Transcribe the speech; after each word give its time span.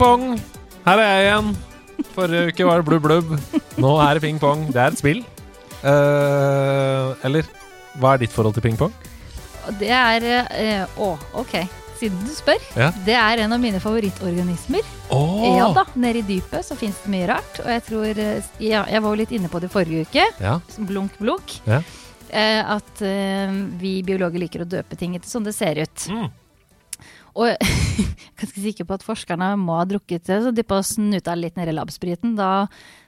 Ping-pong! 0.00 0.38
Her 0.86 0.96
er 0.96 1.10
jeg 1.10 1.24
igjen. 1.26 1.48
Forrige 2.14 2.44
uke 2.48 2.64
var 2.64 2.78
det 2.80 2.86
blubb 2.86 3.02
blubb. 3.04 3.34
Nå 3.84 3.90
er 4.00 4.16
det 4.16 4.22
ping-pong. 4.24 4.62
Det 4.72 4.80
er 4.80 4.94
et 4.94 4.96
spill. 5.02 5.20
Uh, 5.82 7.12
eller 7.28 7.44
hva 8.00 8.14
er 8.14 8.22
ditt 8.22 8.32
forhold 8.32 8.56
til 8.56 8.64
ping-pong? 8.64 8.94
Det 9.76 9.92
er 9.92 10.24
Å, 10.96 11.10
ok. 11.42 11.52
Siden 12.00 12.24
du 12.24 12.32
spør. 12.32 12.64
Ja. 12.80 12.88
Det 13.04 13.18
er 13.26 13.44
en 13.44 13.52
av 13.52 13.60
mine 13.60 13.76
favorittorganismer. 13.84 14.88
Oh. 15.12 15.44
Ja 15.58 15.68
da, 15.76 15.84
Nede 15.92 16.24
i 16.24 16.28
dypet 16.32 16.64
så 16.64 16.80
fins 16.80 17.04
det 17.04 17.12
mye 17.12 17.28
rart. 17.34 17.60
Og 17.60 17.68
jeg 17.68 17.86
tror 17.92 18.24
eh, 18.24 18.52
ja, 18.56 18.86
Jeg 18.88 19.04
var 19.04 19.12
jo 19.12 19.20
litt 19.20 19.36
inne 19.36 19.52
på 19.52 19.60
det 19.60 19.68
forrige 19.68 20.08
uke. 20.08 20.30
Ja. 20.40 20.56
Blunk, 20.80 21.20
blunk. 21.20 21.58
Ja. 21.68 21.84
Uh, 22.32 22.78
at 22.78 23.04
vi 23.84 23.98
biologer 24.06 24.48
liker 24.48 24.64
å 24.64 24.72
døpe 24.78 24.96
ting 24.96 25.20
etter 25.20 25.28
sånn 25.28 25.44
det 25.44 25.58
ser 25.60 25.84
ut. 25.84 26.08
Mm. 26.08 26.30
Og 27.40 27.46
jeg 27.50 27.58
er 27.58 28.40
ganske 28.40 28.62
sikker 28.66 28.86
på 28.88 28.96
at 28.98 29.04
forskerne 29.06 29.52
må 29.60 29.78
ha 29.80 29.84
drukket 29.88 30.26
det, 30.28 30.40
så 30.44 30.52
de 30.54 30.64
på 30.66 30.80
snuta 30.84 31.32
litt 31.38 31.56
ned 31.56 31.70
i 31.72 31.76
labspriten 31.76 32.34
da 32.38 32.66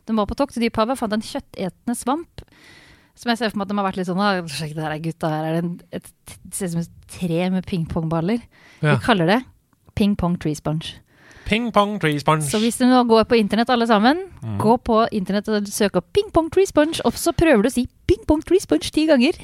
de 0.09 0.17
var 0.17 0.27
på 0.31 0.37
tokt 0.39 0.57
i 0.59 0.63
dyphavet. 0.65 0.99
Fant 0.99 1.13
en 1.15 1.23
kjøttetende 1.25 1.95
svamp. 1.99 2.43
Som 3.15 3.29
jeg 3.29 3.39
ser 3.43 3.53
for 3.53 3.61
meg 3.61 3.69
at 3.69 3.71
de 3.75 3.77
har 3.79 3.87
vært 3.91 3.99
litt 4.01 4.09
sånn 4.09 4.23
«Ah, 4.25 4.41
Sjekk 4.49 4.73
det 4.79 4.83
her, 4.87 4.95
gutta. 5.05 5.29
Her 5.31 5.45
er 5.51 5.57
det 5.59 5.63
en, 5.67 5.73
et, 5.93 6.07
det 6.49 6.57
ser 6.57 6.71
ut 6.71 6.75
som 6.79 6.81
et 6.83 7.09
tre 7.13 7.41
med 7.53 7.67
pingpongballer. 7.69 8.41
Ja. 8.81 8.95
Vi 8.97 9.05
kaller 9.05 9.29
det 9.29 9.41
ping-pong 10.01 10.39
tree 10.41 10.57
sponge. 10.57 10.95
Ping-pong 11.45 11.99
tree 12.01 12.17
sponge. 12.23 12.47
Så 12.49 12.57
hvis 12.63 12.79
du 12.81 12.87
nå 12.89 13.03
går 13.11 13.27
på 13.29 13.37
internett, 13.37 13.71
alle 13.71 13.87
sammen, 13.91 14.25
Mm. 14.43 14.57
gå 14.59 14.73
på 14.83 14.97
internett 15.15 15.47
og 15.53 15.69
søk 15.71 15.95
opp 16.01 16.09
ping-pong 16.17 16.49
tree 16.51 16.67
sponge, 16.67 16.99
og 17.05 17.13
så 17.15 17.31
prøver 17.37 17.63
du 17.63 17.69
å 17.69 17.73
si 17.77 17.85
ping-pong 18.09 18.41
tree 18.43 18.59
sponge 18.65 18.89
ti 18.91 19.05
ganger. 19.07 19.37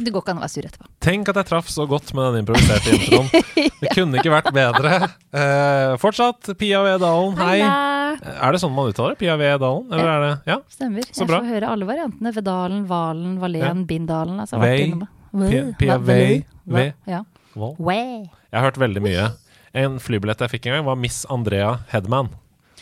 Det 0.00 0.12
går 0.14 0.22
ikke 0.24 0.32
an 0.32 0.38
å 0.40 0.44
være 0.46 0.52
sur 0.54 0.66
etterpå. 0.66 0.86
Tenk 1.04 1.28
at 1.28 1.36
jeg 1.40 1.46
traff 1.50 1.68
så 1.68 1.84
godt 1.88 2.10
med 2.16 2.32
den 2.34 2.42
improviserte 2.44 2.94
introen. 2.96 3.28
Det 3.82 3.90
kunne 3.96 4.20
ikke 4.20 4.32
vært 4.32 4.48
bedre. 4.56 4.94
Eh, 5.36 5.94
fortsatt 6.00 6.50
Pia 6.60 6.80
V. 6.84 6.94
Dalen, 7.02 7.36
hei. 7.40 7.58
Halla! 7.60 8.34
Er 8.48 8.52
det 8.56 8.60
sånn 8.62 8.72
man 8.76 8.88
uttaler 8.92 9.14
det? 9.14 9.20
Pia 9.22 9.36
V. 9.40 9.50
Dalen? 9.62 9.86
Eller 9.92 10.10
er 10.14 10.24
det 10.24 10.32
Ja? 10.50 10.56
Stemmer. 10.72 11.04
Så 11.10 11.24
jeg 11.24 11.30
får 11.32 11.46
høre 11.50 11.68
alle 11.74 11.88
variantene. 11.88 12.32
Vedalen, 12.36 12.82
Valen, 12.90 13.36
Valen, 13.42 13.84
Bindalen. 13.88 14.40
Altså, 14.44 14.60
Vei. 14.60 14.90
Pia- 15.30 15.68
Pia 15.78 15.98
Vei, 16.02 16.42
Vei. 16.66 16.88
Ja. 17.08 17.22
Way. 17.54 18.26
Jeg 18.50 18.56
har 18.58 18.66
hørt 18.70 18.80
veldig 18.82 19.02
mye. 19.04 19.28
En 19.76 19.98
flybillett 20.02 20.40
jeg 20.42 20.50
fikk 20.56 20.66
en 20.70 20.78
gang, 20.80 20.86
var 20.88 20.96
Miss 20.98 21.22
Andrea 21.30 21.76
Headman. 21.92 22.32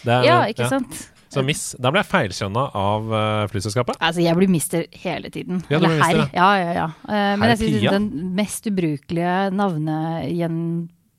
Det 0.04 0.14
er- 0.20 0.24
Ja, 0.30 0.38
ikke 0.48 0.68
sant? 0.70 1.08
Så 1.28 1.42
Miss, 1.44 1.74
Da 1.76 1.90
ble 1.92 2.00
jeg 2.00 2.08
feilkjønna 2.08 2.62
av 2.78 3.10
uh, 3.12 3.46
flyselskapet. 3.52 3.98
Altså, 4.00 4.22
jeg 4.24 4.36
blir 4.38 4.48
mister 4.48 4.86
hele 5.02 5.28
tiden. 5.32 5.60
Ja, 5.68 5.76
du 5.78 5.84
Eller 5.88 6.00
herr. 6.00 6.22
Ja, 6.32 6.48
ja, 6.56 6.70
ja. 6.78 6.86
Eh, 7.04 7.34
men 7.36 7.52
jeg 7.52 7.58
synes 7.60 7.84
den 7.92 8.08
mest 8.38 8.68
ubrukelige 8.70 9.34
navnegjen... 9.52 10.56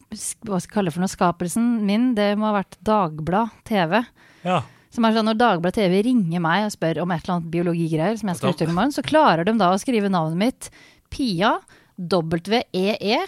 Hva 0.09 0.57
skal 0.57 0.57
jeg 0.57 0.73
kalle 0.73 0.89
det 0.89 0.95
for 0.95 1.03
noe? 1.05 1.11
Skapelsen 1.13 1.67
min, 1.85 2.07
det 2.17 2.31
må 2.41 2.47
ha 2.49 2.55
vært 2.57 2.79
Dagblad 2.81 3.53
TV. 3.69 3.99
Ja. 4.41 4.63
Som 4.89 5.05
er 5.05 5.13
sånn, 5.13 5.27
Når 5.29 5.37
Dagbladet 5.37 5.77
TV 5.77 5.99
ringer 6.07 6.41
meg 6.41 6.65
og 6.65 6.73
spør 6.73 7.03
om 7.03 7.11
et 7.13 7.21
eller 7.21 7.35
annet 7.35 7.51
biologigreier, 7.53 8.17
som 8.17 8.31
jeg 8.31 8.39
skal 8.39 8.55
ut 8.55 8.63
i 8.65 8.69
morgen, 8.71 8.95
så 8.95 9.05
klarer 9.05 9.45
de 9.45 9.53
da 9.61 9.69
å 9.75 9.77
skrive 9.77 10.09
navnet 10.09 10.41
mitt 10.41 10.71
Pia 11.13 11.59
W-E-E 11.99 13.19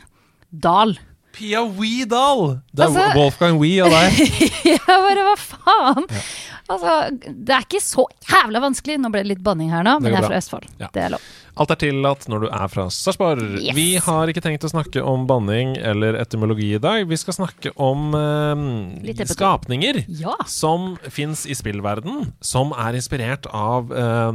Dahl. 0.50 0.98
Pia 1.32 1.62
Wee 1.64 2.06
Dahl! 2.10 2.58
Det 2.74 2.84
er 2.84 2.90
Altså- 2.90 3.14
Wolfgang 3.16 3.60
Wee 3.62 3.78
og 3.86 3.94
deg. 3.94 4.18
Jeg 4.72 4.82
bare, 4.88 5.28
hva 5.30 5.36
faen? 5.40 6.10
Altså, 6.72 7.32
Det 7.48 7.56
er 7.56 7.66
ikke 7.68 7.82
så 7.84 8.06
jævla 8.30 8.62
vanskelig. 8.64 8.98
Nå 9.02 9.12
ble 9.14 9.24
det 9.26 9.32
litt 9.36 9.44
banning 9.46 9.72
her 9.74 9.84
nå, 9.88 9.98
men 10.02 10.14
jeg 10.14 10.22
er 10.24 10.28
fra 10.30 10.40
Østfold. 10.42 10.68
Ja. 10.82 10.90
Det 10.96 11.04
er 11.06 11.16
lov. 11.16 11.32
Alt 11.62 11.74
er 11.76 11.78
tillatt 11.84 12.24
når 12.32 12.46
du 12.46 12.48
er 12.50 12.70
fra 12.72 12.88
Sarpsborg. 12.90 13.42
Yes. 13.62 13.76
Vi 13.78 13.86
har 14.02 14.30
ikke 14.32 14.42
tenkt 14.42 14.64
å 14.66 14.72
snakke 14.72 15.04
om 15.06 15.28
banning 15.30 15.76
eller 15.78 16.16
etymologi 16.18 16.72
i 16.74 16.80
dag. 16.82 17.04
Vi 17.06 17.18
skal 17.22 17.36
snakke 17.38 17.70
om 17.78 18.16
eh, 18.18 19.26
skapninger 19.30 20.00
Ja. 20.18 20.34
som 20.50 20.96
fins 21.14 21.44
i 21.46 21.54
spillverden, 21.58 22.32
som 22.42 22.74
er 22.74 22.98
inspirert 22.98 23.46
av 23.54 23.92
eh, 23.94 24.32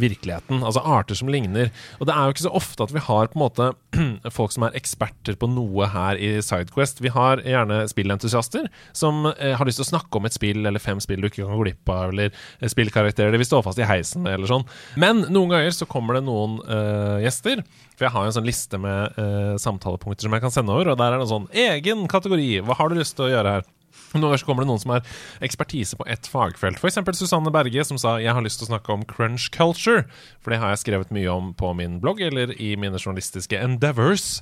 virkeligheten. 0.00 0.64
Altså 0.66 0.82
arter 0.82 1.18
som 1.20 1.30
ligner. 1.30 1.70
Og 2.00 2.08
det 2.10 2.16
er 2.16 2.26
jo 2.26 2.34
ikke 2.34 2.46
så 2.48 2.54
ofte 2.58 2.88
at 2.88 2.94
vi 2.96 3.04
har 3.06 3.30
på 3.30 3.38
en 3.38 3.44
måte 3.44 3.70
folk 4.36 4.56
som 4.56 4.66
er 4.66 4.74
eksperter 4.80 5.38
på 5.38 5.50
noe 5.54 5.86
her 5.94 6.18
i 6.18 6.32
Sidequest. 6.42 6.98
Vi 7.04 7.12
har 7.14 7.44
gjerne 7.46 7.82
spillentusiaster 7.90 8.66
som 8.96 9.28
eh, 9.36 9.54
har 9.54 9.68
lyst 9.68 9.78
til 9.82 9.86
å 9.86 9.92
snakke 9.92 10.18
om 10.18 10.26
et 10.26 10.34
spill 10.34 10.64
eller 10.66 10.82
fem 10.82 10.98
spill 11.04 11.22
du 11.22 11.30
ikke 11.30 11.44
kan 11.44 11.54
gå 11.54 11.62
glipp 11.68 11.94
av, 11.94 12.10
eller 12.10 12.34
eh, 12.34 12.66
spillkarakterer 12.74 13.30
de 13.36 13.42
vil 13.44 13.50
stå 13.52 13.62
fast 13.66 13.78
i 13.78 13.86
heisen 13.86 14.26
eller 14.26 14.50
sånn. 14.50 14.66
Men 14.98 15.22
noen 15.30 15.54
ganger 15.54 15.78
så 15.78 15.86
kommer 15.90 16.18
det 16.18 16.24
noen 16.26 16.39
eh, 16.48 17.18
gjester. 17.24 17.62
For 17.96 18.06
jeg 18.06 18.14
har 18.14 18.24
jo 18.24 18.30
en 18.30 18.36
sånn 18.38 18.48
liste 18.48 18.78
med 18.80 19.18
uh, 19.20 19.58
samtalepunkter 19.60 20.24
som 20.24 20.32
jeg 20.32 20.40
kan 20.40 20.52
sende 20.54 20.72
over, 20.72 20.88
og 20.88 20.96
der 20.96 21.12
er 21.12 21.20
det 21.20 21.26
en 21.26 21.34
sånn 21.34 21.50
egen 21.52 22.06
kategori. 22.08 22.46
Hva 22.64 22.78
har 22.78 22.88
du 22.88 22.96
lyst 22.96 23.18
til 23.18 23.26
å 23.26 23.32
gjøre 23.34 23.52
her? 23.58 23.66
Noen 24.14 24.24
ganger 24.24 24.42
kommer 24.46 24.64
det 24.64 24.70
noen 24.70 24.80
som 24.82 24.92
har 24.94 25.04
ekspertise 25.44 25.98
på 25.98 26.06
ett 26.10 26.26
fagfelt. 26.30 26.80
F.eks. 26.80 26.98
Susanne 27.18 27.52
Berge, 27.54 27.84
som 27.86 27.98
sa 28.00 28.16
jeg 28.22 28.32
har 28.34 28.42
lyst 28.42 28.62
til 28.62 28.66
å 28.66 28.72
snakke 28.72 28.94
om 28.94 29.04
crunch 29.06 29.50
culture. 29.54 30.06
For 30.40 30.54
det 30.54 30.62
har 30.62 30.72
jeg 30.72 30.82
skrevet 30.86 31.12
mye 31.14 31.30
om 31.30 31.52
på 31.58 31.70
min 31.78 32.00
blogg 32.02 32.22
eller 32.30 32.54
i 32.56 32.72
mine 32.80 32.98
journalistiske 32.98 33.60
endeavors. 33.60 34.40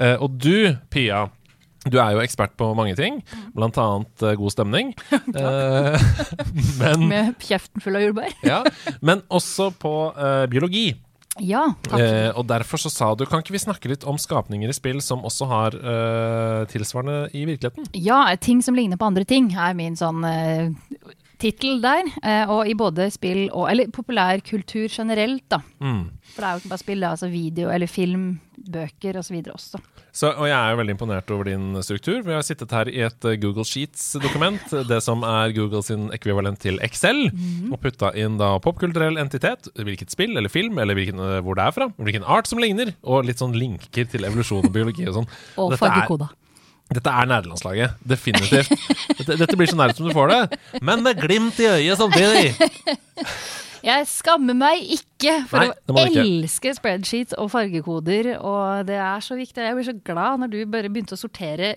Uh, 0.00 0.16
og 0.16 0.40
du, 0.42 0.74
Pia. 0.94 1.26
Du 1.84 1.98
er 2.00 2.14
jo 2.16 2.22
ekspert 2.24 2.54
på 2.56 2.70
mange 2.72 2.94
ting, 2.96 3.18
blant 3.52 3.76
annet 3.76 4.22
god 4.40 4.54
stemning. 4.54 4.94
Men, 6.80 7.08
Med 7.10 7.34
kjeften 7.44 7.84
full 7.84 8.00
av 8.00 8.06
jordbær. 8.06 8.32
ja, 8.40 8.62
men 9.04 9.20
også 9.28 9.68
på 9.76 9.92
uh, 10.16 10.46
biologi. 10.48 10.94
Ja, 11.42 11.64
takk. 11.88 11.98
Eh, 11.98 12.30
og 12.38 12.46
derfor 12.46 12.78
så 12.78 12.90
sa 12.92 13.10
du, 13.18 13.24
kan 13.26 13.42
ikke 13.42 13.56
vi 13.56 13.62
snakke 13.62 13.90
litt 13.90 14.06
om 14.06 14.18
skapninger 14.20 14.70
i 14.70 14.76
spill 14.76 15.00
som 15.02 15.24
også 15.26 15.48
har 15.50 15.76
eh, 15.78 16.60
tilsvarende 16.70 17.26
i 17.34 17.42
virkeligheten? 17.48 17.88
Ja, 17.98 18.26
ting 18.38 18.62
som 18.62 18.78
ligner 18.78 19.00
på 19.00 19.08
andre 19.08 19.26
ting, 19.26 19.50
er 19.58 19.74
min 19.74 19.98
sånn 19.98 20.22
uh, 20.22 20.70
tittel 21.40 21.80
der. 21.82 22.08
Eh, 22.22 22.50
og 22.50 22.68
i 22.68 22.76
både 22.78 23.08
spill 23.14 23.46
og 23.52 23.70
Eller 23.70 23.90
populærkultur 23.92 24.88
generelt, 24.90 25.44
da. 25.50 25.60
Mm. 25.80 26.10
For 26.34 26.42
det 26.42 26.48
er 26.48 26.52
jo 26.52 26.62
ikke 26.62 26.72
bare 26.74 26.84
spill, 26.84 27.00
det 27.00 27.08
er 27.08 27.16
altså 27.16 27.30
video 27.32 27.70
eller 27.70 27.90
film, 27.90 28.28
bøker 28.54 29.18
osv. 29.20 29.40
også. 29.52 29.80
Så, 30.14 30.28
og 30.30 30.46
jeg 30.46 30.54
er 30.54 30.70
jo 30.70 30.78
veldig 30.78 30.94
imponert 30.94 31.30
over 31.34 31.48
din 31.48 31.82
struktur. 31.82 32.20
Vi 32.22 32.34
har 32.36 32.44
sittet 32.46 32.70
her 32.70 32.86
i 32.90 33.00
et 33.02 33.26
eh, 33.26 33.38
Google 33.42 33.64
Sheets-dokument, 33.66 34.62
det 34.90 35.00
som 35.02 35.24
er 35.26 35.54
Google 35.56 35.82
sin 35.82 36.06
ekvivalent 36.14 36.62
til 36.62 36.78
Excel, 36.86 37.26
og 37.72 37.80
putta 37.82 38.12
inn 38.14 38.38
da 38.38 38.52
popkulturell 38.62 39.18
entitet, 39.18 39.66
hvilket 39.74 40.14
spill 40.14 40.38
eller 40.38 40.52
film, 40.52 40.78
eller 40.78 40.94
hvilken, 40.98 41.18
eh, 41.18 41.40
hvor 41.42 41.58
det 41.58 41.66
er 41.66 41.74
fra, 41.74 41.90
hvilken 41.98 42.26
art 42.30 42.50
som 42.50 42.62
ligner, 42.62 42.94
og 43.02 43.26
litt 43.26 43.42
sånn 43.42 43.58
linker 43.58 44.06
til 44.12 44.28
evolusjon 44.30 44.70
og 44.70 44.74
biologi 44.74 45.08
og 45.10 45.18
sånn. 45.18 45.30
Og 45.64 45.74
fargekoda. 45.80 46.30
Dette 46.92 47.10
er 47.10 47.26
nerdelandslaget. 47.30 47.94
Definitivt. 48.04 48.70
Dette, 49.18 49.38
dette 49.40 49.56
blir 49.56 49.70
så 49.70 49.78
nært 49.78 49.96
som 49.98 50.06
du 50.08 50.12
får 50.14 50.30
det, 50.34 50.58
men 50.84 51.02
med 51.06 51.16
glimt 51.22 51.58
i 51.64 51.70
øyet 51.70 51.98
samtidig. 52.00 52.52
Jeg 53.84 54.06
skammer 54.08 54.56
meg 54.56 54.80
ikke 54.94 55.34
for 55.50 55.60
Nei, 55.60 55.72
å 55.92 56.04
ikke. 56.08 56.22
elske 56.24 56.70
spreadsheets 56.78 57.36
og 57.40 57.50
fargekoder, 57.52 58.30
og 58.40 58.86
det 58.88 58.96
er 58.96 59.20
så 59.24 59.36
viktig. 59.36 59.60
Jeg 59.60 59.76
blir 59.76 59.84
så 59.90 59.96
glad 60.08 60.40
når 60.40 60.52
du 60.54 60.58
bare 60.72 60.88
begynte 60.92 61.18
å 61.18 61.20
sortere 61.20 61.74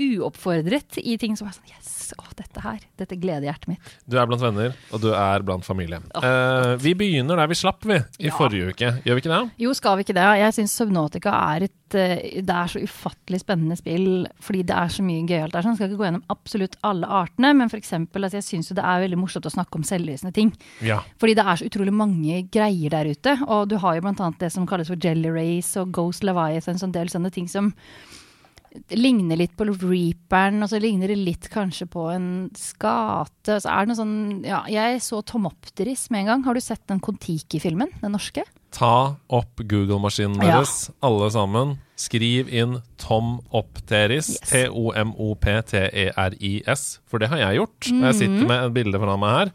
uoppfordret 0.00 0.96
i 1.02 1.18
ting 1.20 1.36
som 1.36 1.50
er 1.50 1.56
sånn 1.58 1.68
Yes, 1.74 1.90
å, 2.18 2.24
dette 2.38 2.60
her. 2.64 2.78
Dette 2.98 3.16
gleder 3.20 3.46
hjertet 3.48 3.68
mitt. 3.68 3.90
Du 4.08 4.16
er 4.18 4.26
blant 4.30 4.42
venner, 4.42 4.74
og 4.92 5.00
du 5.04 5.10
er 5.14 5.42
blant 5.46 5.64
familie. 5.66 6.00
Eh, 6.18 6.76
vi 6.82 6.94
begynner 6.98 7.36
der 7.40 7.50
vi 7.50 7.58
slapp, 7.58 7.84
vi, 7.86 8.00
i 8.18 8.28
Ja. 8.30 8.34
forrige 8.36 8.70
uke. 8.74 8.90
Gjør 9.04 9.14
vi 9.18 9.22
ikke 9.24 9.34
det? 9.34 9.50
Jo, 9.58 9.74
skal 9.74 9.96
vi 9.98 10.04
ikke 10.06 10.16
det? 10.18 10.26
Jeg 10.40 10.54
syns 10.58 10.74
Subnautica 10.80 11.30
er 11.54 11.64
et 11.68 11.94
eh, 11.94 12.40
Det 12.40 12.54
er 12.54 12.66
så 12.70 12.78
ufattelig 12.82 13.40
spennende 13.42 13.76
spill 13.76 14.26
fordi 14.40 14.62
det 14.62 14.76
er 14.76 14.88
så 14.94 15.02
mye 15.02 15.24
gøyalt 15.26 15.52
der. 15.52 15.62
Så 15.62 15.72
jeg 15.72 15.76
skal 15.80 15.88
ikke 15.90 15.98
gå 16.00 16.06
gjennom 16.08 16.24
absolutt 16.30 16.76
alle 16.86 17.06
artene, 17.06 17.52
men 17.58 17.68
for 17.68 17.78
eksempel, 17.80 18.22
altså, 18.24 18.38
jeg 18.38 18.46
syns 18.46 18.70
jo 18.70 18.76
det 18.78 18.84
er 18.84 19.02
veldig 19.06 19.18
morsomt 19.18 19.46
å 19.46 19.54
snakke 19.54 19.76
om 19.80 19.82
selvlysende 19.86 20.32
ting. 20.32 20.52
Ja. 20.86 21.00
Fordi 21.18 21.34
det 21.34 21.44
er 21.46 21.56
så 21.60 21.66
utrolig 21.66 21.92
mange 21.92 22.42
greier 22.50 22.90
der 22.94 23.10
ute. 23.10 23.36
Og 23.48 23.68
du 23.68 23.76
har 23.82 23.94
jo 23.98 24.04
blant 24.06 24.20
annet 24.20 24.38
det 24.38 24.52
som 24.54 24.66
kalles 24.70 24.88
for 24.88 24.96
Jelly 25.02 25.30
Race 25.34 25.74
og 25.80 25.90
Ghost 25.92 26.22
Leviathan, 26.22 26.74
en 26.78 26.84
sånn 26.86 26.92
del 26.94 27.08
sånne 27.10 27.30
ting 27.34 27.48
som 27.50 27.72
ligner 28.94 29.36
litt 29.36 29.56
på 29.58 29.64
Reaperen, 29.66 30.62
og 30.62 30.68
så 30.70 30.78
ligner 30.80 31.08
det 31.10 31.18
litt 31.18 31.48
kanskje 31.50 31.86
på 31.90 32.04
en 32.14 32.50
skate. 32.54 33.58
Så 33.60 33.66
er 33.70 33.84
det 33.84 33.88
noe 33.90 33.98
sånn 33.98 34.44
Ja, 34.46 34.62
jeg 34.70 35.00
så 35.02 35.22
Tomopteris 35.26 36.08
med 36.10 36.20
en 36.20 36.26
gang. 36.26 36.42
Har 36.44 36.54
du 36.54 36.60
sett 36.60 36.86
den 36.86 37.00
Kon-Tiki-filmen? 37.00 37.88
Den 38.00 38.12
norske? 38.12 38.44
Ta 38.70 39.16
opp 39.28 39.56
Google-maskinen 39.66 40.36
Ja. 40.42 40.58
deres, 40.60 40.90
alle 41.02 41.30
sammen. 41.34 41.78
Skriv 41.96 42.48
inn 42.48 42.80
Tom 42.96 43.40
Opteris. 43.52 44.30
Yes. 44.38 44.50
T-O-M-O-P-T-E-R-I-S. 45.60 46.82
E 46.98 47.00
For 47.10 47.18
det 47.18 47.28
har 47.28 47.38
jeg 47.38 47.56
gjort. 47.60 47.86
Og 47.88 47.92
Mhm. 47.94 48.02
jeg 48.04 48.14
sitter 48.14 48.46
med 48.46 48.64
et 48.66 48.74
bilde 48.74 48.98
foran 48.98 49.20
meg 49.20 49.30
her. 49.38 49.52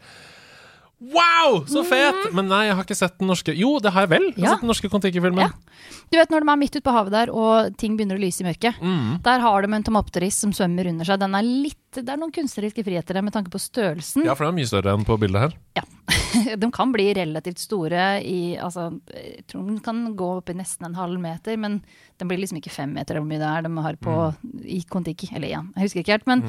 Wow, 1.00 1.66
så 1.68 1.84
fet! 1.84 2.30
Men 2.34 2.48
nei, 2.48 2.66
jeg 2.70 2.78
har 2.78 2.86
ikke 2.86 2.96
sett 2.98 3.18
den 3.20 3.28
norske 3.28 3.54
Jo, 3.58 3.74
det 3.84 3.92
har 3.92 4.06
jeg 4.06 4.14
vel. 4.14 4.30
Jeg 4.32 4.40
har. 4.40 4.46
Ja. 4.46 4.54
sett 4.56 4.64
den 4.64 4.72
norske 4.72 4.90
Kon-Tiki-filmen. 4.92 5.44
Ja. 5.44 5.92
Du 6.10 6.18
vet 6.18 6.32
når 6.32 6.46
de 6.46 6.52
er 6.54 6.60
midt 6.62 6.78
ute 6.78 6.86
på 6.86 6.94
havet 6.96 7.14
der, 7.14 7.32
og 7.36 7.76
ting 7.82 7.98
begynner 7.98 8.16
å 8.18 8.24
lyse 8.24 8.44
i 8.44 8.48
mørket. 8.48 8.80
Mm. 8.80 9.18
Der 9.26 9.44
har 9.44 9.66
de 9.66 9.76
en 9.76 9.86
tomopteris 9.86 10.40
som 10.46 10.54
svømmer 10.56 10.88
under 10.94 11.08
seg. 11.08 11.20
Den 11.22 11.36
er 11.36 11.46
litt, 11.46 11.82
det 11.98 12.08
er 12.08 12.22
noen 12.22 12.34
kunstneriske 12.36 12.86
friheter 12.88 13.20
der 13.20 13.26
med 13.28 13.36
tanke 13.36 13.52
på 13.54 13.62
størrelsen. 13.62 14.24
Ja, 14.28 14.38
for 14.38 14.48
den 14.48 14.56
er 14.56 14.60
mye 14.62 14.72
større 14.72 14.96
enn 14.96 15.06
på 15.08 15.20
bildet 15.20 15.48
her. 15.48 15.60
Ja. 15.82 15.86
De 16.62 16.72
kan 16.72 16.92
bli 16.96 17.10
relativt 17.16 17.62
store 17.64 18.20
i 18.22 18.58
altså, 18.62 18.90
Jeg 19.12 19.46
tror 19.50 19.64
den 19.66 19.78
kan 19.84 20.02
gå 20.20 20.28
opp 20.38 20.52
i 20.52 20.58
nesten 20.58 20.90
en 20.90 20.98
halv 21.00 21.20
meter, 21.22 21.56
men 21.60 21.80
den 22.20 22.30
blir 22.30 22.42
liksom 22.42 22.60
ikke 22.60 22.74
fem 22.74 22.92
meter 22.96 23.16
eller 23.16 23.24
hvor 23.26 23.32
mye 23.32 23.42
det 23.42 23.52
er 23.52 23.66
de 23.66 23.86
har 23.88 23.98
på 24.04 24.18
i 24.64 24.82
Kon-Tiki. 24.90 25.32
Eller 25.36 25.56
ja, 25.56 25.64
jeg 25.76 25.88
husker 25.88 26.04
ikke 26.04 26.18
helt. 26.18 26.30
Men, 26.32 26.44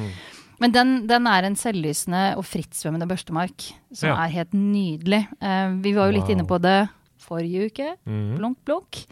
men 0.59 0.71
den, 0.73 0.93
den 1.07 1.27
er 1.29 1.43
en 1.47 1.55
selvlysende 1.59 2.21
og 2.37 2.45
frittsvømmende 2.45 3.07
børstemark 3.09 3.67
som 3.93 4.09
Ja. 4.09 4.15
er 4.25 4.33
helt 4.33 4.53
nydelig. 4.57 5.27
Uh, 5.41 5.75
vi 5.83 5.93
var 5.93 6.07
jo 6.09 6.17
litt 6.17 6.27
Wow. 6.29 6.35
inne 6.37 6.47
på 6.47 6.59
det 6.61 6.89
forrige 7.19 7.67
uke. 7.71 7.91
Mhm. 8.07 8.37
Blunk, 8.37 8.57
blunk. 8.65 9.03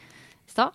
I 0.47 0.51
stad. 0.51 0.71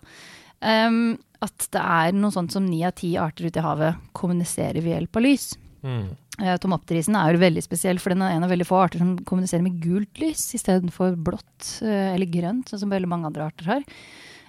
Um, 0.61 1.17
at 1.41 1.67
det 1.73 1.81
er 1.81 2.11
noe 2.13 2.29
sånt 2.31 2.51
som 2.53 2.65
ni 2.69 2.83
av 2.85 2.93
ti 2.93 3.15
arter 3.17 3.47
ute 3.49 3.57
i 3.57 3.65
havet 3.65 3.95
kommuniserer 4.13 4.77
ved 4.83 4.93
hjelp 4.93 5.17
av 5.17 5.23
lys. 5.25 5.57
Mm. 5.83 6.09
Uh, 6.41 6.55
Tomopterisen 6.61 7.15
er 7.17 7.33
jo 7.33 7.39
veldig 7.41 7.63
spesiell, 7.65 7.97
for 7.99 8.13
den 8.13 8.21
er 8.21 8.35
en 8.35 8.43
av 8.45 8.49
veldig 8.53 8.67
få 8.69 8.77
arter 8.83 8.99
som 9.01 9.15
kommuniserer 9.25 9.63
med 9.65 9.79
gult 9.81 10.19
lys 10.21 10.53
istedenfor 10.53 11.15
blått 11.17 11.81
uh, 11.81 12.13
eller 12.13 12.29
grønt, 12.29 12.69
sånn 12.69 12.79
som 12.85 12.89
veldig 12.93 13.09
mange 13.09 13.25
andre 13.31 13.47
arter 13.49 13.65
har. 13.65 13.83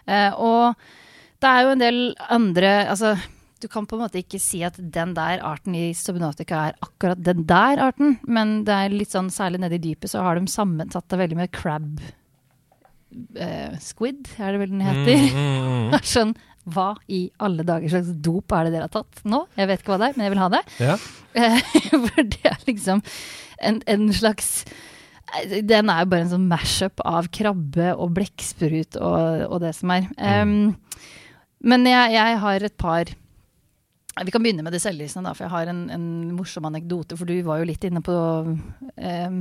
Uh, 0.07 0.31
og 0.39 0.77
det 1.41 1.49
er 1.49 1.63
jo 1.65 1.71
en 1.73 1.83
del 1.83 2.15
andre 2.31 2.87
altså, 2.93 3.17
Du 3.63 3.69
kan 3.71 3.87
på 3.87 3.95
en 3.95 4.03
måte 4.03 4.19
ikke 4.19 4.41
si 4.43 4.65
at 4.67 4.75
den 4.77 5.13
der 5.15 5.43
arten 5.47 5.77
i 5.79 5.93
Subnautica 5.95 6.65
er 6.69 6.79
akkurat 6.83 7.21
den 7.23 7.45
der 7.47 7.79
arten, 7.85 8.17
men 8.27 8.65
det 8.67 8.75
er 8.75 8.97
litt 8.97 9.15
sånn, 9.15 9.31
særlig 9.31 9.63
nede 9.63 9.79
i 9.79 9.85
dypet 9.85 10.11
så 10.11 10.25
har 10.27 10.39
de 10.39 10.51
sammensatt 10.51 11.07
det 11.13 11.21
veldig 11.21 11.39
med 11.39 11.53
crab 11.55 12.01
eh, 13.39 13.77
squid, 13.83 14.27
er 14.39 14.55
det 14.55 14.63
vel 14.65 14.73
den 14.75 14.83
heter. 14.83 15.29
Mm, 15.29 15.39
mm, 15.39 15.93
mm. 15.93 15.99
Sånn, 16.15 16.35
hva 16.75 16.93
i 17.11 17.25
alle 17.43 17.67
dager 17.67 17.95
slags 17.95 18.11
dop 18.23 18.55
er 18.55 18.67
det 18.67 18.75
dere 18.77 18.89
har 18.89 18.95
tatt 18.95 19.23
nå? 19.29 19.45
Jeg 19.59 19.71
vet 19.71 19.83
ikke 19.83 19.95
hva 19.95 20.01
det 20.03 20.11
er, 20.11 20.19
men 20.19 20.27
jeg 20.27 20.35
vil 20.35 20.43
ha 20.43 20.51
det. 20.57 20.63
Ja. 20.83 20.99
For 22.09 22.29
det 22.35 22.51
er 22.51 22.67
liksom 22.69 23.03
en, 23.63 23.79
en 23.89 24.11
slags 24.13 24.51
Den 25.65 25.89
er 25.89 26.03
jo 26.03 26.11
bare 26.13 26.27
en 26.27 26.33
sånn 26.35 26.51
mash-up 26.51 27.01
av 27.09 27.31
krabbe 27.33 27.95
og 27.95 28.13
blekksprut 28.19 28.99
og, 29.01 29.47
og 29.49 29.63
det 29.65 29.73
som 29.79 29.95
er. 29.95 30.11
Um, 30.19 30.75
men 31.63 31.87
jeg, 31.89 32.15
jeg 32.19 32.41
har 32.43 32.67
et 32.67 32.77
par 32.77 33.13
Vi 34.13 34.31
kan 34.31 34.43
begynne 34.45 34.65
med 34.65 34.75
det 34.75 34.83
selvlysende, 34.85 35.31
da, 35.31 35.37
for 35.37 35.47
jeg 35.47 35.55
har 35.55 35.71
en, 35.73 35.87
en 35.91 36.07
morsom 36.37 36.67
anekdote. 36.69 37.17
For 37.17 37.29
du 37.29 37.39
var 37.47 37.63
jo 37.63 37.69
litt 37.71 37.85
inne 37.89 38.03
på 38.05 38.17
um, 38.45 39.39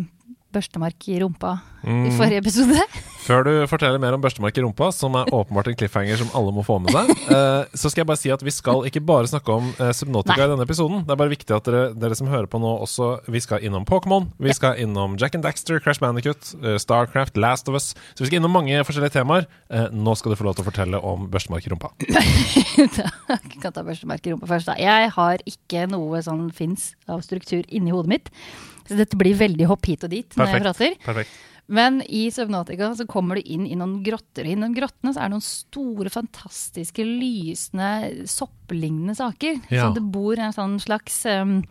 børstemark 0.54 1.08
i 1.12 1.20
rumpa 1.24 1.58
i 1.82 1.90
Mm. 1.90 2.12
forrige 2.14 2.38
episode. 2.38 2.78
Før 3.26 3.44
du 3.46 3.52
forteller 3.70 3.98
mer 4.02 4.14
om 4.14 4.22
børstemark 4.22 4.54
i 4.58 4.62
rumpa, 4.62 4.92
som 4.94 5.16
er 5.18 5.30
åpenbart 5.34 5.72
en 5.72 5.78
cliffhanger 5.80 6.20
som 6.20 6.30
alle 6.38 6.52
må 6.54 6.62
få 6.66 6.76
med 6.82 6.94
seg, 6.94 7.10
eh, 7.34 7.64
så 7.74 7.90
skal 7.90 8.04
jeg 8.04 8.10
bare 8.12 8.20
si 8.22 8.30
at 8.34 8.44
vi 8.46 8.54
skal 8.54 8.86
ikke 8.86 9.02
bare 9.06 9.30
snakke 9.30 9.50
om 9.56 9.72
eh, 9.80 9.90
Subnautica 9.98 10.36
Nei. 10.38 10.46
i 10.46 10.52
denne 10.54 10.68
episoden. 10.68 11.02
Det 11.08 11.16
er 11.16 11.20
bare 11.24 11.34
viktig 11.34 11.56
at 11.58 11.66
dere, 11.66 11.84
dere 11.98 12.18
som 12.18 12.30
hører 12.30 12.46
på 12.52 12.62
nå, 12.62 12.70
også 12.86 13.10
Vi 13.34 13.42
skal 13.42 13.66
innom 13.66 13.86
Pokémon, 13.90 14.28
vi 14.38 14.54
skal 14.54 14.78
innom 14.84 15.18
Jack 15.22 15.38
and 15.38 15.46
Daxter, 15.46 15.82
Crash 15.82 16.04
Manicut, 16.04 16.52
eh, 16.62 16.78
Starcraft, 16.82 17.38
Last 17.42 17.70
of 17.72 17.78
Us. 17.80 17.96
Så 18.14 18.22
vi 18.26 18.30
skal 18.30 18.42
innom 18.42 18.54
mange 18.54 18.78
forskjellige 18.86 19.16
temaer. 19.18 19.48
Nå 19.96 20.14
skal 20.20 20.34
du 20.34 20.38
få 20.38 20.46
lov 20.46 20.58
til 20.60 20.66
å 20.66 20.70
fortelle 20.70 21.00
om 21.02 21.26
børstemark 21.32 21.66
i 21.66 21.72
rumpa. 21.74 21.90
Takk. 23.00 23.48
kan 23.62 23.74
ta 23.74 23.84
børstemark 23.86 24.26
i 24.28 24.34
rumpa 24.36 24.50
først. 24.50 24.70
Da. 24.70 24.78
Jeg 24.82 25.10
har 25.16 25.42
ikke 25.50 25.88
noe 25.90 26.22
sånn 26.26 26.50
fins 26.56 26.92
av 27.10 27.24
struktur 27.26 27.66
inni 27.70 27.94
hodet 27.94 28.12
mitt. 28.12 28.32
Så 28.88 28.98
dette 29.00 29.20
blir 29.20 29.38
veldig 29.40 29.70
hopp 29.70 29.88
hit 29.90 30.06
og 30.08 30.14
dit 30.14 30.38
når 30.38 30.52
jeg 30.52 30.66
prater. 30.66 31.00
Perfekt. 31.06 31.40
Men 31.72 32.02
i 32.04 32.26
Subnautica 32.34 32.90
så 33.00 33.06
kommer 33.08 33.40
du 33.40 33.48
inn 33.48 33.64
i 33.64 33.78
noen 33.80 34.02
grotter. 34.04 34.44
I 34.44 34.58
noen 34.60 34.74
grottene 34.76 35.14
så 35.14 35.22
er 35.22 35.30
det 35.30 35.38
noen 35.38 35.46
store, 35.46 36.12
fantastiske, 36.12 37.06
lysende, 37.08 37.92
sopplignende 38.28 39.16
saker. 39.16 39.62
Ja. 39.72 39.86
Så 39.86 39.96
det 39.96 40.04
bor 40.12 40.36
en 40.36 40.56
sånn 40.56 40.76
slags 40.84 41.22
um, 41.32 41.62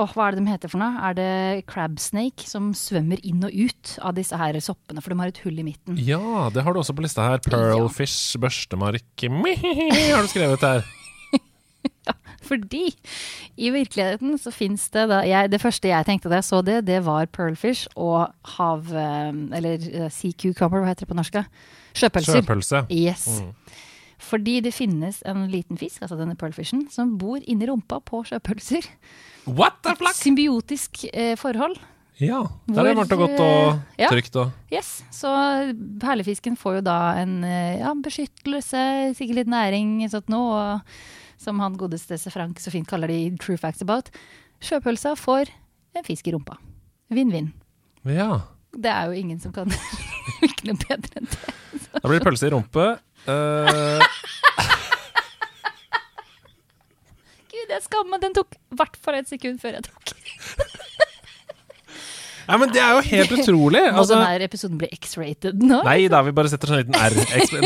oh, 0.00 0.12
hva 0.16 0.28
er 0.30 0.36
det 0.36 0.44
de 0.44 0.54
heter 0.54 0.72
for 0.72 0.80
noe? 0.80 1.02
Er 1.08 1.16
det 1.18 1.66
crab 1.68 2.00
snake 2.00 2.48
som 2.48 2.70
svømmer 2.76 3.20
inn 3.26 3.44
og 3.44 3.52
ut 3.52 3.96
av 4.00 4.16
disse 4.16 4.40
her 4.40 4.56
soppene? 4.64 5.04
For 5.04 5.12
de 5.12 5.20
har 5.20 5.32
et 5.34 5.42
hull 5.44 5.60
i 5.60 5.66
midten. 5.66 6.00
Ja, 6.00 6.48
det 6.54 6.64
har 6.64 6.72
du 6.72 6.80
også 6.80 6.96
på 6.96 7.04
lista 7.04 7.28
her. 7.28 7.42
Pearlfish, 7.44 8.38
børstemark 8.40 9.04
har 9.26 10.24
du 10.24 10.32
skrevet 10.32 10.64
her. 10.64 10.86
Fordi 12.46 12.84
i 13.56 13.70
virkeligheten 13.74 14.36
så 14.40 14.52
fins 14.54 14.88
det 14.94 15.06
da 15.10 15.22
jeg, 15.26 15.50
Det 15.52 15.60
første 15.62 15.88
jeg 15.90 16.06
tenkte 16.08 16.30
da 16.32 16.40
jeg 16.40 16.48
så 16.48 16.62
det, 16.66 16.80
det 16.86 17.00
var 17.06 17.26
pearlfish 17.32 17.88
og 17.96 18.30
hav... 18.56 18.86
eh, 18.92 19.32
Eller 19.58 19.82
eh, 19.92 20.10
sea 20.12 20.32
cucumber, 20.32 20.82
hva 20.82 20.92
heter 20.92 21.06
det 21.06 21.12
på 21.12 21.18
norsk? 21.18 21.40
Sjøpølser. 21.96 22.40
Sjøpølse. 22.40 22.84
Yes. 22.92 23.26
Mm. 23.40 23.82
Fordi 24.26 24.60
det 24.64 24.72
finnes 24.74 25.20
en 25.28 25.44
liten 25.52 25.76
fisk, 25.80 26.00
altså 26.02 26.16
denne 26.18 26.36
pearlfishen, 26.40 26.86
som 26.92 27.16
bor 27.20 27.36
inni 27.44 27.68
rumpa 27.68 28.00
på 28.04 28.22
sjøpølser. 28.28 28.86
What 29.46 29.82
the 29.84 29.92
fuck? 29.96 30.16
Symbiotisk 30.16 31.04
eh, 31.12 31.34
forhold. 31.38 31.76
Ja, 32.16 32.46
der 32.64 32.80
er 32.80 32.86
det 32.88 32.96
varmt 32.96 33.12
og 33.12 33.18
godt 33.20 33.40
og 33.44 33.66
eh, 33.74 33.80
ja. 34.00 34.08
trygt 34.08 34.38
og 34.40 34.72
Yes, 34.72 35.04
Så 35.12 35.28
perlefisken 36.00 36.56
får 36.56 36.78
jo 36.78 36.84
da 36.86 36.96
en 37.20 37.34
ja, 37.44 37.92
beskyttelse, 37.92 39.12
sikkert 39.18 39.42
litt 39.42 39.52
næring, 39.52 39.98
sånn 40.08 40.32
noe, 40.32 40.56
og 40.56 40.96
som 41.40 41.60
han 41.62 41.76
godeste. 41.78 42.18
Frank 42.32 42.60
så 42.62 42.72
fint 42.74 42.88
kaller 42.88 43.10
det 43.12 43.18
i 43.20 43.30
True 43.40 43.58
Facts 43.60 43.84
About. 43.84 44.10
Sjøpølsa 44.64 45.14
får 45.18 45.52
en 45.96 46.06
fisk 46.06 46.28
i 46.28 46.34
rumpa. 46.34 46.58
Vinn-vinn. 47.12 47.52
Ja. 48.08 48.40
Det 48.76 48.90
er 48.92 49.10
jo 49.10 49.12
ingen 49.20 49.40
som 49.40 49.52
kan 49.56 49.70
virke 50.42 50.68
noe 50.68 50.78
bedre 50.84 51.20
enn 51.20 51.30
det. 51.30 51.54
Da 51.96 52.04
blir 52.08 52.18
det 52.18 52.26
pølse 52.26 52.48
i 52.48 52.52
rumpe. 52.52 52.86
Uh... 53.26 54.02
Gud, 57.52 57.68
jeg 57.72 57.82
skammer 57.86 58.10
meg. 58.16 58.20
Den 58.26 58.36
tok 58.36 58.50
i 58.58 58.78
hvert 58.78 58.96
fall 59.00 59.16
et 59.20 59.30
sekund 59.30 59.62
før 59.62 59.78
jeg 59.78 59.84
tok. 59.88 60.04
Nei, 62.46 62.58
men 62.62 62.70
det 62.74 62.80
er 62.82 62.92
jo 62.94 63.02
helt 63.08 63.32
utrolig! 63.40 63.82
Må 63.92 64.02
Altså, 64.04 64.14
denne 64.20 64.46
episoden 64.46 64.78
bli 64.78 64.88
X-rated 64.94 65.62
nå? 65.66 65.80
nei 65.86 66.06
da, 66.12 66.20
vi 66.26 66.32
bare 66.36 66.50
setter 66.52 66.70
sånn 66.70 66.82
liten 66.84 66.94
R. 66.94 67.16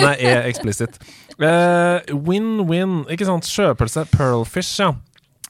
Nei, 0.01 0.15
E 0.17 0.33
explicit. 0.49 0.97
Eh, 1.41 2.11
Win-win, 2.27 3.03
ikke 3.13 3.29
sant? 3.29 3.49
Sjøpølse, 3.49 4.07
pearlfish, 4.15 4.73
ja. 4.81 4.93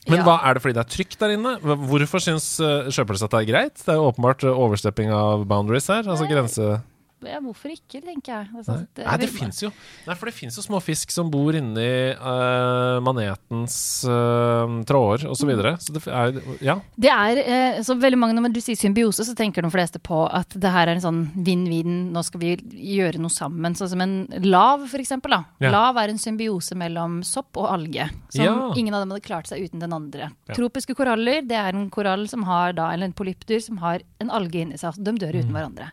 Men 0.09 0.19
Ja. 0.23 0.25
hva 0.27 0.37
er 0.49 0.55
det 0.57 0.63
fordi 0.65 0.75
det 0.75 0.83
er 0.83 0.91
trygt 0.97 1.19
der 1.21 1.35
inne? 1.37 1.53
Hvorfor 1.61 2.23
syns 2.25 2.47
uh, 2.65 2.89
sjøpølse 2.91 3.27
at 3.29 3.35
det 3.37 3.41
er 3.43 3.51
greit? 3.53 3.77
Det 3.85 3.93
er 3.93 3.99
jo 4.01 4.09
åpenbart 4.11 4.43
eh, 4.49 4.51
overstepping 4.65 5.11
av 5.15 5.45
boundaries 5.47 5.87
her. 5.93 6.03
Altså 6.09 6.27
grense... 6.31 6.81
Ja, 7.27 7.41
hvorfor 7.45 7.71
ikke, 7.73 8.01
tenker 8.05 8.33
jeg. 8.33 8.49
Altså, 8.57 8.77
Nei, 8.77 8.87
det- 8.97 9.07
Nei 9.07 9.17
det 9.19 9.29
fins 9.31 9.61
jo 9.63 9.71
Nei, 10.07 10.15
for 10.15 10.27
det 10.27 10.35
fins 10.35 10.57
jo 10.57 10.63
små 10.63 10.81
fisk 10.83 11.11
som 11.11 11.31
bor 11.31 11.53
inni 11.55 12.15
uh, 12.17 13.01
manetens 13.05 14.05
uh, 14.09 14.65
tråder 14.89 15.27
osv. 15.29 15.41
Så, 15.41 15.49
videre. 15.49 15.73
så 15.81 15.93
det 15.93 16.03
er 16.07 16.41
Ja. 16.65 16.77
Det 16.99 17.11
er, 17.11 17.41
uh, 17.79 17.83
så 17.83 17.97
veldig 18.01 18.19
mange, 18.19 18.35
Når 18.41 18.53
du 18.55 18.61
sier 18.61 18.77
symbiose, 18.77 19.25
så 19.27 19.35
tenker 19.37 19.63
de 19.63 19.71
fleste 19.71 19.99
på 20.01 20.23
at 20.33 20.49
det 20.59 20.71
her 20.71 20.89
er 20.89 20.95
en 20.97 21.01
sånn 21.05 21.21
vinn-vinn, 21.45 22.11
nå 22.13 22.23
skal 22.25 22.41
vi 22.41 22.57
gjøre 22.57 23.19
noe 23.21 23.31
sammen. 23.31 23.75
Sånn 23.77 23.89
som 23.93 24.01
en 24.01 24.27
lav, 24.45 24.87
for 24.89 24.99
eksempel. 24.99 25.31
Da. 25.31 25.45
Ja. 25.61 25.71
Lav 25.71 25.97
er 26.01 26.09
en 26.13 26.19
symbiose 26.19 26.75
mellom 26.79 27.21
sopp 27.25 27.57
og 27.57 27.69
alge. 27.71 28.09
Som 28.31 28.45
Ja. 28.45 28.73
ingen 28.77 28.95
av 28.95 29.03
dem 29.03 29.11
hadde 29.11 29.27
klart 29.27 29.47
seg 29.47 29.65
uten 29.69 29.81
den 29.81 29.93
andre. 29.93 30.31
Ja. 30.49 30.55
Tropiske 30.55 30.95
koraller, 30.97 31.43
det 31.47 31.57
er 31.57 31.75
en 31.75 31.91
korall 31.91 32.29
som 32.29 32.43
har 32.45 32.73
da, 32.73 32.91
eller 32.93 33.07
en 33.07 33.13
polypdyr 33.13 33.61
som 33.63 33.79
har 33.79 34.01
en 34.21 34.31
alge 34.31 34.61
inni 34.63 34.79
seg. 34.79 34.95
De 35.03 35.13
dør 35.13 35.35
uten 35.41 35.53
hverandre. 35.53 35.91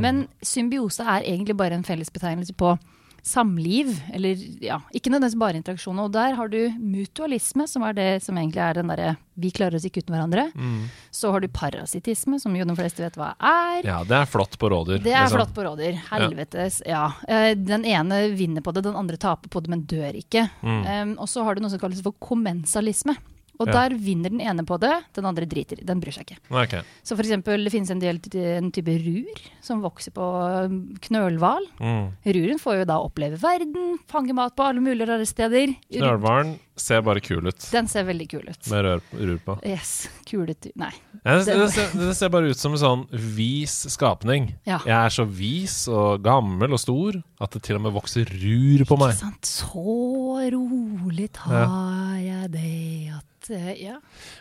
Men 0.00 0.28
symbiose 0.60 1.04
er 1.04 1.24
egentlig 1.24 1.56
bare 1.58 1.80
en 1.80 1.86
fellesbetegnelse 1.86 2.54
på 2.60 2.76
samliv, 3.22 3.90
eller 4.12 4.36
ja, 4.64 4.78
ikke 4.96 5.10
nødvendigvis 5.12 5.40
bare 5.40 5.58
interaksjon. 5.60 5.98
Og 6.00 6.12
der 6.14 6.36
har 6.38 6.48
du 6.48 6.58
mutualisme, 6.78 7.66
som 7.68 7.84
er 7.84 7.96
det 7.96 8.08
som 8.24 8.38
egentlig 8.38 8.62
er 8.64 8.80
den 8.80 8.92
derre 8.92 9.16
vi 9.40 9.50
klarer 9.56 9.78
oss 9.78 9.86
ikke 9.88 10.02
uten 10.02 10.14
hverandre. 10.14 10.46
Mm. 10.54 10.88
Så 11.14 11.30
har 11.32 11.40
du 11.40 11.48
parasittisme, 11.52 12.40
som 12.40 12.56
jo 12.56 12.66
de 12.68 12.76
fleste 12.76 13.04
vet 13.04 13.16
hva 13.16 13.32
er. 13.36 13.86
Ja, 13.86 14.00
det 14.08 14.16
er 14.18 14.28
flott 14.28 14.58
på 14.60 14.68
rådyr. 14.72 15.00
Det 15.00 15.14
er 15.14 15.24
liksom. 15.24 15.38
flott 15.38 15.54
på 15.56 15.64
rådyr. 15.64 15.96
Helvetes, 16.10 16.80
ja. 16.88 17.06
ja. 17.28 17.54
Den 17.56 17.86
ene 17.88 18.22
vinner 18.36 18.64
på 18.64 18.74
det, 18.76 18.84
den 18.88 18.98
andre 19.00 19.20
taper 19.20 19.52
på 19.52 19.64
det, 19.64 19.72
men 19.72 19.86
dør 19.88 20.16
ikke. 20.20 20.46
Mm. 20.60 20.80
Um, 20.84 21.14
og 21.24 21.30
så 21.32 21.44
har 21.46 21.56
du 21.56 21.64
noe 21.64 21.72
som 21.72 21.80
kalles 21.80 22.02
for 22.04 22.16
kommensalisme. 22.20 23.16
Og 23.60 23.68
Ja. 23.68 23.74
der 23.88 23.96
vinner 24.00 24.30
den 24.32 24.40
ene 24.40 24.64
på 24.64 24.78
det, 24.80 24.94
den 25.14 25.26
andre 25.28 25.44
driter. 25.44 25.76
Den 25.84 26.00
bryr 26.00 26.14
seg 26.16 26.24
ikke. 26.30 26.38
Okay. 26.50 26.80
Så 27.04 27.14
for 27.14 27.22
eksempel, 27.26 27.62
det 27.66 27.72
finnes 27.74 27.90
en, 27.92 28.00
del, 28.00 28.16
en 28.40 28.70
type 28.72 28.94
rur 29.04 29.42
som 29.60 29.82
vokser 29.84 30.14
på 30.16 30.24
um, 30.64 30.78
knølhval. 31.04 31.66
Mm. 31.78 32.08
Ruren 32.24 32.58
får 32.62 32.80
jo 32.80 32.88
da 32.88 32.96
oppleve 33.04 33.36
verden, 33.42 33.98
fange 34.08 34.32
mat 34.36 34.56
på 34.56 34.64
alle 34.64 34.80
mulige 34.80 35.06
rare 35.12 35.28
steder. 35.28 35.74
Knølhvalen 35.92 36.56
ser 36.80 37.02
bare 37.04 37.20
kul 37.20 37.44
ut, 37.44 37.60
Den 37.74 37.86
ser 37.92 38.06
veldig 38.08 38.26
kul 38.32 38.46
ut. 38.48 38.70
med 38.72 38.84
rør, 38.86 39.02
rur 39.12 39.38
på. 39.44 39.58
Yes, 39.68 40.08
Kulete 40.24 40.72
Nei. 40.80 40.92
Ja, 41.26 41.36
det, 41.44 41.68
ser, 41.74 41.90
det 41.92 42.14
ser 42.16 42.30
bare 42.32 42.48
ut 42.48 42.56
som 42.56 42.72
en 42.72 42.80
sånn 42.80 43.02
vis 43.36 43.74
skapning. 43.92 44.54
Ja. 44.64 44.78
Jeg 44.88 44.96
er 44.96 45.12
så 45.12 45.26
vis 45.28 45.82
og 45.92 46.22
gammel 46.24 46.72
og 46.72 46.80
stor 46.80 47.18
at 47.40 47.52
det 47.52 47.62
til 47.66 47.76
og 47.76 47.84
med 47.84 47.92
vokser 47.98 48.24
rur 48.24 48.86
på 48.88 48.96
meg. 48.96 49.12
Ikke 49.12 49.26
sant? 49.26 49.50
Så 49.50 50.48
rolig 50.56 51.28
tar 51.36 52.16
jeg 52.24 52.50
det 52.56 53.12
at 53.18 53.26
Ja. 53.50 53.98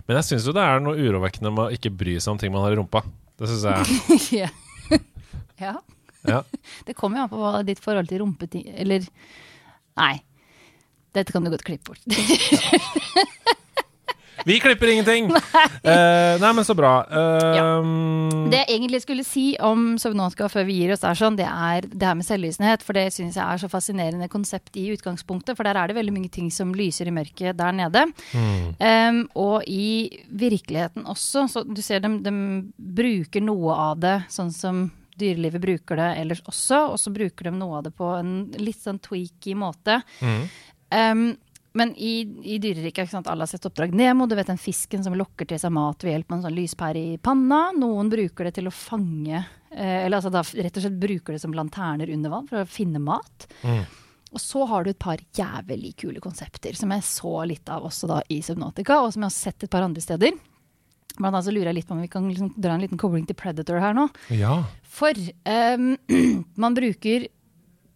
Men 0.08 0.20
jeg 0.20 0.28
syns 0.28 0.48
jo 0.48 0.54
det 0.56 0.63
er 0.63 0.82
noe 0.84 0.98
urovekkende 1.00 1.51
med 1.54 1.66
å 1.66 1.75
ikke 1.75 1.92
bry 1.96 2.18
seg 2.20 2.34
om 2.34 2.42
ting 2.42 2.54
man 2.54 2.66
har 2.66 2.75
i 2.75 2.80
rumpa. 2.80 3.04
Det 3.39 3.50
syns 3.50 3.66
jeg. 3.66 4.00
ja. 5.63 5.75
ja. 6.28 6.42
Det 6.88 6.98
kommer 6.98 7.22
jo 7.22 7.28
an 7.28 7.32
på 7.34 7.54
ditt 7.70 7.80
forhold 7.80 8.10
til 8.10 8.20
rumpeting 8.24 8.66
Eller 8.75 9.06
Nei. 10.00 10.18
Dette 11.16 11.34
kan 11.34 11.44
du 11.44 11.50
godt 11.50 11.66
klippe 11.66 11.89
bort. 11.89 13.56
Vi 14.46 14.60
klipper 14.63 14.91
ingenting! 14.93 15.31
Eh, 15.89 16.36
nei, 16.41 16.50
men 16.53 16.65
så 16.67 16.74
bra. 16.75 16.89
Eh, 17.08 17.55
Det 18.51 18.58
jeg 18.60 18.67
egentlig 18.75 19.00
skulle 19.01 19.24
si 19.25 19.46
om 19.63 19.93
Subnautica 20.01 20.50
før 20.51 20.65
vi 20.67 20.75
gir 20.81 20.91
oss, 20.93 21.05
er 21.08 21.15
sånn, 21.17 21.38
det 21.39 21.48
er 21.48 21.88
det 21.88 22.05
her 22.05 22.17
med 22.19 22.27
selvlysenhet. 22.27 22.84
For 22.86 22.98
det 22.98 23.05
syns 23.15 23.38
jeg 23.39 23.46
er 23.46 23.62
så 23.62 23.69
fascinerende 23.72 24.27
konsept 24.31 24.75
i 24.77 24.89
utgangspunktet. 24.93 25.55
For 25.58 25.63
der 25.67 25.79
er 25.79 25.89
det 25.89 25.96
veldig 25.98 26.13
mye 26.17 26.31
ting 26.36 26.50
som 26.53 26.74
lyser 26.75 27.08
i 27.10 27.15
mørket 27.15 27.58
der 27.60 27.75
nede. 27.79 28.05
mm, 28.36 28.75
Um, 28.79 29.19
og 29.39 29.63
i 29.72 30.19
virkeligheten 30.29 31.08
også. 31.10 31.48
Så 31.51 31.63
du 31.67 31.81
ser 31.81 32.03
dem, 32.03 32.19
de 32.24 32.34
bruker 32.77 33.41
noe 33.41 33.74
av 33.89 34.00
det 34.03 34.17
sånn 34.29 34.51
som 34.53 34.86
dyrelivet 35.19 35.62
bruker 35.63 36.00
det 36.00 36.10
ellers 36.22 36.41
også. 36.48 36.84
Og 36.93 37.00
så 37.01 37.12
bruker 37.15 37.50
de 37.50 37.55
noe 37.58 37.79
av 37.79 37.88
det 37.88 37.96
på 37.98 38.12
en 38.19 38.34
litt 38.60 38.79
sånn 38.84 39.00
tweaky 39.00 39.55
måte. 39.58 40.01
mm. 40.22 40.43
Um, 40.89 41.38
men 41.77 41.93
i, 41.95 42.21
i 42.43 42.57
dyreriket, 42.61 43.13
alle 43.13 43.45
har 43.45 43.49
sett 43.49 43.65
Oppdrag 43.65 43.93
Nemo, 43.93 44.25
du 44.25 44.35
vet 44.35 44.49
den 44.49 44.57
fisken 44.57 45.03
som 45.05 45.15
lokker 45.17 45.45
til 45.49 45.59
seg 45.61 45.73
mat 45.75 46.03
ved 46.03 46.15
hjelp 46.15 46.31
av 46.31 46.38
en 46.38 46.43
sånn 46.47 46.57
lyspære 46.57 47.03
i 47.13 47.17
panna. 47.21 47.69
Noen 47.77 48.09
bruker 48.09 48.49
det 48.49 48.55
til 48.57 48.69
å 48.69 48.73
fange 48.73 49.38
eh, 49.38 50.05
Eller 50.05 50.17
altså 50.17 50.31
da 50.33 50.41
rett 50.41 50.79
og 50.79 50.85
slett 50.85 50.99
bruker 51.01 51.35
det 51.35 51.43
som 51.43 51.53
lanterner 51.53 52.09
under 52.13 52.33
vann 52.33 52.49
for 52.49 52.63
å 52.63 52.69
finne 52.69 53.01
mat. 53.03 53.45
Mm. 53.61 53.83
Og 54.33 54.41
så 54.41 54.65
har 54.69 54.85
du 54.85 54.91
et 54.91 55.01
par 55.01 55.21
jævlig 55.35 55.95
kule 55.97 56.21
konsepter 56.21 56.77
som 56.77 56.91
jeg 56.93 57.05
så 57.05 57.33
litt 57.49 57.69
av 57.69 57.85
også 57.85 58.09
da 58.09 58.21
i 58.33 58.41
Subnautica, 58.45 59.01
og 59.01 59.13
som 59.13 59.25
jeg 59.25 59.31
har 59.31 59.38
sett 59.38 59.65
et 59.65 59.73
par 59.73 59.85
andre 59.85 60.03
steder. 60.03 60.38
Blant 61.19 61.33
annet 61.33 61.47
så 61.47 61.53
lurer 61.53 61.71
jeg 61.71 61.79
litt 61.79 61.89
på 61.89 61.95
om 61.97 62.03
vi 62.03 62.11
kan 62.11 62.27
liksom 62.29 62.53
dra 62.55 62.75
en 62.75 62.83
liten 62.83 62.99
kobling 63.01 63.25
til 63.27 63.38
Predator 63.38 63.81
her 63.81 63.97
nå. 63.97 64.05
Ja. 64.33 64.61
For 64.89 65.17
um, 65.45 65.91
man 66.63 66.77
bruker 66.77 67.27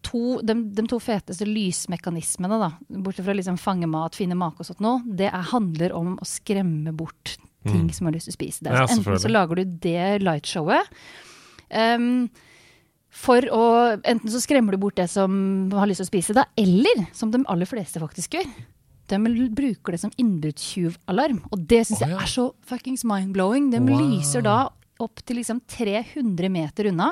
to, 0.04 0.40
de, 0.46 0.54
de 0.76 0.84
to 0.92 1.00
feteste 1.02 1.48
lysmekanismene, 1.48 2.60
da, 2.62 2.72
bortsett 3.04 3.26
fra 3.26 3.36
liksom 3.38 3.58
fange 3.62 3.88
mat, 3.90 4.16
finne 4.20 4.36
make 4.38 4.60
og 4.62 4.68
sånt 4.68 4.84
noe, 4.84 5.02
det 5.06 5.30
er, 5.32 5.50
handler 5.54 5.96
om 5.98 6.16
å 6.22 6.28
skremme 6.28 6.94
bort 6.96 7.38
ting 7.64 7.88
som 7.96 8.10
har 8.10 8.14
lyst 8.18 8.28
til 8.28 8.34
å 8.36 8.38
spise. 8.38 8.66
Er, 8.68 8.76
Ja, 8.76 8.88
enten 8.92 9.20
så 9.24 9.30
lager 9.32 9.62
du 9.62 9.78
det 9.88 10.22
lightshowet 10.24 10.90
Um, 11.74 12.28
for 13.10 13.42
å 13.50 13.62
Enten 14.06 14.30
så 14.30 14.38
skremmer 14.44 14.76
du 14.76 14.82
bort 14.82 14.98
det 15.00 15.08
som 15.10 15.32
har 15.74 15.88
lyst 15.90 16.04
til 16.04 16.06
å 16.06 16.12
spise 16.12 16.36
deg, 16.38 16.46
eller 16.60 17.08
som 17.18 17.32
de 17.34 17.40
aller 17.50 17.66
fleste 17.70 18.02
faktisk 18.04 18.36
gjør. 18.38 18.50
De 19.10 19.18
bruker 19.54 19.96
det 19.96 20.00
som 20.04 20.14
innbruddstyvalarm. 20.22 21.42
Og 21.52 21.66
det 21.70 21.84
syns 21.88 22.04
Å, 22.04 22.10
jeg 22.12 22.20
er 22.22 22.30
så 22.32 22.46
fuckings 22.70 23.04
mind-blowing. 23.10 23.72
De 23.74 23.82
Wow. 23.82 24.04
lyser 24.14 24.46
da 24.46 24.58
opp 25.02 25.24
til 25.26 25.38
liksom 25.42 25.64
300 25.68 26.50
meter 26.54 26.92
unna 26.92 27.10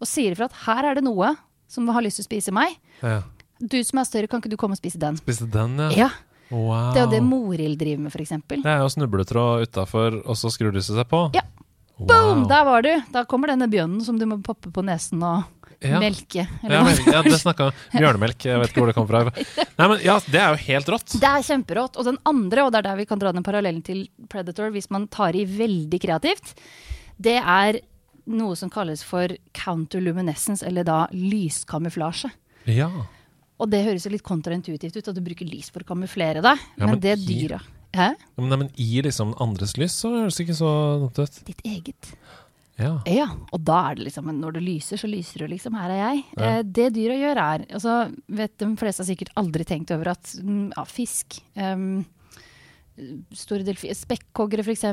og 0.00 0.08
sier 0.08 0.32
ifra 0.32 0.48
at 0.48 0.56
her 0.64 0.88
er 0.90 0.98
det 0.98 1.04
noe 1.04 1.34
som 1.68 1.88
har 1.94 2.04
lyst 2.04 2.20
til 2.20 2.26
å 2.26 2.30
spise 2.32 2.54
meg. 2.56 2.78
ja. 3.02 3.20
Du 3.58 3.74
som 3.82 3.98
er 3.98 4.04
større, 4.06 4.28
kan 4.30 4.38
ikke 4.38 4.52
du 4.52 4.56
komme 4.60 4.76
og 4.76 4.78
spise 4.78 5.00
den? 5.02 5.16
Spise 5.18 5.48
den, 5.50 5.72
ja. 5.82 5.90
Ja, 6.06 6.10
Wow. 6.48 6.94
Det 6.94 7.00
er 7.00 7.04
jo 7.04 7.10
det 7.12 7.18
Morild 7.26 7.74
driver 7.76 8.04
med, 8.06 8.12
f.eks. 8.14 8.30
Det 8.48 8.64
er 8.72 8.78
jo 8.80 8.86
snubletråd 8.88 9.66
utafor, 9.66 10.14
og 10.24 10.36
så 10.38 10.48
skrur 10.48 10.72
lyset 10.72 10.94
seg 10.96 11.04
på. 11.10 11.18
Ja. 11.36 11.42
Wow. 11.98 12.06
Boom! 12.08 12.44
Der 12.48 12.62
var 12.64 12.86
du! 12.86 12.92
Da 13.12 13.24
kommer 13.28 13.50
denne 13.52 13.66
bjørnen 13.68 14.00
som 14.06 14.16
du 14.16 14.24
må 14.30 14.38
poppe 14.46 14.70
på 14.72 14.84
nesen 14.86 15.20
og 15.26 15.42
Ja. 15.84 15.98
melke. 16.00 16.46
Ja, 16.62 16.80
men, 16.86 16.96
ja, 17.06 17.20
det 17.22 17.36
snakka 17.42 17.68
Bjørnemelk. 17.92 18.40
Jeg 18.48 18.58
vet 18.62 18.70
ikke 18.72 18.80
hvor 18.80 18.88
det 18.90 18.96
kom 18.96 19.06
fra. 19.10 19.20
Nei, 19.78 19.88
men 19.92 20.00
ja, 20.02 20.16
Det 20.24 20.40
er 20.40 20.54
jo 20.56 20.62
helt 20.70 20.88
rått. 20.94 21.18
Det 21.20 21.28
er 21.28 21.44
kjemperått. 21.50 21.98
Og 22.00 22.08
den 22.08 22.18
andre, 22.26 22.64
og 22.64 22.72
det 22.72 22.80
er 22.80 22.88
der 22.88 22.96
vi 23.02 23.06
kan 23.10 23.20
dra 23.20 23.30
den 23.36 23.44
parallellen 23.46 23.82
til 23.86 24.06
Predator 24.30 24.72
hvis 24.74 24.88
man 24.94 25.04
tar 25.12 25.36
i 25.36 25.44
veldig 25.44 26.00
kreativt, 26.02 26.54
det 27.20 27.36
er 27.42 27.82
noe 28.28 28.56
som 28.58 28.70
kalles 28.72 29.02
for 29.06 29.32
counterluminescence, 29.56 30.64
eller 30.66 30.86
da 30.86 31.06
lyskamuflasje. 31.14 32.30
Ja. 32.68 32.90
Og 33.58 33.70
det 33.72 33.82
høres 33.86 34.06
jo 34.06 34.12
litt 34.12 34.26
kontraintuitivt 34.26 34.98
ut 34.98 35.10
at 35.10 35.16
du 35.16 35.24
bruker 35.24 35.48
lys 35.48 35.72
for 35.72 35.82
å 35.82 35.88
kamuflere 35.88 36.44
deg, 36.44 36.60
Ja, 36.76 36.84
men, 36.84 36.94
men 36.94 37.02
det 37.02 37.14
er 37.16 37.22
dyra 37.22 37.62
Hæ? 37.96 38.10
Men, 38.36 38.50
nei, 38.50 38.58
men 38.60 38.68
i 38.76 39.00
liksom 39.04 39.32
andres 39.40 39.72
lys 39.80 39.96
så 39.96 40.12
høres 40.12 40.36
det 40.36 40.44
ikke 40.44 40.58
så 40.58 40.72
dumt 41.00 41.20
ut. 41.22 41.38
Ditt 41.46 41.62
eget. 41.66 42.10
Ja. 42.78 42.92
Ja, 43.10 43.26
og 43.50 43.62
da 43.66 43.78
er 43.88 43.96
det 43.98 44.04
liksom 44.06 44.28
Når 44.38 44.54
det 44.54 44.60
lyser, 44.62 45.00
så 45.00 45.08
lyser 45.10 45.42
du 45.42 45.48
liksom. 45.50 45.74
Her 45.74 45.90
er 45.90 45.98
jeg. 46.02 46.20
Ja. 46.36 46.50
Eh, 46.50 46.60
det 46.62 46.92
dyra 46.94 47.16
gjør, 47.18 47.40
er 47.42 47.64
altså, 47.66 47.96
vet 48.28 48.54
De 48.60 48.68
fleste 48.78 49.02
har 49.02 49.08
sikkert 49.08 49.32
aldri 49.40 49.66
tenkt 49.66 49.90
over 49.96 50.12
at 50.12 50.30
mm, 50.36 50.68
ja, 50.76 50.84
fisk 50.86 51.40
um, 51.56 52.04
Store 53.34 53.64
delfiner, 53.66 53.94
Spekkhoggere, 53.94 54.62
f.eks. 54.66 54.84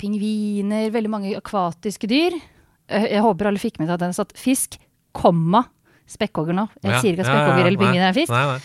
Pingviner. 0.00 0.88
Veldig 0.94 1.12
mange 1.12 1.34
akvatiske 1.36 2.08
dyr. 2.08 2.38
Eh, 2.88 3.06
jeg 3.14 3.22
håper 3.24 3.46
alle 3.48 3.58
fikk 3.62 3.78
med 3.80 3.88
seg 3.88 3.94
at 3.94 4.00
den 4.00 4.12
satt 4.16 4.32
fisk, 4.36 4.78
komma 5.14 5.64
spekkhogger 6.10 6.54
nå. 6.54 6.68
Jeg 6.82 6.92
Ja, 6.92 7.00
sier 7.00 7.12
ikke 7.14 7.24
at 7.24 7.30
spekkhogger 7.32 7.66
eller 7.66 7.78
pingvin 7.80 8.02
er 8.08 8.12
fisk. 8.12 8.30
Nei, 8.30 8.44
nei. 8.44 8.60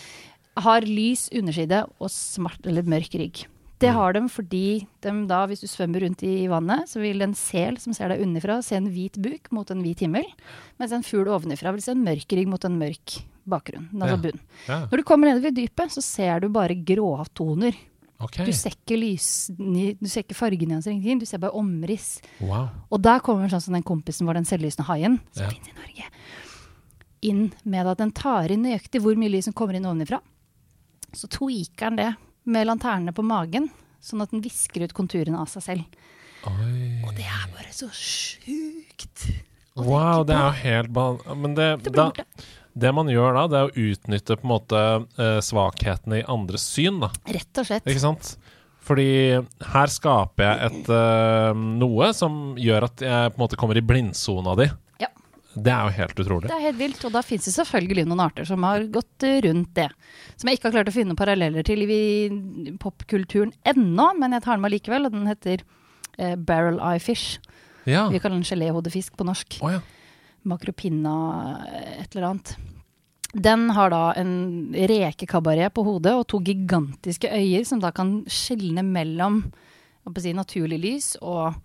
Har 0.60 0.80
lys 0.82 1.28
underside 1.32 1.84
og 2.00 2.10
smart 2.10 2.66
eller 2.66 2.82
mørk 2.82 3.14
rygg. 3.16 3.46
Det 3.80 3.88
Mm. 3.88 3.94
har 3.94 4.12
de 4.12 4.20
fordi 4.28 4.86
de 5.00 5.26
da, 5.26 5.46
hvis 5.46 5.60
du 5.62 5.66
svømmer 5.66 6.02
rundt 6.02 6.22
i 6.22 6.46
vannet, 6.48 6.84
så 6.86 7.00
vil 7.00 7.22
en 7.22 7.32
sel 7.32 7.78
som 7.78 7.94
ser 7.94 8.08
deg 8.08 8.20
underfra, 8.20 8.62
se 8.62 8.76
en 8.76 8.90
hvit 8.92 9.16
buk 9.16 9.50
mot 9.52 9.70
en 9.70 9.80
hvit 9.82 10.00
himmel. 10.00 10.26
Mens 10.78 10.92
en 10.92 11.02
fugl 11.02 11.24
ovenfra 11.32 11.72
vil 11.72 11.80
se 11.80 11.92
en 11.92 12.04
mørk 12.04 12.28
rygg 12.28 12.46
mot 12.46 12.62
en 12.62 12.78
mørk 12.78 13.22
bakgrunn. 13.48 13.88
Altså 13.94 14.10
Ja. 14.10 14.16
bunn. 14.16 14.40
Ja, 14.68 14.80
Når 14.86 14.96
du 14.98 15.02
kommer 15.02 15.32
nedover 15.32 15.48
i 15.48 15.66
dypet, 15.66 15.88
så 15.96 16.02
ser 16.02 16.40
du 16.40 16.50
bare 16.50 16.74
gråtoner. 16.74 17.74
Ok. 18.20 18.36
Du 18.46 18.52
ser 18.56 18.74
ikke 18.76 18.98
lys, 19.00 19.28
du 19.56 20.06
ser 20.08 20.22
ikke 20.24 20.36
fargenyanser, 20.38 20.92
ingenting. 20.94 21.20
Du 21.22 21.26
ser 21.28 21.38
bare 21.42 21.56
omriss. 21.58 22.20
Wow. 22.40 22.68
Og 22.92 23.02
der 23.02 23.20
kommer 23.24 23.48
sånn 23.52 23.62
som 23.64 23.74
den 23.76 23.82
kompisen 23.86 24.28
vår, 24.28 24.40
den 24.40 24.48
selvlysende 24.48 24.86
haien, 24.90 25.18
som 25.32 25.44
Ja. 25.46 25.50
finnes 25.50 25.68
i 25.72 25.76
Norge, 25.78 26.10
inn 27.22 27.52
med 27.64 27.86
at 27.86 27.98
den 27.98 28.12
tar 28.16 28.50
inn 28.52 28.62
nøyaktig 28.64 29.00
hvor 29.02 29.16
mye 29.16 29.30
lys 29.32 29.44
som 29.50 29.52
kommer 29.56 29.76
inn 29.76 29.84
ovenifra. 29.88 30.20
Så 31.12 31.28
tweaker 31.28 31.90
den 31.90 31.96
det 31.96 32.10
med 32.46 32.66
lanternene 32.68 33.12
på 33.12 33.24
magen, 33.26 33.68
sånn 34.00 34.22
at 34.22 34.30
den 34.30 34.40
visker 34.44 34.84
ut 34.86 34.94
konturene 34.96 35.38
av 35.40 35.48
seg 35.52 35.62
selv. 35.62 35.84
Oi. 36.48 37.02
Og 37.04 37.12
det 37.18 37.26
er 37.28 37.48
bare 37.52 37.72
så 37.74 37.90
sjukt. 37.92 39.26
Wow, 39.76 40.24
det 40.24 40.34
er 40.34 40.46
jo 40.48 40.64
helt 40.64 40.92
ball... 40.92 41.18
Men 41.36 41.54
det, 41.54 41.66
Det 41.84 41.92
da. 41.94 42.10
Det 42.80 42.92
man 42.96 43.10
gjør 43.12 43.36
da, 43.36 43.44
det 43.50 43.58
er 43.58 43.68
å 43.68 43.88
utnytte 43.90 44.38
på 44.38 44.46
en 44.46 44.52
måte 44.54 44.80
eh, 45.20 45.38
svakhetene 45.44 46.20
i 46.20 46.26
andres 46.30 46.64
syn, 46.72 47.02
da. 47.02 47.10
Rett 47.30 47.62
og 47.62 47.68
slett. 47.68 47.86
Ikke 47.88 48.02
sant? 48.02 48.34
Fordi 48.90 49.10
her 49.70 49.90
skaper 49.92 50.46
jeg 50.46 50.68
et 50.70 50.88
uh, 50.90 51.50
noe 51.54 52.10
som 52.16 52.56
gjør 52.58 52.88
at 52.88 53.02
jeg 53.04 53.32
på 53.32 53.38
en 53.38 53.42
måte 53.42 53.58
kommer 53.60 53.78
i 53.78 53.82
blindsona 53.84 54.54
di. 54.58 54.66
Ja. 55.02 55.10
Det 55.52 55.74
er 55.74 55.84
jo 55.84 55.96
helt 55.98 56.22
utrolig. 56.24 56.48
Det 56.48 56.56
er 56.56 56.64
helt 56.70 56.80
vilt, 56.80 57.04
og 57.06 57.12
da 57.14 57.22
fins 57.26 57.46
det 57.46 57.54
selvfølgelig 57.58 58.06
noen 58.08 58.24
arter 58.24 58.48
som 58.48 58.64
har 58.66 58.86
gått 58.90 59.26
rundt 59.46 59.74
det. 59.76 59.86
Som 60.40 60.50
jeg 60.50 60.58
ikke 60.58 60.70
har 60.70 60.76
klart 60.78 60.90
å 60.90 60.96
finne 60.96 61.18
paralleller 61.18 61.66
til 61.66 61.84
i 61.84 62.02
popkulturen 62.82 63.52
ennå, 63.68 64.10
men 64.18 64.38
jeg 64.38 64.46
tar 64.46 64.56
den 64.56 64.64
med 64.64 64.74
likevel, 64.74 65.06
og 65.10 65.14
den 65.14 65.28
heter 65.28 65.62
uh, 66.16 66.34
barrel 66.34 66.80
eye 66.80 67.04
fish. 67.04 67.38
Ja. 67.84 68.08
Vi 68.08 68.18
kaller 68.18 68.40
den 68.40 68.48
geléhodefisk 68.48 69.14
på 69.20 69.28
norsk. 69.28 69.60
Oh, 69.60 69.76
ja. 69.76 69.84
Makropinna 70.48 71.14
et 72.00 72.14
eller 72.14 72.30
annet. 72.30 72.54
Den 73.32 73.68
har 73.76 73.92
da 73.92 74.04
en 74.18 74.32
rekekabaret 74.74 75.74
på 75.74 75.84
hodet 75.86 76.16
og 76.18 76.26
to 76.32 76.40
gigantiske 76.42 77.30
øyer 77.30 77.66
som 77.68 77.82
da 77.82 77.92
kan 77.94 78.24
skjelne 78.26 78.82
mellom 78.86 79.44
si, 80.18 80.32
naturlig 80.34 80.80
lys 80.82 81.12
og 81.22 81.60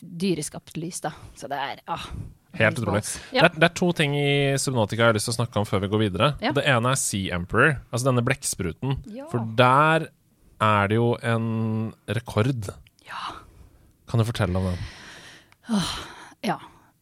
dyreskapt 0.00 0.78
lys. 0.80 1.02
Da. 1.04 1.12
Så 1.36 1.50
det 1.50 1.58
er 1.60 1.82
ah, 1.92 2.06
Helt 2.54 2.78
utrolig. 2.78 3.02
Ja. 3.34 3.42
Det, 3.42 3.48
er, 3.48 3.58
det 3.58 3.68
er 3.68 3.76
to 3.76 3.90
ting 3.98 4.14
i 4.16 4.54
Subnautica 4.62 5.02
jeg 5.02 5.12
har 5.12 5.16
lyst 5.18 5.28
til 5.28 5.34
å 5.34 5.38
snakke 5.40 5.60
om 5.60 5.66
før 5.68 5.82
vi 5.84 5.90
går 5.92 6.02
videre. 6.06 6.28
Ja. 6.44 6.54
Det 6.56 6.64
ene 6.70 6.94
er 6.94 7.00
Sea 7.00 7.34
Emperor, 7.36 7.78
altså 7.90 8.08
denne 8.08 8.24
blekkspruten. 8.26 9.00
Ja. 9.12 9.26
For 9.32 9.42
der 9.58 10.08
er 10.62 10.90
det 10.90 11.00
jo 11.00 11.08
en 11.20 11.48
rekord. 12.06 12.70
Ja. 13.04 13.24
Kan 14.08 14.22
du 14.22 14.28
fortelle 14.28 14.60
om 14.60 14.70
den? 14.70 14.86
ja. 16.50 16.60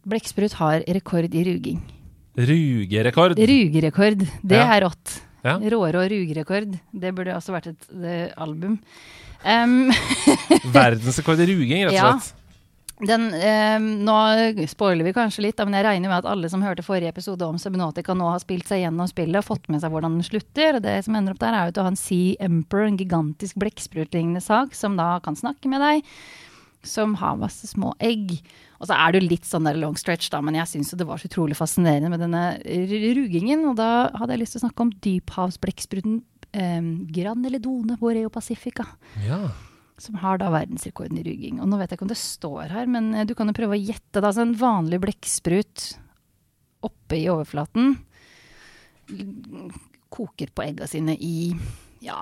Blekksprut 0.09 0.53
har 0.59 0.83
rekord 0.89 1.35
i 1.35 1.45
ruging. 1.47 1.81
Rugerekord. 2.37 3.37
Rugerekord, 3.39 4.27
det 4.43 4.57
Ja. 4.57 4.69
er 4.75 4.87
rått. 4.89 5.21
Ja. 5.45 5.59
Rårå 5.59 6.05
rugerekord. 6.09 6.79
Det 6.95 7.15
burde 7.15 7.35
også 7.35 7.53
vært 7.53 7.67
et 7.73 7.89
eh, 8.03 8.31
album. 8.37 8.79
Um, 9.45 9.91
Verdensrekord 10.73 11.41
i 11.43 11.47
ruging, 11.51 11.85
rett 11.89 11.93
Ja. 11.97 12.15
og 12.15 12.21
slett. 12.23 12.39
den, 13.03 13.25
em, 13.35 14.05
nå 14.07 14.15
spoiler 14.71 15.03
vi 15.03 15.13
kanskje 15.13 15.43
litt, 15.43 15.59
men 15.59 15.75
jeg 15.75 15.85
regner 15.85 16.09
med 16.09 16.19
at 16.23 16.29
alle 16.31 16.49
som 16.49 16.63
hørte 16.63 16.85
forrige 16.87 17.09
episode 17.11 17.43
om 17.43 17.59
Subnotica 17.59 18.15
nå 18.15 18.29
har 18.31 18.39
spilt 18.39 18.69
seg 18.71 18.85
gjennom 18.85 19.09
spillet 19.11 19.41
og 19.43 19.45
fått 19.49 19.69
med 19.69 19.81
seg 19.83 19.91
hvordan 19.91 20.15
den 20.21 20.23
slutter. 20.23 20.77
Og 20.79 20.83
det 20.83 21.05
som 21.05 21.17
ender 21.19 21.33
opp 21.35 21.41
der, 21.43 21.53
er 21.53 21.65
jo 21.67 21.73
at 21.73 21.75
du 21.75 21.81
har 21.83 21.91
en 21.91 21.97
Sea 21.99 22.37
Emperor, 22.39 22.87
en 22.87 22.97
gigantisk 23.01 23.59
blekksprutlignende 23.59 24.41
sak, 24.41 24.75
som 24.79 24.95
da 24.97 25.19
kan 25.25 25.35
snakke 25.35 25.67
med 25.69 25.81
deg. 25.83 26.05
Som 26.83 27.15
har 27.21 27.39
masse 27.39 27.69
små 27.71 27.93
egg. 28.03 28.35
Og 28.83 28.89
så 28.91 28.97
er 28.99 29.13
det 29.13 29.23
jo 29.23 29.31
litt 29.31 29.47
sånn 29.47 29.69
der 29.69 29.79
long 29.79 29.95
stretch, 29.99 30.27
da, 30.33 30.41
men 30.43 30.57
jeg 30.59 30.67
syns 30.73 30.91
jo 30.91 30.99
det 30.99 31.07
var 31.07 31.21
så 31.23 31.29
utrolig 31.31 31.55
fascinerende 31.55 32.11
med 32.11 32.23
denne 32.25 32.45
rugingen. 33.15 33.67
Og 33.71 33.77
da 33.79 34.11
hadde 34.19 34.35
jeg 34.35 34.43
lyst 34.43 34.57
til 34.57 34.63
å 34.63 34.67
snakke 34.67 34.87
om 34.87 34.95
dyphavsblekkspruten 35.07 36.17
eh, 36.51 36.89
Granelidone 37.15 37.99
Boreo 38.01 38.33
Pacifica. 38.35 38.89
Ja. 39.23 39.45
Som 40.03 40.19
har 40.19 40.41
da 40.43 40.51
verdensrekorden 40.51 41.21
i 41.21 41.27
ruging. 41.29 41.61
Og 41.63 41.71
nå 41.71 41.79
vet 41.79 41.93
jeg 41.93 42.01
ikke 42.01 42.09
om 42.09 42.15
det 42.15 42.19
står 42.19 42.75
her, 42.75 42.91
men 42.91 43.13
eh, 43.15 43.29
du 43.29 43.37
kan 43.39 43.47
jo 43.51 43.55
prøve 43.61 43.79
å 43.79 43.83
gjette. 43.83 44.19
da, 44.19 44.27
altså 44.33 44.43
En 44.49 44.59
vanlig 44.59 44.99
blekksprut 45.05 45.93
oppe 46.83 47.21
i 47.21 47.29
overflaten 47.31 47.95
koker 50.13 50.51
på 50.55 50.65
egga 50.65 50.87
sine 50.91 51.15
i 51.21 51.53
ja, 52.05 52.21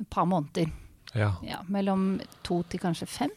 et 0.00 0.08
par 0.10 0.26
måneder. 0.28 0.70
ja. 1.14 1.32
Ja, 1.46 1.62
mellom 1.68 2.20
to 2.46 2.62
til 2.68 2.82
kanskje 2.82 3.08
fem. 3.10 3.32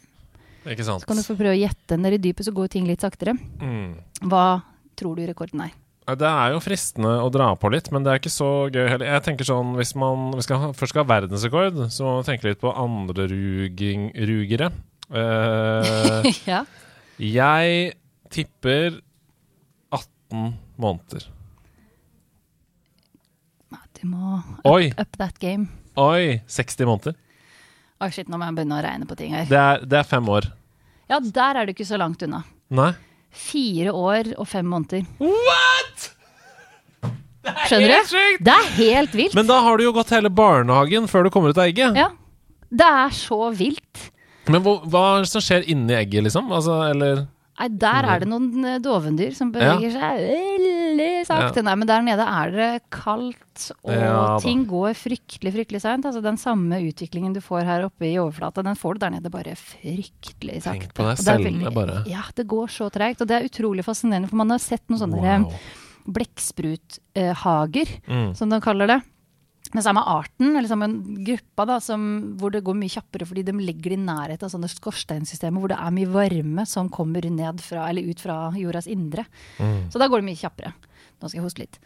Ikke 0.72 0.86
sant. 0.88 1.04
Så 1.04 1.10
kan 1.10 1.20
du 1.20 1.26
få 1.26 1.38
prøve 1.40 1.56
å 1.56 1.60
gjette. 1.60 1.98
Nede 2.00 2.20
i 2.20 2.24
dypet 2.28 2.48
så 2.48 2.54
går 2.56 2.72
ting 2.74 2.88
litt 2.90 3.04
saktere. 3.04 3.36
Mm. 3.62 3.98
Hva 4.32 4.62
tror 5.00 5.18
du 5.18 5.26
rekorden 5.28 5.64
er? 5.68 5.76
Det 6.08 6.28
er 6.28 6.54
jo 6.54 6.62
fristende 6.64 7.18
å 7.20 7.28
dra 7.32 7.50
på 7.60 7.68
litt, 7.74 7.90
men 7.92 8.06
det 8.06 8.14
er 8.14 8.22
ikke 8.22 8.32
så 8.32 8.50
gøy 8.72 8.86
heller. 8.88 9.10
Jeg 9.12 9.26
tenker 9.26 9.48
sånn, 9.48 9.74
Hvis 9.76 9.92
man 10.00 10.30
hvis 10.38 10.48
skal, 10.48 10.70
først 10.72 10.94
skal 10.94 11.04
ha 11.04 11.10
verdensrekord, 11.10 11.82
så 11.92 12.06
må 12.06 12.14
man 12.20 12.28
tenke 12.30 12.48
litt 12.48 12.62
på 12.64 12.72
andre 12.72 13.28
ruging, 13.28 14.10
rugere. 14.30 14.72
Uh, 15.12 16.24
ja. 16.52 16.64
jeg 17.20 17.98
tipper 18.32 19.02
18 19.92 20.56
måneder. 20.80 21.28
Du 23.98 24.06
må 24.06 24.38
up, 24.62 25.00
up 25.00 25.18
that 25.18 25.40
game. 25.40 25.68
Oi! 25.98 26.42
60 26.46 26.86
måneder. 26.86 27.16
Oi, 27.98 28.12
shit, 28.14 28.28
nå 28.30 28.38
må 28.38 28.46
jeg 28.46 28.60
begynne 28.60 28.78
å 28.78 28.84
regne 28.86 29.08
på 29.10 29.18
ting 29.18 29.34
her. 29.34 29.48
Det 29.50 29.58
er, 29.58 29.82
det 29.90 29.98
er 29.98 30.06
fem 30.06 30.28
år. 30.30 30.46
Ja, 31.08 31.20
der 31.24 31.62
er 31.62 31.66
du 31.68 31.72
ikke 31.76 31.88
så 31.88 31.98
langt 32.00 32.24
unna. 32.26 32.42
Nei? 32.76 32.92
Fire 33.32 33.94
år 33.96 34.34
og 34.38 34.48
fem 34.50 34.68
måneder. 34.68 35.06
What?! 35.22 36.08
Skjønner 37.68 37.94
Helt 37.94 38.10
du? 38.10 38.12
sykt! 38.18 38.44
Det 38.44 38.54
er 38.54 38.70
helt 38.76 39.14
vilt. 39.16 39.36
Men 39.38 39.48
da 39.48 39.62
har 39.64 39.80
du 39.80 39.86
jo 39.86 39.94
gått 39.96 40.12
hele 40.12 40.32
barnehagen 40.34 41.08
før 41.08 41.28
du 41.28 41.32
kommer 41.32 41.54
ut 41.54 41.60
av 41.62 41.70
egget. 41.70 41.96
Ja. 41.96 42.10
Det 42.68 42.88
er 43.06 43.14
så 43.16 43.40
vilt. 43.56 44.08
Men 44.52 44.64
hva, 44.66 44.78
hva 44.84 45.04
er 45.16 45.24
det 45.24 45.32
som 45.32 45.44
skjer 45.44 45.64
inni 45.72 45.96
egget, 45.96 46.26
liksom? 46.28 46.52
Altså, 46.56 46.82
eller 46.92 47.26
Nei, 47.58 47.68
der 47.74 48.06
er 48.06 48.20
det 48.22 48.28
noen 48.30 48.66
eh, 48.70 48.76
dovendyr 48.86 49.34
som 49.34 49.50
beveger 49.52 49.90
seg 49.96 50.20
veldig 50.22 51.26
sakte. 51.26 51.64
Nei, 51.66 51.74
men 51.82 51.88
der 51.90 52.04
nede 52.06 52.22
er 52.30 52.52
det 52.54 52.68
kaldt, 52.94 53.72
og 53.82 53.92
Ja 53.96 54.38
ting 54.44 54.62
går 54.70 54.94
fryktelig 54.94 55.54
fryktelig 55.56 55.82
seint. 55.82 56.06
Altså, 56.06 56.22
den 56.22 56.38
samme 56.38 56.78
utviklingen 56.86 57.34
du 57.34 57.42
får 57.42 57.66
her 57.66 57.88
oppe 57.88 58.06
i 58.12 58.14
overflata, 58.22 58.62
den 58.62 58.78
får 58.78 58.94
du 58.94 59.00
der 59.08 59.16
nede 59.18 59.32
bare 59.34 59.56
fryktelig 59.58 60.62
sakte. 60.68 60.86
Tenk 60.86 60.94
på 60.94 61.10
er 61.10 61.16
cellene 61.18 61.66
veldig- 61.66 61.74
bare. 61.74 62.04
Ja, 62.06 62.22
det 62.38 62.46
går 62.48 62.68
så 62.70 62.92
treigt. 62.94 63.22
Og 63.22 63.28
det 63.28 63.40
er 63.42 63.50
utrolig 63.50 63.84
fascinerende, 63.84 64.30
for 64.30 64.36
man 64.38 64.54
har 64.54 64.60
sett 64.62 64.86
noen 64.88 65.00
sånne 65.02 65.18
wow. 65.18 65.52
blekkspruthager, 66.08 67.88
Mm. 68.08 68.36
som 68.36 68.50
de 68.50 68.60
kaller 68.62 68.88
det. 68.88 69.02
Den 69.78 69.86
samme 69.86 70.02
arten, 70.10 70.56
eller 70.56 70.66
samme 70.72 70.88
gruppa, 71.28 71.68
da, 71.70 71.76
som, 71.84 72.06
hvor 72.42 72.50
det 72.54 72.64
går 72.66 72.78
mye 72.80 72.90
kjappere 72.90 73.28
fordi 73.30 73.44
de 73.46 73.54
ligger 73.62 73.94
i 73.94 74.00
nærheten 74.02 74.48
av 74.48 74.50
sånne 74.50 74.70
skorsteinsystemer 74.72 75.62
hvor 75.62 75.70
det 75.70 75.78
er 75.78 75.94
mye 75.94 76.10
varme 76.10 76.66
som 76.66 76.90
kommer 76.90 77.28
ned 77.30 77.62
fra, 77.62 77.84
eller 77.92 78.08
ut 78.10 78.24
fra 78.24 78.40
jordas 78.58 78.90
indre. 78.90 79.28
Mm. 79.62 79.92
Så 79.94 80.02
da 80.02 80.08
går 80.10 80.24
det 80.24 80.30
mye 80.32 80.40
kjappere. 80.40 80.74
Nå 81.22 81.30
skal 81.30 81.40
jeg 81.40 81.46
hoste 81.46 81.62
litt. 81.62 81.78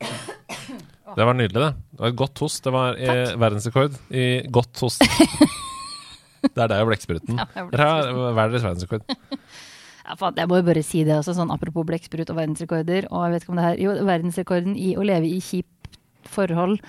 Det 0.00 1.26
var 1.28 1.36
nydelig, 1.36 1.60
det. 1.60 1.70
Det 1.92 2.00
var 2.06 2.14
et 2.14 2.18
godt 2.22 2.42
host. 2.46 2.64
Det 2.64 2.72
var 2.72 2.96
i 2.96 3.18
verdensrekord 3.44 4.00
i 4.08 4.24
godt 4.48 4.80
host. 4.86 5.04
det 6.54 6.56
er 6.56 6.72
deg 6.72 6.80
og 6.80 6.90
blekkspruten. 6.94 7.44
Ja, 7.44 7.68
Dere 7.68 7.90
har 7.90 8.10
hver 8.16 8.56
deres 8.56 8.66
verdensrekord. 8.70 9.04
Ja, 10.04 10.18
faen, 10.20 10.36
jeg 10.36 10.48
må 10.50 10.58
jo 10.58 10.64
bare 10.66 10.82
si 10.84 10.98
det 11.08 11.14
også, 11.16 11.32
sånn 11.32 11.48
apropos 11.54 11.86
blekksprut 11.88 12.28
og 12.28 12.36
verdensrekorder. 12.36 13.06
Og 13.08 13.22
jeg 13.24 13.32
vet 13.32 13.44
ikke 13.46 13.52
om 13.54 13.56
det 13.56 13.64
her 13.64 13.78
Jo, 13.80 13.94
verdensrekorden 14.04 14.74
i 14.76 14.90
å 15.00 15.06
leve 15.06 15.30
i 15.32 15.38
kjipt 15.40 15.70
forhold 16.32 16.80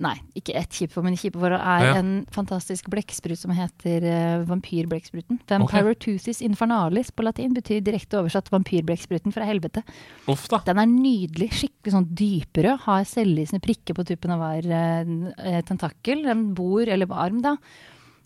Nei, 0.00 0.14
ikke 0.32 0.54
ett 0.56 0.72
kjipt 0.72 0.94
forhold, 0.94 1.10
men 1.10 1.18
kjipe 1.20 1.36
forhold 1.36 1.60
er 1.60 1.82
Ja. 1.84 1.94
en 2.00 2.24
fantastisk 2.32 2.86
blekksprut 2.88 3.36
som 3.36 3.50
heter 3.52 4.00
uh, 4.00 4.44
vampyrblekkspruten. 4.48 5.42
Vampyrotusis 5.50 6.40
infernalis 6.40 7.10
på 7.12 7.22
latin 7.26 7.52
betyr 7.52 7.82
direkte 7.84 8.16
oversatt 8.16 8.48
vampyrblekkspruten 8.48 9.30
fra 9.30 9.44
helvete. 9.44 9.82
Uff 10.26 10.48
da. 10.48 10.62
Den 10.64 10.80
er 10.80 10.88
nydelig, 10.88 11.50
skikkelig 11.52 11.92
sånn 11.92 12.08
dyprød, 12.16 12.80
har 12.86 13.04
selvlysende 13.04 13.60
prikker 13.60 13.92
på 13.92 14.06
tuppen 14.08 14.32
av 14.32 14.40
hver 14.40 14.70
uh, 14.72 15.60
tentakkel. 15.68 16.24
Den 16.24 16.54
bor, 16.56 16.80
eller 16.88 17.12
arm 17.12 17.44
da, 17.44 17.58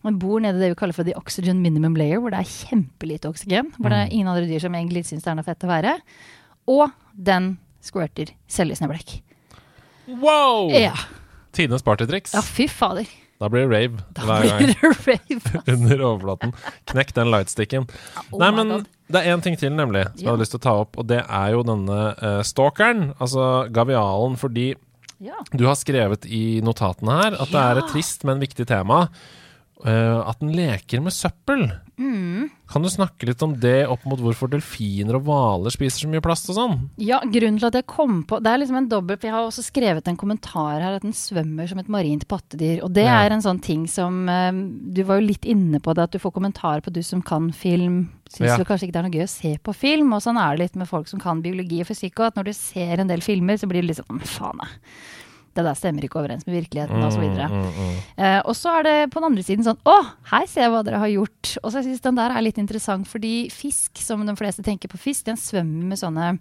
den 0.07 0.23
bor 0.23 0.39
nede 0.39 0.61
i 0.61 0.69
det 0.69 0.73
vi 0.77 0.79
kaller 0.79 0.95
for 0.95 1.03
the 1.03 1.19
oxygen 1.19 1.59
minimum 1.59 1.99
layer, 1.99 2.23
hvor 2.23 2.31
det 2.31 2.39
er 2.39 2.55
kjempelite 2.55 3.27
oksygen. 3.27 3.75
Hvor 3.81 3.91
det 3.91 3.99
er 3.99 4.15
ingen 4.15 4.31
andre 4.31 4.47
dyr 4.47 4.63
som 4.63 4.79
egentlig 4.79 5.09
syns 5.11 5.27
det 5.27 5.35
er 5.35 5.43
noe 5.43 5.51
fett 5.51 5.67
å 5.67 5.75
være. 5.75 5.99
Og 6.71 6.87
den 7.19 7.57
squirter 7.83 8.31
selvlysende 8.47 8.95
blekk. 8.95 9.24
Wow! 10.09 10.71
Ja. 10.75 10.95
Tidenes 11.55 11.83
partytriks. 11.87 12.35
ja, 12.35 12.43
fy 12.43 12.67
fader. 12.69 13.07
Da 13.41 13.49
blir 13.51 13.65
det 13.67 13.75
rave 13.75 14.03
Da 14.15 14.23
hver 14.29 14.59
blir 14.59 14.71
det 14.73 14.91
rave. 15.09 15.63
under 15.75 16.03
overflaten. 16.07 16.53
Knekk 16.91 17.13
den 17.17 17.31
lightsticken. 17.35 17.87
Oh 18.31 18.39
Nei, 18.41 18.51
men 18.55 18.73
det 19.11 19.21
er 19.21 19.35
én 19.35 19.43
ting 19.45 19.57
til, 19.61 19.73
nemlig, 19.75 20.05
som 20.07 20.17
jeg 20.19 20.25
Ja. 20.25 20.31
hadde 20.33 20.45
lyst 20.45 20.55
til 20.55 20.61
å 20.63 20.65
ta 20.67 20.75
opp. 20.85 20.99
Og 21.03 21.07
det 21.11 21.21
er 21.27 21.51
jo 21.53 21.63
denne 21.67 21.99
uh, 22.23 22.43
stalkeren, 22.47 23.13
altså 23.21 23.67
gavialen. 23.75 24.37
Fordi 24.41 24.75
Ja. 25.21 25.35
du 25.53 25.67
har 25.67 25.75
skrevet 25.79 26.25
i 26.27 26.61
notatene 26.65 27.19
her 27.23 27.37
at 27.43 27.51
det 27.53 27.61
er 27.65 27.79
et 27.83 27.91
trist, 27.93 28.25
men 28.25 28.41
viktig 28.41 28.67
tema. 28.71 29.09
Uh, 29.85 30.23
at 30.31 30.39
den 30.41 30.55
leker 30.55 31.03
med 31.05 31.13
søppel. 31.13 31.67
Mm. 31.97 32.49
Kan 32.67 32.83
du 32.83 32.89
snakke 32.91 33.27
litt 33.29 33.43
om 33.47 33.53
det 33.61 33.87
opp 33.87 34.03
mot 34.09 34.19
hvorfor 34.19 34.51
delfiner 34.51 35.15
og 35.15 35.23
hvaler 35.29 35.71
spiser 35.71 36.03
så 36.05 36.09
mye 36.11 36.23
plast 36.25 36.49
og 36.51 36.57
sånn? 36.57 36.77
Ja, 36.99 37.21
grunnen 37.23 37.61
til 37.61 37.69
at 37.69 37.77
jeg 37.79 37.87
kom 37.87 38.25
på 38.27 38.41
Det 38.43 38.51
er 38.51 38.59
liksom 38.59 38.79
en 38.81 38.89
dobbelt 38.91 39.21
For 39.21 39.29
jeg 39.29 39.35
har 39.37 39.47
også 39.47 39.63
skrevet 39.63 40.09
en 40.11 40.17
kommentar 40.19 40.81
her 40.83 40.97
at 40.97 41.03
den 41.07 41.13
svømmer 41.15 41.69
som 41.71 41.79
et 41.79 41.89
marint 41.89 42.27
pattedyr. 42.27 42.83
Og 42.83 42.93
det 42.93 43.05
Ja. 43.05 43.21
er 43.23 43.31
en 43.33 43.43
sånn 43.43 43.63
ting 43.63 43.87
som 43.87 44.29
eh, 44.29 44.51
Du 44.93 45.05
var 45.05 45.21
jo 45.21 45.27
litt 45.29 45.45
inne 45.45 45.79
på 45.81 45.95
det, 45.95 46.03
at 46.03 46.11
du 46.11 46.19
får 46.19 46.33
kommentarer 46.35 46.83
på 46.83 46.93
du 46.93 47.03
som 47.03 47.23
kan 47.23 47.53
film. 47.53 48.11
Syns 48.29 48.49
Ja. 48.49 48.57
vel 48.57 48.67
kanskje 48.67 48.89
ikke 48.89 48.93
det 48.93 49.05
er 49.05 49.09
noe 49.09 49.19
gøy 49.21 49.23
å 49.25 49.29
se 49.29 49.59
på 49.63 49.75
film. 49.75 50.13
Og 50.13 50.21
sånn 50.23 50.37
er 50.41 50.57
det 50.57 50.65
litt 50.65 50.77
med 50.77 50.89
folk 50.89 51.07
som 51.07 51.21
kan 51.21 51.43
biologi 51.43 51.81
og 51.81 51.87
fysikk. 51.87 52.19
Og 52.19 52.27
at 52.27 52.35
når 52.35 52.45
du 52.47 52.53
ser 52.53 52.99
en 52.99 53.07
del 53.09 53.21
filmer, 53.21 53.55
så 53.55 53.69
blir 53.69 53.83
det 53.83 53.95
litt 53.97 54.03
sånn 54.03 54.21
Faen, 54.21 54.59
jeg. 54.59 54.69
Det 55.55 55.63
der 55.65 55.77
stemmer 55.79 56.03
ikke 56.03 56.19
overens 56.19 56.47
med 56.49 56.57
virkeligheten, 56.57 56.99
og 57.07 57.13
så 57.15 57.21
videre. 57.23 57.47
Mm, 57.49 57.61
mm, 57.63 57.77
mm. 57.79 57.99
Eh, 58.19 58.41
og 58.45 58.57
så 58.59 58.73
er 58.81 58.83
det 58.89 58.97
på 59.15 59.21
den 59.23 59.29
andre 59.31 59.45
siden 59.47 59.65
sånn 59.67 59.79
Å, 59.87 59.95
her 60.33 60.47
ser 60.51 60.67
jeg 60.67 60.73
hva 60.75 60.83
dere 60.85 60.99
har 60.99 61.13
gjort. 61.13 61.53
Og 61.63 61.71
så 61.71 61.83
syns 61.87 62.03
den 62.03 62.19
der 62.19 62.35
er 62.35 62.43
litt 62.43 62.59
interessant, 62.59 63.07
fordi 63.07 63.49
fisk, 63.55 64.03
som 64.03 64.27
de 64.27 64.35
fleste 64.37 64.65
tenker 64.67 64.91
på 64.91 64.99
fisk, 64.99 65.25
den 65.31 65.39
svømmer 65.39 65.93
med 65.95 65.99
sånne 66.03 66.33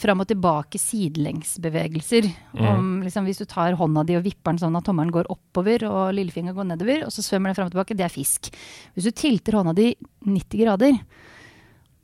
fram 0.00 0.20
og 0.22 0.28
tilbake 0.30 0.78
sidelengsbevegelser. 0.78 2.28
Om, 2.54 3.00
liksom, 3.02 3.26
hvis 3.26 3.40
du 3.42 3.46
tar 3.50 3.74
hånda 3.78 4.04
di 4.06 4.14
og 4.18 4.22
vipper 4.24 4.52
den 4.54 4.60
sånn 4.62 4.76
at 4.78 4.86
tommelen 4.86 5.10
går 5.14 5.26
oppover 5.32 5.82
og 5.88 6.12
lillefingeren 6.14 6.54
går 6.56 6.68
nedover, 6.70 7.02
og 7.08 7.10
så 7.14 7.24
svømmer 7.26 7.50
den 7.50 7.58
fram 7.58 7.66
og 7.70 7.74
tilbake, 7.74 7.96
det 7.98 8.06
er 8.06 8.14
fisk. 8.14 8.52
Hvis 8.94 9.08
du 9.08 9.10
tilter 9.10 9.58
hånda 9.58 9.74
di 9.76 9.90
90 10.28 10.62
grader 10.62 10.94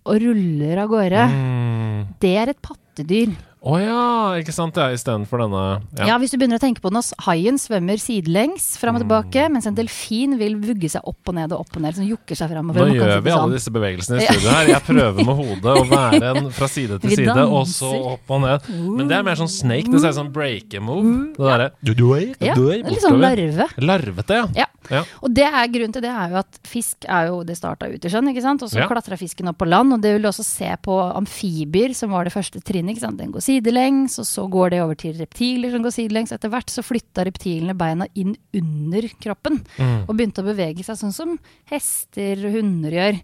og 0.07 0.21
ruller 0.23 0.83
av 0.83 0.91
gårde, 0.91 1.23
Mm. 1.31 2.07
det 2.21 2.35
er 2.39 2.49
et 2.51 2.63
pattedyr. 2.63 3.33
Å 3.67 3.77
ja, 3.83 4.03
ikke 4.39 4.53
sant? 4.55 4.77
Ja, 4.79 4.93
Istedenfor 4.95 5.41
denne 5.43 5.63
Ja. 5.99 6.07
ja. 6.13 6.19
hvis 6.23 6.31
du 6.31 6.37
begynner 6.39 6.61
å 6.61 6.63
tenke 6.63 6.79
på 6.85 6.91
den, 6.93 7.03
så 7.03 7.17
haien 7.27 7.57
svømmer 7.59 7.99
sidelengs 7.99 8.77
fram 8.79 8.95
og 8.95 9.03
Mm. 9.03 9.09
tilbake, 9.09 9.47
mens 9.51 9.67
en 9.67 9.75
delfin 9.75 10.37
vil 10.39 10.55
vugge 10.63 10.89
seg 10.93 11.03
opp 11.05 11.19
og 11.27 11.35
ned 11.35 11.51
og 11.53 11.61
opp 11.65 11.77
og 11.77 11.83
ned, 11.83 11.97
Sånn 11.97 12.07
jukker 12.07 12.37
seg 12.39 12.49
framover. 12.53 12.87
Nå 12.87 12.95
gjør 12.95 13.21
vi 13.23 13.31
det 13.31 13.33
alle 13.35 13.43
sånn. 13.43 13.57
disse 13.57 13.71
bevegelsene 13.75 14.21
i 14.23 14.27
studio 14.27 14.51
her. 14.55 14.67
Jeg 14.71 14.83
prøver 14.87 15.25
med 15.27 15.37
hodet 15.41 15.75
å 15.81 15.85
være 15.91 16.37
en 16.37 16.51
fra 16.51 16.69
side 16.69 17.01
til 17.01 17.11
side, 17.11 17.37
og 17.37 17.67
så 17.67 17.91
opp 18.15 18.31
og 18.31 18.41
ned. 18.47 18.61
Men 18.71 19.09
det 19.09 19.17
er 19.19 19.23
mer 19.27 19.35
sånn 19.35 19.51
snake. 19.51 19.91
Det 19.91 20.01
ser 20.01 20.15
ut 20.15 20.15
som 20.15 20.31
break-a-move. 20.33 21.35
Det 21.35 21.43
derre 21.51 21.71
du, 21.83 21.93
du, 21.95 22.07
er, 22.15 22.35
Ja, 22.41 22.55
er, 22.55 22.83
litt 22.87 23.03
sånn 23.03 23.19
larve. 23.21 23.67
Larvete, 23.83 24.31
ja. 24.31 24.47
Ja. 24.55 24.67
Ja. 24.89 25.01
Og 25.21 25.33
det 25.35 25.43
er 25.43 25.67
grunnen 25.67 25.93
til 25.93 26.03
det 26.05 26.13
er 26.15 26.31
jo 26.31 26.37
at 26.39 26.59
fisk 26.63 27.03
er 27.11 27.27
jo 27.27 27.43
Det 27.43 27.57
starta 27.59 27.89
ut 27.91 28.05
i 28.05 28.09
sjøen, 28.09 28.29
ikke 28.31 28.43
sant. 28.45 28.63
Og 28.63 28.71
så 28.71 28.79
Ja. 28.79 28.87
klatra 28.87 29.17
fisken 29.19 29.49
opp 29.49 29.59
på 29.59 29.67
land. 29.67 29.93
Og 29.93 30.01
det 30.01 30.13
vil 30.15 30.23
du 30.23 30.29
også 30.29 30.45
se 30.45 30.71
på 30.81 30.95
amfibier, 31.17 31.93
som 31.93 32.11
var 32.11 32.23
det 32.23 32.33
første 32.33 32.63
trinnet. 32.63 32.95
ikke 32.95 33.01
sant? 33.01 33.17
Den 33.19 33.33
går 33.33 33.43
sidelengs, 33.57 34.19
og 34.21 34.27
så 34.29 34.47
går 34.51 34.71
det 34.71 34.81
over 34.85 34.99
til 35.01 35.17
reptiler 35.19 35.73
som 35.73 35.85
går 35.85 35.95
sidelengs. 35.95 36.33
Etter 36.37 36.53
hvert 36.53 36.71
så 36.73 36.85
flytta 36.85 37.25
reptilene 37.27 37.77
beina 37.77 38.07
inn 38.15 38.35
under 38.55 39.09
kroppen. 39.23 39.61
Mm. 39.79 40.05
Og 40.07 40.15
begynte 40.17 40.45
å 40.45 40.49
bevege 40.51 40.85
seg 40.87 40.99
sånn 41.01 41.15
som 41.17 41.37
hester 41.73 42.45
og 42.47 42.59
hunder 42.59 42.97
gjør. 42.99 43.23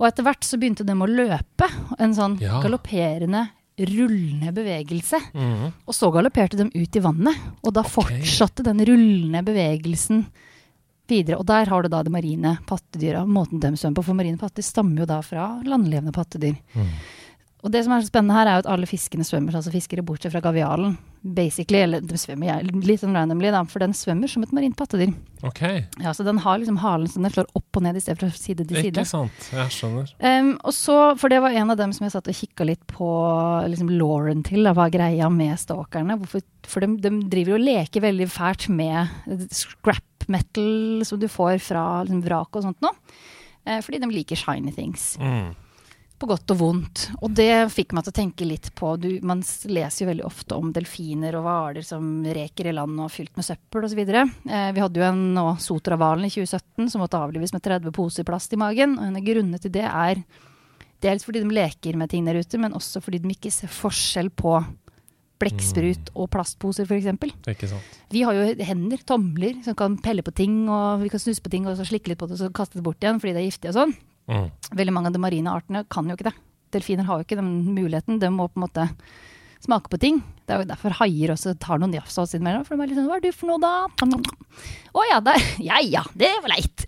Og 0.00 0.08
etter 0.08 0.24
hvert 0.24 0.46
så 0.46 0.56
begynte 0.60 0.86
de 0.86 0.96
å 0.96 1.08
løpe. 1.08 1.68
En 1.98 2.14
sånn 2.16 2.38
Ja. 2.40 2.60
galopperende 2.62 3.48
rullende 3.80 4.52
bevegelse. 4.52 5.18
Mm. 5.32 5.72
Og 5.86 5.94
så 5.96 6.10
galopperte 6.12 6.56
de 6.58 6.68
ut 6.68 6.96
i 6.96 7.00
vannet, 7.00 7.36
og 7.64 7.72
da 7.72 7.82
fortsatte 7.82 8.64
den 8.66 8.82
rullende 8.84 9.42
bevegelsen 9.44 10.26
videre. 11.08 11.38
Og 11.40 11.46
der 11.46 11.66
har 11.66 11.82
du 11.82 11.88
da 11.88 12.02
de 12.02 12.12
marine 12.12 12.58
pattedyra, 12.68 13.24
måten 13.26 13.60
de 13.62 13.72
svømmer 13.74 13.96
på. 14.00 14.04
For 14.04 14.14
marine 14.18 14.38
pattedyr 14.40 14.66
stammer 14.68 15.02
jo 15.02 15.06
da 15.10 15.20
fra 15.22 15.48
landlevende 15.64 16.12
pattedyr. 16.12 16.58
Mm. 16.74 16.92
Og 17.62 17.70
det 17.74 17.82
som 17.84 17.92
er 17.92 18.00
så 18.00 18.08
spennende 18.08 18.32
her, 18.32 18.48
er 18.48 18.54
jo 18.56 18.62
at 18.64 18.68
alle 18.72 18.86
fiskene 18.88 19.24
svømmer, 19.26 19.52
altså 19.58 19.72
fiskere 19.74 20.04
bortsett 20.06 20.32
fra 20.32 20.40
gavialen. 20.40 20.94
Basically, 21.20 21.82
eller 21.84 22.00
de 22.00 22.16
svømmer 22.16 22.46
jeg- 22.48 22.70
litt 22.86 23.00
sånn 23.02 23.12
randomly, 23.12 23.50
da, 23.52 23.62
for 23.68 23.78
den 23.82 23.92
svømmer 23.92 24.30
som 24.30 24.42
et 24.42 24.52
marint 24.56 24.74
pattedyr. 24.76 25.12
Ok, 25.44 25.60
Ja, 26.00 26.12
så 26.16 26.24
den 26.24 26.38
har 26.38 26.58
liksom 26.58 26.78
halen 26.78 27.06
som 27.08 27.22
den 27.22 27.30
slår 27.32 27.46
opp 27.54 27.76
og 27.76 27.82
ned 27.82 27.96
i 27.96 28.00
stedet 28.00 28.18
for 28.20 28.30
side 28.30 28.66
til 28.66 28.76
side. 28.80 28.94
ikke 28.96 29.06
sant. 29.06 29.50
Jeg 29.52 29.68
skjønner. 29.68 30.10
Um, 30.20 30.58
og 30.64 30.72
så, 30.72 31.18
for 31.18 31.28
det 31.28 31.42
var 31.42 31.50
en 31.52 31.70
av 31.70 31.76
dem 31.76 31.92
som 31.92 32.04
jeg 32.06 32.12
satt 32.12 32.28
og 32.28 32.34
kikka 32.34 32.64
litt 32.64 32.86
på 32.86 33.10
liksom 33.68 33.90
Lauren 33.98 34.42
til, 34.42 34.64
da, 34.64 34.72
hva 34.72 34.86
er 34.88 34.96
greia 34.96 35.28
med 35.30 35.58
stalkerne. 35.58 36.16
Hvorfor, 36.18 36.42
for 36.64 36.80
de, 36.80 36.96
de 36.96 37.10
driver 37.28 37.52
jo 37.52 37.60
og 37.60 37.66
leker 37.68 38.00
veldig 38.00 38.28
fælt 38.32 38.68
med 38.72 39.08
scrap 39.52 40.00
metal 40.28 41.04
som 41.04 41.18
du 41.20 41.28
får 41.28 41.60
fra 41.60 42.04
liksom, 42.04 42.22
vrak 42.24 42.56
og 42.56 42.62
sånt 42.62 42.80
nå. 42.80 42.88
Uh, 43.66 43.80
fordi 43.84 44.00
de 44.00 44.06
liker 44.08 44.36
shiny 44.40 44.72
things. 44.72 45.18
Mm. 45.20 45.54
På 46.20 46.28
godt 46.28 46.52
og 46.52 46.58
vondt. 46.60 47.06
Og 47.24 47.32
det 47.32 47.48
fikk 47.72 47.94
meg 47.96 48.04
til 48.04 48.12
å 48.12 48.18
tenke 48.18 48.44
litt 48.44 48.68
på 48.76 48.92
du, 49.00 49.08
Man 49.24 49.40
leser 49.40 50.04
jo 50.04 50.10
veldig 50.10 50.26
ofte 50.28 50.58
om 50.58 50.68
delfiner 50.76 51.38
og 51.38 51.46
hvaler 51.46 51.86
som 51.86 52.10
reker 52.26 52.68
i 52.68 52.74
land 52.76 52.98
og 52.98 53.06
er 53.06 53.14
fylt 53.14 53.40
med 53.40 53.46
søppel 53.46 53.86
osv. 53.88 54.02
Eh, 54.04 54.68
vi 54.76 54.84
hadde 54.84 55.00
jo 55.00 55.06
en 55.06 55.22
nå, 55.36 55.46
Sotrahvalen 55.64 56.28
i 56.28 56.32
2017 56.34 56.92
som 56.92 57.00
måtte 57.00 57.20
avlives 57.20 57.54
med 57.56 57.64
30 57.64 57.96
poser 57.96 58.28
plast 58.28 58.52
i 58.52 58.60
magen. 58.60 58.98
Og 58.98 59.08
en 59.08 59.16
av 59.16 59.24
grunnene 59.24 59.62
til 59.62 59.72
det 59.72 59.86
er 59.88 60.20
dels 61.00 61.24
fordi 61.24 61.40
de 61.40 61.56
leker 61.56 61.96
med 61.96 62.12
ting 62.12 62.28
der 62.28 62.36
ute, 62.36 62.60
men 62.60 62.76
også 62.76 63.00
fordi 63.00 63.22
de 63.24 63.32
ikke 63.32 63.52
ser 63.54 63.72
forskjell 63.72 64.28
på 64.36 64.58
blekksprut 65.40 66.12
og 66.20 66.28
plastposer, 66.34 66.84
f.eks. 66.84 67.08
Ikke 67.48 67.70
sant. 67.70 67.98
Vi 68.12 68.26
har 68.28 68.36
jo 68.36 68.44
hender, 68.68 69.00
tomler, 69.08 69.56
som 69.64 69.76
kan 69.78 69.96
pelle 70.04 70.20
på 70.26 70.34
ting, 70.36 70.66
og 70.68 71.00
vi 71.00 71.08
kan 71.08 71.22
snuse 71.22 71.40
på 71.40 71.52
ting 71.52 71.64
og 71.64 71.78
så 71.78 71.88
slikke 71.88 72.12
litt 72.12 72.20
på 72.20 72.28
det 72.28 72.36
og 72.36 72.42
så 72.42 72.52
kaste 72.52 72.76
det 72.76 72.84
bort 72.84 73.00
igjen 73.00 73.22
fordi 73.22 73.32
det 73.36 73.40
er 73.40 73.48
giftig 73.48 73.72
og 73.72 73.78
sånn. 73.78 73.96
Mm. 74.30 74.46
Veldig 74.78 74.94
mange 74.94 75.10
av 75.10 75.16
de 75.16 75.22
marine 75.22 75.52
artene 75.52 75.82
kan 75.90 76.06
jo 76.08 76.14
ikke 76.16 76.30
det. 76.30 76.36
Delfiner 76.70 77.08
har 77.08 77.18
jo 77.18 77.26
ikke 77.26 77.40
den 77.40 77.50
muligheten. 77.74 78.20
De 78.22 78.30
må 78.30 78.46
på 78.48 78.60
en 78.60 78.66
måte 78.68 78.86
smake 79.60 79.90
på 79.92 79.98
ting. 80.00 80.20
Det 80.46 80.54
er 80.54 80.62
jo 80.62 80.70
derfor 80.70 80.94
haier 81.02 81.34
også 81.34 81.56
tar 81.60 81.80
noen 81.80 81.94
jafs 81.94 82.16
av 82.18 82.24
oss 82.24 82.36
innimellom. 82.36 82.64
For 82.66 82.76
de 82.76 82.84
er 82.84 82.92
litt 82.92 83.00
sånn 83.00 83.10
'Hva 83.10 83.18
er 83.18 83.26
du 83.26 83.32
for 83.32 83.50
noe, 83.50 83.60
da?' 83.60 83.88
Å 84.94 85.04
ja, 85.10 85.20
der. 85.20 85.42
Ja 85.70 85.80
ja, 85.82 86.04
det 86.14 86.30
var 86.42 86.54
leit. 86.54 86.86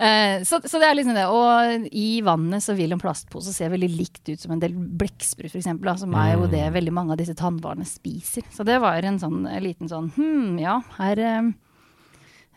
uh, 0.00 0.38
så, 0.48 0.60
så 0.64 0.80
det 0.80 0.88
er 0.88 0.96
liksom 0.96 1.18
det. 1.18 1.26
Og 1.26 1.90
i 1.92 2.22
vannet 2.22 2.64
så 2.64 2.74
vil 2.78 2.92
en 2.94 3.02
plastpose 3.02 3.52
se 3.52 3.68
veldig 3.68 3.90
likt 3.90 4.24
ut 4.30 4.40
som 4.40 4.54
en 4.54 4.62
del 4.62 4.72
blekksprut, 4.72 5.50
f.eks. 5.52 6.00
Som 6.00 6.14
er 6.14 6.34
jo 6.34 6.48
det 6.48 6.64
veldig 6.72 6.94
mange 6.94 7.12
av 7.12 7.20
disse 7.20 7.36
tannhvalene 7.36 7.86
spiser. 7.86 8.46
Så 8.54 8.64
det 8.64 8.80
var 8.80 9.02
en 9.02 9.20
sånn 9.20 9.46
en 9.46 9.62
liten 9.62 9.90
sånn 9.90 10.12
Hm, 10.16 10.58
ja, 10.62 10.80
her 10.96 11.18
eh, 11.18 11.52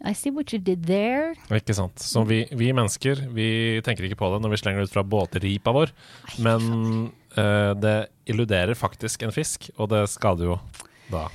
I 0.06 0.14
see 0.16 0.32
what 0.32 0.54
you 0.54 0.60
did 0.64 0.86
there. 0.88 1.34
Ikke 1.52 1.76
sant. 1.76 2.00
Så 2.00 2.24
vi, 2.28 2.46
vi 2.56 2.72
mennesker 2.76 3.26
vi 3.36 3.50
tenker 3.86 4.08
ikke 4.08 4.20
på 4.22 4.32
det 4.34 4.40
når 4.44 4.56
vi 4.56 4.62
slenger 4.62 4.84
det 4.84 4.92
ut 4.92 4.96
fra 4.96 5.04
båtripa 5.04 5.76
vår, 5.76 5.92
men 6.46 7.12
uh, 7.36 7.76
det 7.76 7.98
illuderer 8.30 8.78
faktisk 8.80 9.28
en 9.28 9.36
fisk, 9.36 9.72
og 9.78 9.92
det 9.92 10.06
skader 10.14 10.54
jo 10.54 10.58
da. 11.12 11.28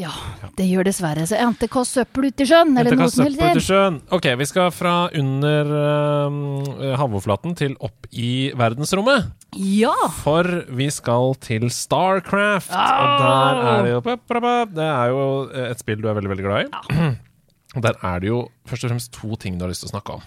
Ja, 0.00 0.14
det 0.56 0.64
gjør 0.64 0.86
dessverre. 0.88 1.26
Så 1.28 1.36
endte 1.36 1.68
kast 1.68 1.98
søppel 1.98 2.30
ut 2.30 2.40
i 2.40 2.46
sjøen, 2.48 2.72
eller 2.80 2.96
noe 2.96 3.10
som 3.12 3.26
helst. 3.26 3.36
til 3.36 3.58
der. 3.58 3.64
sjøen. 3.66 3.98
Ok, 4.16 4.30
vi 4.40 4.46
skal 4.48 4.70
fra 4.72 4.94
under 5.20 5.72
uh, 5.76 6.94
havoverflaten 6.96 7.52
til 7.58 7.76
opp 7.84 8.08
i 8.08 8.48
verdensrommet. 8.56 9.28
Ja! 9.60 9.92
For 10.22 10.46
vi 10.72 10.88
skal 10.94 11.34
til 11.44 11.68
Starcraft. 11.74 12.72
Og 12.72 13.24
der 13.26 13.64
er 13.74 13.82
det 13.84 13.92
jo 13.92 14.00
Det 14.72 14.86
er 14.86 15.10
jo 15.12 15.26
et 15.68 15.82
spill 15.82 16.00
du 16.00 16.08
er 16.08 16.16
veldig, 16.16 16.32
veldig 16.32 16.48
glad 16.48 16.64
i. 16.64 16.70
Og 16.70 17.29
der 17.78 17.94
er 18.02 18.22
det 18.22 18.30
jo 18.30 18.40
først 18.66 18.86
og 18.86 18.90
fremst 18.90 19.12
to 19.14 19.36
ting 19.38 19.58
du 19.58 19.64
har 19.64 19.70
lyst 19.70 19.84
til 19.84 19.90
å 19.90 19.94
snakke 19.94 20.16
om. 20.18 20.24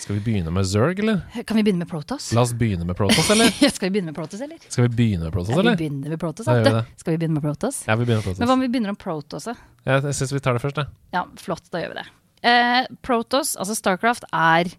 Skal 0.00 0.16
vi 0.16 0.22
begynne 0.24 0.52
med 0.54 0.64
Zerg, 0.64 0.98
eller? 1.02 1.20
Kan 1.44 1.58
vi 1.58 1.64
begynne 1.66 1.84
med 1.84 1.90
Protoss? 1.90 2.30
La 2.32 2.40
oss 2.46 2.54
begynne 2.56 2.86
med 2.88 2.96
Protoss, 2.96 3.28
eller? 3.34 3.50
Skal 3.76 3.90
vi 3.90 3.98
begynne 3.98 4.14
med 4.14 4.16
Protoss, 4.16 4.40
eller? 4.40 4.56
Skal 4.64 4.86
vi 4.86 4.94
begynne 4.96 5.28
med 5.28 5.34
Protoss, 5.34 5.52
Ja, 5.52 5.60
vi 5.60 5.76
begynner 5.76 6.08
med 6.08 6.20
Protoss. 6.22 6.48
Gjør 6.48 6.64
vi 6.64 7.02
Skal 7.02 7.12
vi 7.12 7.18
begynne 7.20 7.36
med 7.36 7.44
Protoss? 7.44 7.82
Ja, 7.84 7.96
vi 8.00 8.06
begynner 8.08 8.24
med 8.24 8.38
Men 8.40 8.40
hva 8.40 8.46
Protoss. 8.46 8.54
om 8.56 8.64
vi 8.64 8.70
begynner 8.72 8.94
om 8.94 9.00
Protoss? 9.04 9.50
Jeg, 9.50 10.06
jeg 10.08 10.16
syns 10.16 10.32
vi 10.32 10.40
tar 10.40 10.56
det 10.56 10.64
først, 10.64 10.80
jeg. 10.80 10.88
Ja, 11.12 11.26
flott, 11.42 11.68
da 11.68 11.84
gjør 11.84 11.92
vi 11.92 12.00
det. 12.00 12.06
Eh, 12.48 12.88
Protoss, 13.04 13.52
altså 13.60 13.76
Starcraft, 13.76 14.24
er 14.32 14.72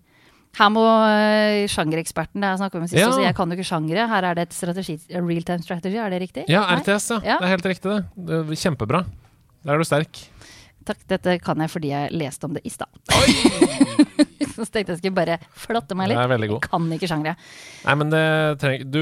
her 0.57 0.67
må 0.73 0.81
uh, 0.83 1.63
sjangereksperten 1.71 2.43
jeg 2.43 2.59
snakket 2.59 2.81
med 2.83 2.91
sist, 2.91 2.99
Ja. 2.99 3.11
jeg 3.29 3.35
kan 3.37 3.47
jo 3.53 3.55
ikke 3.55 3.69
sjangere. 3.69 4.07
Her 4.11 4.25
er 4.31 4.35
det 4.35 4.49
et 4.49 4.55
strategi, 4.57 4.97
real 5.13 5.45
time 5.47 5.63
strategy, 5.63 5.95
er 5.95 6.11
det 6.11 6.19
riktig? 6.25 6.43
Ja, 6.51 6.65
RTS, 6.75 7.07
ja. 7.13 7.19
Ja. 7.23 7.37
Det 7.39 7.47
er 7.47 7.53
helt 7.53 7.69
riktig, 7.71 7.93
det. 7.93 8.41
det 8.49 8.59
kjempebra. 8.59 9.05
Der 9.63 9.77
er 9.77 9.79
du 9.79 9.87
sterk. 9.87 10.25
Takk, 10.88 11.02
dette 11.12 11.38
kan 11.44 11.62
jeg 11.62 11.70
fordi 11.70 11.91
jeg 11.94 12.13
leste 12.17 12.48
om 12.48 12.56
det 12.58 12.63
i 12.65 12.72
stad. 12.74 12.89
Så 14.52 14.65
tenkte 14.67 14.91
jeg 14.94 15.00
skulle 15.00 15.15
bare 15.15 15.38
flotte 15.58 15.96
meg 15.98 16.12
litt. 16.12 16.50
god. 16.52 16.65
Kan 16.65 16.89
ikke 16.94 17.08
sjangre. 17.10 17.36
Nei, 17.86 17.94
men 17.98 18.12
det 18.12 18.24
treng, 18.62 18.84
du 18.91 19.00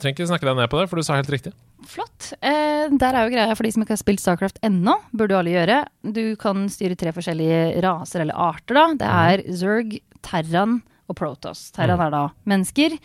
trenger 0.00 0.14
ikke 0.16 0.28
snakke 0.30 0.48
deg 0.48 0.58
ned 0.58 0.70
på 0.72 0.80
det, 0.80 0.88
for 0.90 1.00
du 1.00 1.06
sa 1.06 1.18
helt 1.18 1.30
riktig. 1.32 1.52
Flott. 1.88 2.32
Eh, 2.42 2.88
der 2.90 3.14
er 3.14 3.28
jo 3.28 3.32
greia 3.36 3.54
for 3.56 3.64
de 3.68 3.72
som 3.74 3.84
ikke 3.84 3.94
har 3.94 4.02
spilt 4.02 4.22
Starcraft 4.24 4.58
ennå. 4.66 4.96
Burde 5.14 5.36
jo 5.36 5.40
alle 5.42 5.54
gjøre. 5.54 5.78
Du 6.18 6.22
kan 6.40 6.66
styre 6.72 6.98
tre 6.98 7.12
forskjellige 7.16 7.78
raser 7.84 8.24
eller 8.24 8.36
arter, 8.48 8.74
da. 8.80 8.86
Det 9.00 9.12
er 9.22 9.44
Zerg, 9.60 9.98
Terran 10.26 10.80
og 11.08 11.16
Protoss. 11.20 11.68
Terran 11.76 12.02
er 12.04 12.12
da 12.12 12.24
mennesker. 12.50 12.98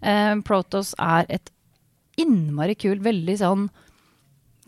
Eh, 0.00 0.34
Protoss 0.46 0.94
er 0.98 1.28
et 1.36 1.52
innmari 2.20 2.74
kult, 2.80 3.04
veldig 3.04 3.36
sånn 3.42 3.68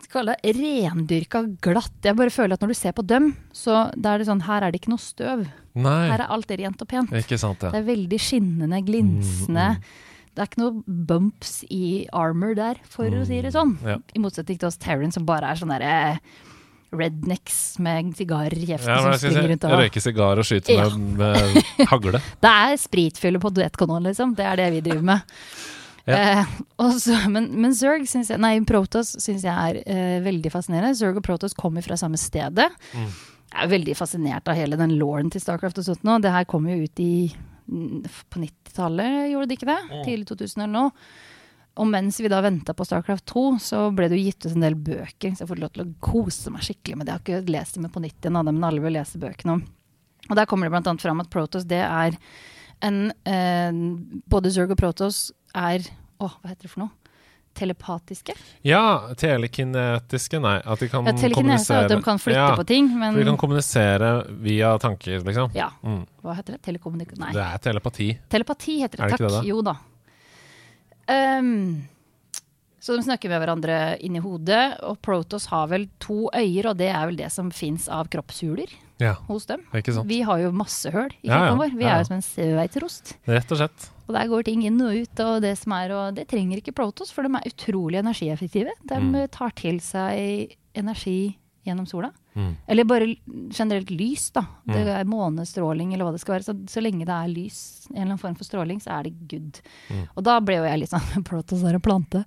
skal 0.05 0.31
det 0.31 0.37
rendyrka 0.57 1.43
glatt. 1.65 1.93
Jeg 2.05 2.17
bare 2.17 2.31
føler 2.33 2.55
at 2.55 2.61
når 2.65 2.69
du 2.73 2.79
ser 2.79 2.93
på 2.97 3.05
dem, 3.07 3.33
så 3.53 3.89
er 3.93 4.19
det 4.23 4.27
sånn 4.29 4.43
Her 4.47 4.63
er 4.67 4.73
det 4.73 4.81
ikke 4.83 4.93
noe 4.95 5.03
støv. 5.03 5.47
Nei, 5.79 6.09
Her 6.11 6.25
er 6.25 6.31
alt 6.35 6.51
rent 6.51 6.83
og 6.83 6.89
pent. 6.89 7.11
ikke 7.13 7.39
sant, 7.39 7.61
Det 7.61 7.75
er 7.75 7.87
veldig 7.87 8.19
skinnende, 8.21 8.81
glinsende. 8.87 9.69
Det 10.35 10.43
er 10.45 10.51
ikke 10.53 10.63
noe 10.63 10.83
bumps 10.87 11.65
i 11.71 12.07
armor 12.15 12.55
der, 12.55 12.79
for 12.87 13.11
å 13.11 13.25
si 13.27 13.41
det 13.43 13.53
sånn. 13.53 13.77
Ja. 13.83 13.97
I 14.15 14.21
motsetning 14.23 14.59
til 14.59 14.69
oss 14.71 14.77
Terran, 14.79 15.11
som 15.13 15.25
bare 15.27 15.51
er 15.51 15.59
sånne 15.59 15.79
derre 15.83 16.21
rednecks 16.95 17.79
med 17.85 18.15
sigarer 18.17 18.55
i 18.57 18.65
kjeften 18.71 18.89
Ja, 18.89 19.01
som 19.05 19.17
springer 19.21 19.49
rundt 19.51 19.65
og 19.69 19.75
Røyke 19.77 20.01
sigar 20.01 20.41
og 20.41 20.47
skyte 20.49 20.73
Ja. 20.73 20.87
med, 20.97 21.59
med 21.79 21.91
hagle. 21.91 22.21
Det 22.45 22.53
er 22.55 22.77
spritfylle 22.81 23.41
på 23.43 23.51
duettkanal, 23.53 24.07
liksom. 24.09 24.33
Det 24.39 24.47
er 24.47 24.57
det 24.63 24.69
vi 24.79 24.81
driver 24.87 25.05
med. 25.11 25.21
Ja. 26.09 26.19
Eh, 26.41 26.53
og 26.81 26.95
så- 27.03 27.19
men, 27.31 27.51
men 27.61 27.75
Zerg 27.77 28.07
synes 28.09 28.31
jeg, 28.33 28.41
nei, 28.41 28.55
Protos 28.65 29.15
syns 29.21 29.45
jeg 29.45 29.53
er 29.53 29.83
eh, 29.85 30.19
veldig 30.25 30.53
fascinerende. 30.55 30.97
Zerg 30.97 31.21
og 31.21 31.27
Protos 31.27 31.55
kommer 31.55 31.85
fra 31.85 31.99
samme 32.01 32.17
stedet. 32.21 32.71
Mm. 32.95 33.09
Jeg 33.49 33.65
er 33.65 33.73
veldig 33.73 33.97
fascinert 33.97 34.49
av 34.49 34.57
hele 34.59 34.77
den 34.77 34.97
lauren 34.99 35.31
til 35.33 35.41
Starcraft 35.41 35.79
og 35.81 35.85
sånt 35.87 36.03
nå. 36.05 36.19
Det 36.21 36.33
her 36.33 36.45
kom 36.49 36.67
jo 36.69 36.77
ut 36.85 37.01
i 37.01 37.13
på 37.69 38.41
90-tallet, 38.41 39.31
gjorde 39.33 39.49
det 39.51 39.57
ikke 39.59 39.69
det? 39.69 39.81
Mm. 39.91 40.05
Tidlig 40.07 40.27
2000 40.31 40.63
eller 40.65 40.73
noe. 40.73 40.91
Og 41.79 41.87
mens 41.87 42.19
vi 42.19 42.29
da 42.33 42.41
venta 42.43 42.75
på 42.75 42.85
Starcraft 42.89 43.25
2, 43.31 43.43
så 43.63 43.83
ble 43.95 44.09
det 44.11 44.19
jo 44.19 44.25
gitt 44.31 44.47
ut 44.49 44.55
en 44.57 44.65
del 44.67 44.75
bøker. 44.75 45.35
Så 45.37 45.45
jeg 45.45 45.51
får 45.53 45.61
lov 45.63 45.73
til 45.77 45.85
å 45.85 45.93
kose 46.03 46.51
meg 46.51 46.65
skikkelig 46.67 46.97
med 46.99 47.07
det. 47.07 47.19
Jeg 47.23 47.37
har 47.37 47.43
ikke 47.45 47.55
lest 47.55 47.79
dem 47.79 47.89
på 47.95 48.03
nytt 48.03 48.19
igjen, 48.25 48.41
men 48.49 48.65
alle 48.67 48.83
vil 48.83 48.97
lese 48.99 49.21
bøkene. 49.23 49.61
Og 50.29 50.37
der 50.37 50.49
kommer 50.51 50.69
det 50.69 50.81
annet 50.81 51.05
fram 51.05 51.21
at 51.23 51.31
Protos 51.31 51.65
det 51.71 51.81
er 51.85 52.17
en 52.85 52.99
eh, 53.27 53.79
Både 54.29 54.51
Zerg 54.55 54.75
og 54.75 54.81
Protoss 54.81 55.29
er 55.59 55.89
Åh, 56.19 56.33
hva 56.43 56.51
heter 56.51 56.67
det 56.67 56.71
for 56.73 56.83
noe? 56.87 56.91
Telepatiske? 57.59 58.35
Ja, 58.67 58.81
telekinetiske, 59.19 60.39
nei. 60.43 60.57
At 60.63 60.79
de 60.83 60.89
kan 60.91 61.07
Ja, 61.07 61.13
telekinese 61.19 61.31
er 61.31 61.35
kommunisere 61.35 61.85
at 61.85 61.91
de 61.93 61.99
kan 62.07 62.21
flytte 62.23 62.39
ja, 62.39 62.49
på 62.59 62.65
ting, 62.69 62.89
men 62.99 63.15
For 63.17 63.23
de 63.23 63.27
kan 63.33 63.39
kommunisere 63.41 64.11
via 64.47 64.73
tanker, 64.83 65.21
liksom. 65.27 65.51
Ja, 65.59 65.71
Mm. 65.83 66.05
hva 66.23 66.35
heter 66.39 66.55
det? 66.57 66.63
Telekommunik... 66.69 67.17
Nei. 67.19 67.33
Det 67.35 67.43
er 67.43 67.59
telepati. 67.59 68.09
Telepati 68.31 68.79
heter 68.83 68.99
det. 69.03 69.09
Det 69.11 69.19
Takk. 69.19 69.25
det, 69.27 69.33
da? 69.39 69.43
Jo 69.49 69.63
da. 69.67 69.77
Um, 71.09 71.89
så 72.81 72.97
de 72.97 73.03
snakker 73.03 73.29
med 73.33 73.41
hverandre 73.43 73.79
inni 74.07 74.21
hodet, 74.23 74.79
og 74.87 75.01
Protoss 75.03 75.47
har 75.51 75.67
vel 75.73 75.89
to 75.99 76.29
øyer, 76.35 76.71
og 76.71 76.77
det 76.79 76.91
er 76.95 77.07
vel 77.11 77.17
det 77.19 77.31
som 77.35 77.51
fins 77.51 77.89
av 77.89 78.09
kroppshuler 78.13 78.71
Ja, 78.99 79.15
hos 79.29 79.47
dem. 79.47 79.61
Vi 80.09 80.21
har 80.27 80.39
jo 80.43 80.51
masse 80.53 80.91
høl 80.91 81.11
i 81.23 81.29
Ja, 81.29 81.45
ja. 81.47 81.55
vår. 81.55 81.71
Vi 81.79 81.85
er 81.87 81.99
jo 82.01 82.05
som 82.09 82.17
en 82.17 82.23
sveitserost. 82.27 83.15
Rett 83.29 83.53
og 83.53 83.59
slett. 83.61 83.89
Og 84.09 84.15
der 84.17 84.27
går 84.27 84.45
ting 84.45 84.63
inn 84.65 84.81
og 84.83 84.95
ut, 84.97 85.21
og 85.21 85.43
det 85.45 85.57
som 85.59 85.73
er, 85.77 85.93
og 85.93 86.15
det 86.17 86.27
trenger 86.29 86.59
ikke 86.63 86.75
Protos, 86.75 87.13
for 87.13 87.23
de 87.23 87.31
er 87.37 87.47
utrolig 87.51 87.99
energieffektive. 88.01 88.71
De 88.89 88.95
Mm. 88.99 89.29
tar 89.31 89.51
til 89.55 89.79
seg 89.81 90.57
energi 90.75 91.37
gjennom 91.67 91.87
sola. 91.87 92.11
Mm. 92.35 92.57
Eller 92.69 92.85
bare 92.85 93.17
generelt 93.53 93.91
lys, 93.91 94.31
da. 94.33 94.41
Det 94.67 94.87
Mm. 94.87 95.01
er 95.01 95.05
månestråling 95.05 95.93
eller 95.93 96.05
hva 96.07 96.13
det 96.13 96.21
skal 96.21 96.35
være. 96.39 96.45
Så, 96.45 96.55
så 96.69 96.81
lenge 96.83 97.05
det 97.05 97.09
er 97.15 97.29
lys, 97.29 97.87
en 97.91 97.97
eller 97.97 98.07
annen 98.15 98.19
form 98.19 98.35
for 98.37 98.45
stråling, 98.45 98.81
så 98.81 98.99
er 98.99 99.03
det 99.05 99.29
good. 99.29 99.61
Mm. 99.91 100.09
Og 100.17 100.25
da 100.25 100.41
ble 100.41 100.57
jo 100.57 100.65
jeg 100.65 100.79
litt 100.81 100.91
sånn 100.91 101.25
Protos 101.29 101.63
er 101.65 101.75
en 101.75 101.81
plante. 101.81 102.25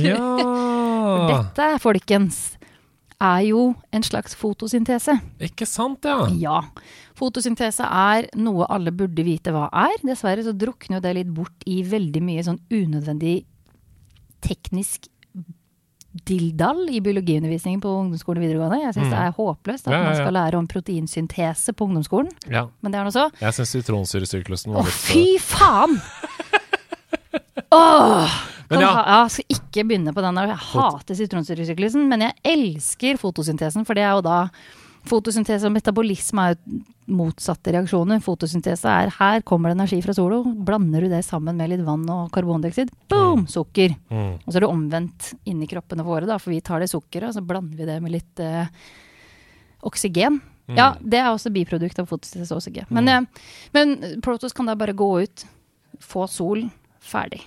Ja! 0.00 0.16
Dette, 1.30 1.78
folkens, 1.82 2.56
er 3.20 3.40
jo 3.50 3.62
en 3.92 4.02
slags 4.06 4.34
fotosyntese. 4.38 5.18
Ikke 5.44 5.66
sant, 5.68 6.04
ja? 6.08 6.24
Ja. 6.40 6.60
Fotosyntese 7.18 7.84
er 7.84 8.28
noe 8.40 8.64
alle 8.72 8.92
burde 8.96 9.24
vite 9.26 9.52
hva 9.52 9.66
er. 9.76 9.96
Dessverre 10.06 10.44
så 10.46 10.54
drukner 10.56 10.98
jo 10.98 11.04
det 11.04 11.14
litt 11.18 11.32
bort 11.36 11.66
i 11.68 11.82
veldig 11.84 12.22
mye 12.24 12.44
sånn 12.46 12.60
unødvendig 12.72 13.42
teknisk 14.40 15.10
dilldall 16.26 16.88
i 16.90 16.98
biologiundervisningen 17.04 17.78
på 17.84 17.90
ungdomsskolen 18.00 18.40
og 18.40 18.46
videregående. 18.48 18.80
Jeg 18.82 18.94
syns 18.96 19.06
Mm. 19.06 19.12
det 19.12 19.20
er 19.20 19.36
håpløst 19.36 19.86
at 19.86 19.92
Ja, 19.92 19.98
ja, 20.00 20.04
man 20.08 20.16
skal 20.16 20.32
lære 20.34 20.58
om 20.58 20.66
proteinsyntese 20.66 21.72
på 21.76 21.86
ungdomsskolen, 21.86 22.32
ja. 22.50 22.64
men 22.82 22.90
det 22.90 22.98
er 22.98 23.04
nå 23.04 23.12
så. 23.14 23.28
Jeg 23.40 23.52
syns 23.54 23.70
sitronsyresyklusen 23.76 24.72
Å, 24.72 24.80
var 24.80 24.88
litt 24.88 25.04
fy 25.06 25.38
faen! 25.38 26.00
Åh! 27.72 28.40
Kan 28.70 28.84
ja. 28.84 28.90
ha, 28.94 29.16
jeg 29.24 29.34
skal 29.34 29.56
ikke 29.56 29.86
begynne 29.88 30.14
på 30.14 30.22
den 30.22 30.38
der. 30.38 30.52
Jeg 30.52 30.64
hater 30.70 31.18
sitronsyresyklusen, 31.18 32.06
men 32.10 32.28
jeg 32.28 32.38
elsker 32.52 33.18
fotosyntesen, 33.18 33.86
for 33.88 33.98
det 33.98 34.06
er 34.06 34.14
jo 34.14 34.22
da 34.26 34.44
Fotosyntese 35.08 35.64
og 35.64 35.72
metabolisme 35.72 36.42
er 36.44 36.54
jo 36.54 36.80
motsatte 37.16 37.72
reaksjoner. 37.74 38.20
Fotosyntese 38.22 38.90
er 38.90 39.12
her 39.16 39.40
kommer 39.48 39.70
det 39.70 39.78
energi 39.78 40.00
fra 40.04 40.14
sola, 40.14 40.42
blander 40.44 41.06
du 41.06 41.10
det 41.10 41.22
sammen 41.26 41.56
med 41.58 41.72
litt 41.72 41.82
vann 41.86 42.04
og 42.12 42.28
karbondioksid, 42.34 42.92
boom, 43.10 43.46
sukker. 43.50 43.96
Mm. 44.12 44.34
Og 44.44 44.50
så 44.50 44.58
er 44.58 44.66
det 44.66 44.70
omvendt 44.70 45.30
inni 45.48 45.68
kroppene 45.70 46.04
våre, 46.06 46.28
da, 46.28 46.36
for 46.38 46.52
vi 46.52 46.60
tar 46.64 46.84
det 46.84 46.90
sukkeret, 46.92 47.30
og 47.30 47.38
så 47.38 47.44
blander 47.46 47.80
vi 47.80 47.88
det 47.88 47.96
med 48.04 48.14
litt 48.14 48.42
eh, 48.44 48.68
oksygen. 49.88 50.38
Mm. 50.68 50.76
Ja, 50.78 50.92
det 51.00 51.22
er 51.22 51.30
også 51.32 51.50
biprodukt 51.54 51.98
av 51.98 52.10
fotosyntese 52.10 52.54
og 52.54 52.60
oksygen. 52.60 52.90
Men, 52.94 53.08
eh, 53.10 53.48
men 53.74 54.20
Protos 54.22 54.54
kan 54.54 54.68
da 54.68 54.76
bare 54.78 54.94
gå 54.94 55.10
ut, 55.24 55.46
få 56.04 56.28
sol, 56.30 56.68
ferdig. 57.00 57.42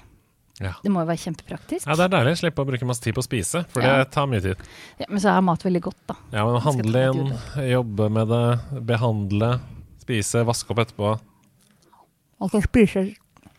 Ja. 0.61 0.75
Det 0.83 0.91
må 0.93 1.01
jo 1.01 1.07
være 1.09 1.17
kjempepraktisk. 1.23 1.87
ja, 1.87 1.95
det 1.97 2.03
er 2.05 2.11
deilig. 2.13 2.35
Slippe 2.43 2.61
å 2.61 2.67
bruke 2.67 2.85
masse 2.85 3.01
tid 3.01 3.15
på 3.17 3.23
å 3.23 3.25
spise, 3.25 3.63
for 3.73 3.81
Ja. 3.81 3.97
det 4.03 4.11
tar 4.13 4.27
mye 4.29 4.41
tid. 4.43 4.55
Ja, 4.99 5.05
men 5.09 5.19
så 5.19 5.31
er 5.33 5.41
mat 5.41 5.63
veldig 5.65 5.81
godt, 5.81 5.97
da. 6.07 6.15
Ja, 6.31 6.45
men 6.45 6.61
handle 6.61 7.01
inn, 7.09 7.33
jobbe 7.71 8.09
med 8.13 8.27
det, 8.29 8.43
behandle, 8.85 9.59
spise, 10.03 10.43
vaske 10.45 10.69
opp 10.75 10.83
etterpå. 10.85 11.15
Man 12.39 12.49
kan 12.53 12.61
spise 12.61 13.15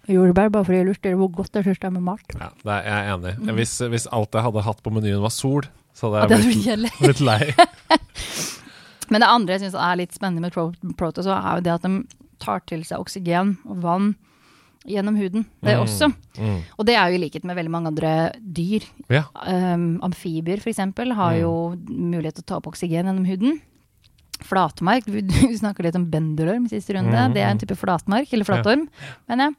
jordbær 0.07 0.50
bare 0.52 0.64
fordi 0.68 0.78
jeg 0.83 0.87
lurer 0.87 1.00
på 1.02 1.16
hvor 1.18 1.33
godt 1.40 1.54
jeg 1.59 1.64
syns 1.64 1.78
det 1.80 1.88
er 1.88 1.94
med 1.96 2.02
mat. 2.04 2.35
Ja, 2.38 2.50
det 2.62 2.72
er 2.76 2.83
jeg 2.85 2.94
er 2.94 3.14
enig 3.16 3.35
i. 3.48 3.52
Hvis, 3.59 3.74
hvis 3.90 4.07
alt 4.12 4.30
jeg 4.37 4.42
hadde 4.46 4.62
hatt 4.66 4.83
på 4.85 4.92
menyen 4.92 5.22
var 5.24 5.33
sol, 5.35 5.62
så 5.96 6.12
hadde 6.12 6.37
er 6.37 6.44
jeg 6.44 6.78
blitt, 6.78 6.98
blitt 7.00 7.20
lei. 7.24 7.54
Men 9.11 9.20
det 9.20 9.28
andre 9.28 9.57
jeg 9.57 9.64
syns 9.66 9.74
er 9.76 9.96
litt 10.00 10.14
spennende 10.16 10.44
med 10.46 10.52
pro 10.54 10.70
Protos, 10.96 11.26
er 11.26 11.59
jo 11.59 11.64
det 11.66 11.72
at 11.74 11.83
de 11.87 12.04
tar 12.42 12.62
til 12.68 12.85
seg 12.85 13.00
oksygen 13.02 13.57
og 13.68 13.83
vann 13.85 14.14
gjennom 14.87 15.16
huden. 15.16 15.44
Det 15.62 15.75
Mm. 15.77 15.83
også. 15.85 16.09
Mm. 16.38 16.59
Og 16.79 16.87
det 16.87 16.94
er 16.97 17.09
jo 17.11 17.14
i 17.16 17.23
likhet 17.25 17.44
med 17.44 17.57
veldig 17.57 17.70
mange 17.70 17.88
andre 17.88 18.33
dyr. 18.40 18.83
Ja. 19.09 19.23
Um, 19.47 20.01
amfibier 20.03 20.59
f.eks. 20.61 20.77
har 20.79 21.33
Mm. 21.35 21.40
jo 21.40 21.77
mulighet 21.88 22.35
til 22.35 22.44
å 22.44 22.47
ta 22.47 22.57
opp 22.57 22.66
oksygen 22.66 23.05
gjennom 23.07 23.25
huden. 23.27 23.61
Flatmark, 24.44 25.05
du, 25.07 25.20
du 25.23 25.57
snakker 25.57 25.85
litt 25.87 25.97
om 25.97 26.07
bendelorm 26.11 26.68
siste 26.68 26.94
runde. 26.97 27.14
Mm, 27.16 27.33
Det 27.35 27.42
er 27.42 27.51
en 27.51 27.59
type 27.62 27.77
flatmark, 27.79 28.33
eller 28.33 28.44
flatorm, 28.44 28.88
mener 29.29 29.44
jeg. 29.51 29.55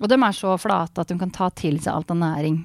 Og 0.00 0.08
de 0.08 0.14
er 0.16 0.32
så 0.32 0.54
flate 0.58 0.98
at 1.02 1.08
de 1.08 1.18
kan 1.18 1.30
ta 1.30 1.50
til 1.50 1.76
seg 1.78 1.92
alt 1.92 2.10
av 2.10 2.16
næring 2.16 2.62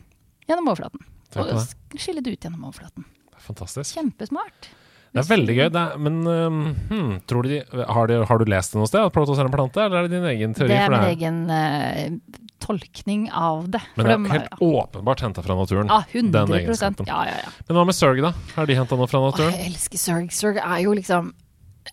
gjennom 0.47 0.69
overflaten. 0.71 1.01
Og 1.35 1.99
skille 1.99 2.21
det 2.23 2.31
ut 2.37 2.39
gjennom 2.47 2.63
overflaten. 2.69 3.03
Fantastisk. 3.45 3.97
Kjempesmart. 3.97 4.69
Det 5.15 5.21
er 5.23 5.27
veldig 5.29 5.53
gøy. 5.55 5.67
Er, 5.71 5.93
men 6.03 6.15
um, 6.27 6.55
hmm, 6.89 7.11
tror 7.29 7.47
de, 7.47 7.61
har, 7.71 8.09
de, 8.11 8.17
har 8.27 8.41
du 8.41 8.49
lest 8.51 8.73
det 8.73 8.81
noe 8.81 8.89
sted, 8.89 9.05
at 9.07 9.13
Protos 9.15 9.39
er 9.39 9.47
en 9.47 9.53
plante, 9.53 9.79
eller 9.79 10.01
er 10.01 10.09
det 10.09 10.17
din 10.17 10.27
egen 10.33 10.55
teori? 10.57 10.73
Det 10.73 10.79
er 10.81 10.91
min 10.91 11.05
egen 11.13 11.37
uh, 11.47 12.41
tolkning 12.65 13.29
av 13.31 13.69
det. 13.71 13.81
Men 13.95 14.09
det 14.09 14.17
de- 14.17 14.27
er 14.27 14.33
helt 14.35 14.59
åpenbart 14.67 15.23
henta 15.23 15.43
fra 15.45 15.55
naturen. 15.55 15.87
Ja, 15.91 16.01
den 16.11 16.31
100 16.33 16.59
egenskapen. 16.59 17.07
Ja, 17.07 17.21
ja, 17.29 17.39
ja. 17.45 17.53
Men 17.69 17.79
hva 17.79 17.87
med 17.87 17.95
Zerg, 17.95 18.21
da? 18.25 18.33
Har 18.57 18.67
de 18.67 18.77
henta 18.81 18.99
noe 18.99 19.07
fra 19.11 19.21
Åh, 19.23 19.29
naturen? 19.31 19.55
jeg 19.55 19.71
elsker 19.71 20.01
Zerg. 20.03 20.31
Zerg 20.35 20.59
er 20.63 20.79
jo 20.83 20.95
liksom 20.99 21.31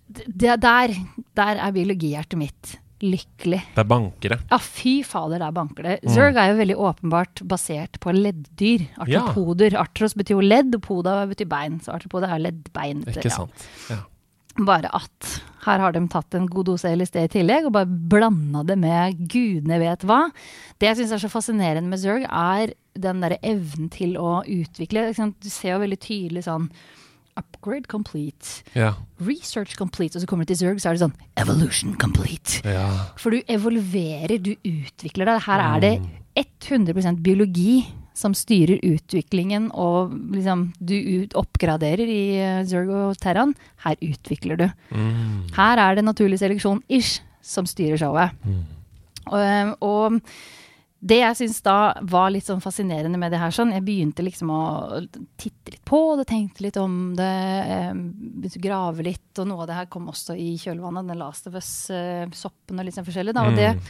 det, 0.09 0.57
Der 0.63 0.95
der 1.37 1.59
er 1.63 1.73
biologihjertet 1.75 2.39
mitt 2.41 2.79
lykkelig. 3.03 3.61
Det 3.75 3.83
er 3.83 3.88
bankere. 3.91 4.38
Ja, 4.51 4.59
fy 4.62 4.95
fader, 5.07 5.43
der 5.43 5.55
banker 5.55 5.88
det. 5.88 5.99
Zerg 6.15 6.38
er 6.38 6.53
jo 6.53 6.61
veldig 6.61 6.79
åpenbart 6.88 7.43
basert 7.51 7.99
på 8.03 8.15
ledddyr. 8.15 8.87
Ja. 8.87 9.25
Artropoder. 9.25 9.77
Artros 9.81 10.17
betyr 10.19 10.38
jo 10.38 10.47
ledd, 10.47 10.75
og 10.79 10.85
poda 10.87 11.21
betyr 11.31 11.51
bein. 11.51 11.81
Så 11.83 11.95
artropoder 11.97 12.33
er 12.33 12.43
leddbein. 12.47 13.05
Ikke 13.11 13.33
sant. 13.35 13.67
Ja. 13.91 14.03
Bare 14.62 14.91
at 14.93 15.29
her 15.65 15.81
har 15.81 15.95
de 15.95 16.03
tatt 16.12 16.35
en 16.37 16.49
god 16.51 16.67
dose 16.69 16.91
LSD 16.91 17.17
i 17.23 17.29
tillegg 17.38 17.69
og 17.69 17.73
bare 17.77 17.88
blanda 17.88 18.65
det 18.69 18.77
med 18.83 19.23
gudene 19.31 19.79
vet 19.81 20.05
hva. 20.05 20.27
Det 20.77 20.91
jeg 20.91 20.99
syns 21.01 21.15
er 21.17 21.23
så 21.23 21.31
fascinerende 21.33 21.88
med 21.88 22.03
Zerg, 22.03 22.27
er 22.29 22.75
den 22.93 23.23
derre 23.25 23.38
evnen 23.41 23.88
til 23.95 24.19
å 24.21 24.43
utvikle. 24.45 25.07
Du 25.15 25.49
ser 25.49 25.77
jo 25.77 25.85
veldig 25.87 26.01
tydelig 26.03 26.45
sånn 26.49 26.69
Upgrade 27.38 27.88
complete. 27.88 28.62
Ja. 28.77 28.95
Research 29.23 29.77
complete. 29.79 30.16
Og 30.16 30.25
så 30.25 30.29
kommer 30.29 30.45
du 30.45 30.53
til 30.53 30.61
Zerg, 30.61 30.83
så 30.83 30.90
er 30.90 30.99
det 30.99 31.05
sånn 31.05 31.16
Evolution 31.40 31.97
complete. 32.01 32.61
ja. 32.68 32.88
For 33.21 33.35
du 33.35 33.40
evolverer, 33.49 34.37
du 34.42 34.53
utvikler 34.57 35.31
deg. 35.31 35.42
Her 35.47 35.64
er 35.64 35.83
det 35.85 35.95
100% 36.37 37.21
biologi 37.25 37.83
som 38.16 38.35
styrer 38.37 38.83
utviklingen, 38.85 39.71
og 39.73 40.12
liksom 40.35 40.66
du 40.79 40.95
ut, 40.95 41.37
oppgraderer 41.38 42.05
i 42.05 42.23
eh, 42.37 42.61
Zerg 42.68 42.92
og 42.92 43.16
Terran. 43.23 43.55
Her 43.87 43.97
utvikler 44.05 44.61
du. 44.61 44.66
Mm. 44.92 45.49
Her 45.57 45.81
er 45.81 45.97
det 45.97 46.05
naturlig 46.05 46.40
seleksjon-ish 46.42 47.23
som 47.42 47.66
styrer 47.66 48.01
showet. 48.01 48.37
Mm. 48.45 48.61
Og, 49.33 49.77
og 49.87 50.21
det 51.03 51.17
jeg 51.19 51.35
syns 51.41 51.57
da 51.67 51.77
var 52.07 52.31
litt 52.31 52.47
sånn 52.47 52.61
fascinerende 52.62 53.19
med 53.19 53.33
det 53.35 53.41
her, 53.43 53.51
sånn, 53.51 53.73
jeg 53.75 53.83
begynte 53.83 54.23
liksom 54.23 54.53
å 54.55 54.61
titte 55.41 55.73
litt 55.75 55.83
på 55.88 55.99
det, 56.21 56.29
tenkte 56.31 56.62
litt 56.62 56.77
om 56.79 57.17
det, 57.19 57.27
eh, 57.27 57.91
begynte 57.93 58.61
å 58.61 58.62
grave 58.69 59.03
litt, 59.09 59.33
og 59.43 59.49
noe 59.51 59.65
av 59.65 59.67
det 59.73 59.75
her 59.81 59.87
kom 59.91 60.07
også 60.12 60.37
i 60.38 60.53
kjølvannet, 60.62 61.09
den 61.11 61.19
Last 61.19 61.49
of 61.51 61.55
Us-soppen 61.59 62.79
og 62.79 62.87
litt 62.87 62.95
sånn 62.95 63.09
forskjellig. 63.09 63.35
Da, 63.35 63.49
og 63.51 63.57
det, 63.59 63.73
Mm. 63.75 63.83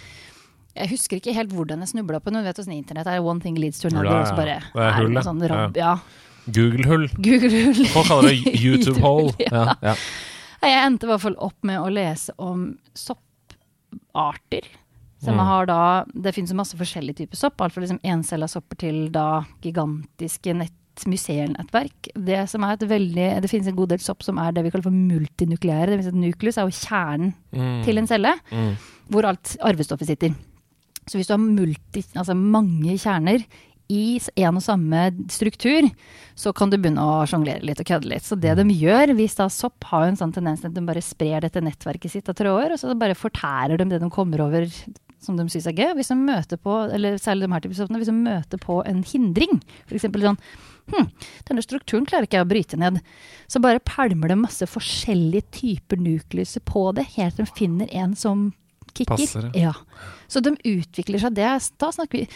jeg 0.74 0.88
husker 0.94 1.20
ikke 1.20 1.34
helt 1.36 1.52
hvordan 1.52 1.80
jeg 1.84 1.88
snubla 1.92 2.18
på 2.24 2.32
det. 2.32 2.40
Du 2.40 2.48
vet 2.48 2.56
hvordan 2.56 2.78
internett 2.80 3.06
er, 3.06 3.20
one 3.22 3.40
thing 3.40 3.56
leads 3.60 3.78
to 3.80 3.88
another. 3.88 4.08
Ja, 4.08 4.20
og 4.22 4.26
så 4.32 4.36
bare 4.36 4.56
ja. 4.56 4.60
Det 4.72 4.82
er 4.88 4.92
hull, 5.02 5.12
ja. 5.12 5.20
sånn 5.28 5.48
rabb, 5.48 5.76
ja. 5.76 5.98
Google-hull. 6.48 7.08
Google-hull. 7.28 7.86
Folk 7.92 8.06
kaller 8.08 8.28
det 8.30 8.56
YouTube-hole. 8.64 9.34
Ja. 9.52 9.74
Ja. 9.82 9.92
Ja. 9.92 9.96
Jeg 10.62 10.86
endte 10.86 11.04
i 11.04 11.10
hvert 11.10 11.20
fall 11.20 11.36
opp 11.38 11.58
med 11.62 11.76
å 11.82 11.90
lese 11.92 12.32
om 12.38 12.78
sopparter. 12.94 14.62
Som 15.22 15.36
Mm. 15.36 15.44
har 15.46 15.66
da, 15.66 16.04
Det 16.20 16.34
finnes 16.34 16.50
jo 16.50 16.56
masse 16.56 16.74
forskjellige 16.76 17.16
typer 17.22 17.36
sopp. 17.36 17.60
Alt 17.60 17.72
fra 17.72 17.80
liksom 17.82 18.00
encella 18.02 18.48
sopper 18.50 18.76
til 18.76 19.08
da 19.10 19.44
gigantiske 19.62 20.54
nett 20.56 20.72
museernettverk. 21.06 22.10
Det, 22.14 22.48
som 22.50 22.64
er 22.64 22.72
et 22.74 22.80
veldig, 22.88 23.40
det 23.40 23.48
finnes 23.50 23.68
en 23.68 23.76
god 23.76 23.88
del 23.94 23.98
sopp 24.02 24.22
som 24.22 24.36
er 24.38 24.52
det 24.52 24.64
vi 24.64 24.70
kaller 24.70 24.82
for 24.82 24.90
multinukleære. 24.92 25.86
Det 25.86 25.96
vil 25.98 26.02
si 26.02 26.08
at 26.08 26.14
Nuklus 26.20 26.58
er 26.58 26.66
jo 26.66 26.74
kjernen 26.86 27.34
Mm. 27.54 27.84
til 27.84 27.98
en 27.98 28.06
celle, 28.06 28.34
Mm. 28.50 28.76
hvor 29.10 29.24
alt 29.24 29.56
arvestoffet 29.62 30.06
sitter. 30.06 30.34
Så 31.06 31.16
hvis 31.18 31.26
du 31.28 31.32
har 31.32 31.38
multi, 31.38 32.04
altså 32.14 32.34
mange 32.36 32.94
kjerner 32.98 33.44
i 33.90 34.20
en 34.36 34.56
og 34.56 34.62
samme 34.62 35.10
struktur, 35.28 35.90
så 36.36 36.54
kan 36.54 36.70
du 36.70 36.76
begynne 36.78 36.98
å 36.98 37.26
sjonglere 37.26 37.62
litt 37.62 37.80
og 37.80 37.86
kødde 37.86 38.08
litt. 38.08 38.22
Så 38.22 38.38
det 38.40 38.56
de 38.56 38.64
gjør, 38.64 39.14
hvis 39.16 39.34
da 39.36 39.48
sopp 39.48 39.82
har 39.84 40.04
en 40.08 40.16
sånn 40.16 40.32
tendens 40.32 40.60
til 40.60 40.68
at 40.68 40.74
de 40.74 40.80
bare 40.80 41.02
sprer 41.02 41.40
dette 41.40 41.60
nettverket 41.60 42.10
sitt 42.10 42.28
av 42.28 42.34
tråder, 42.34 42.72
og 42.72 42.78
så 42.78 42.98
bare 42.98 43.14
fortærer 43.14 43.76
de 43.78 43.84
det 43.84 44.00
de 44.00 44.10
kommer 44.10 44.40
over 44.40 44.66
som 45.24 45.38
de 45.38 45.46
syns 45.52 45.68
er 45.70 45.76
gøy. 45.78 45.92
Hvis 45.98 46.12
de 46.12 46.18
møter 46.18 46.60
på, 46.60 46.76
eller 46.92 47.18
særlig 47.22 47.46
de 47.48 47.54
her 47.54 47.64
typer 47.64 47.98
hvis 48.02 48.10
de 48.10 48.16
møter 48.18 48.62
på 48.62 48.80
en 48.88 49.02
hindring, 49.06 49.62
f.eks. 49.88 50.08
sånn 50.12 50.40
Hm, 50.90 51.06
denne 51.46 51.62
strukturen 51.62 52.06
klarer 52.10 52.26
ikke 52.26 52.40
jeg 52.40 52.46
å 52.46 52.50
bryte 52.50 52.78
ned. 52.80 52.98
Så 53.46 53.60
bare 53.62 53.78
pælmer 53.86 54.32
det 54.32 54.38
masse 54.40 54.66
forskjellige 54.66 55.46
typer 55.54 56.00
nukluser 56.02 56.64
på 56.66 56.88
det, 56.96 57.06
helt 57.14 57.38
til 57.38 57.46
de 57.46 57.54
finner 57.54 57.94
en 58.02 58.16
som 58.18 58.48
kicker. 58.90 59.14
Passer, 59.14 59.46
ja. 59.56 59.76
Så 60.26 60.42
de 60.44 60.56
utvikler 60.58 61.22
seg. 61.22 61.36
Det, 61.38 61.46
er- 61.46 61.70
da 61.80 61.92
snakker 61.94 62.18
vi 62.18 62.26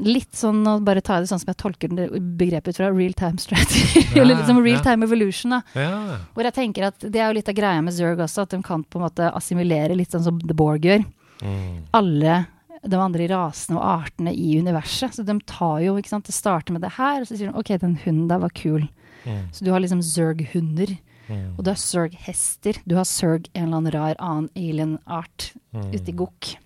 litt 0.00 0.32
sånn, 0.36 0.62
og 0.68 0.84
bare 0.86 1.02
ta 1.04 1.18
det 1.20 1.28
sånn 1.28 1.40
som 1.42 1.50
jeg 1.50 1.58
tolker 1.60 1.92
det 1.92 2.06
begrepet 2.40 2.78
fra, 2.78 2.88
real 2.94 3.14
time 3.16 3.40
strategy. 3.42 4.02
Ja, 4.16 4.22
eller 4.24 4.38
liksom 4.40 4.60
real 4.64 4.78
ja. 4.80 4.84
time 4.86 5.06
evolution. 5.06 5.54
Da. 5.54 5.60
ja. 5.76 6.18
Hvor 6.34 6.48
jeg 6.48 6.56
tenker 6.56 6.88
at 6.88 7.04
det 7.04 7.20
er 7.20 7.28
jo 7.30 7.36
litt 7.38 7.50
av 7.52 7.56
greia 7.58 7.82
med 7.84 7.94
Zerg 7.94 8.22
også, 8.24 8.46
at 8.46 8.54
de 8.56 8.62
kan 8.64 8.82
på 8.82 8.98
en 9.00 9.06
måte 9.06 9.28
assimilere 9.36 9.96
litt 9.98 10.14
sånn 10.14 10.24
som 10.24 10.40
The 10.42 10.56
Borg 10.56 10.88
gjør. 10.88 11.04
Mm. 11.42 11.84
Alle 11.94 12.46
de 12.88 12.96
andre 12.96 13.26
rasene 13.28 13.76
og 13.78 13.84
artene 14.06 14.32
i 14.34 14.58
universet. 14.60 15.14
Så 15.14 15.24
de 15.26 15.38
tar 15.46 15.80
jo, 15.82 15.96
ikke 15.98 16.08
sant, 16.12 16.24
det 16.26 16.34
starter 16.34 16.72
med 16.72 16.82
det 16.82 16.92
her, 16.96 17.20
og 17.20 17.26
så 17.26 17.36
sier 17.36 17.50
de 17.52 17.58
ok, 17.58 17.72
den 17.82 17.96
hunden 18.04 18.28
der 18.30 18.38
var 18.38 18.50
kul. 18.54 18.88
Mm. 19.24 19.48
Så 19.52 19.64
du 19.64 19.72
har 19.72 19.80
liksom 19.80 20.02
Zerg-hunder, 20.02 20.96
Mm. 21.28 21.58
og 21.58 21.64
du 21.64 21.68
har 21.70 21.76
Zerg-hester. 21.76 22.78
Du 22.88 22.94
har 22.96 23.04
Zerg 23.04 23.50
en 23.54 23.66
eller 23.66 23.76
annen 23.76 23.92
rar 23.92 24.14
annen 24.18 24.48
alien-art 24.56 25.52
Mm. 25.74 25.92
i 25.92 26.12
gokk. 26.12 26.56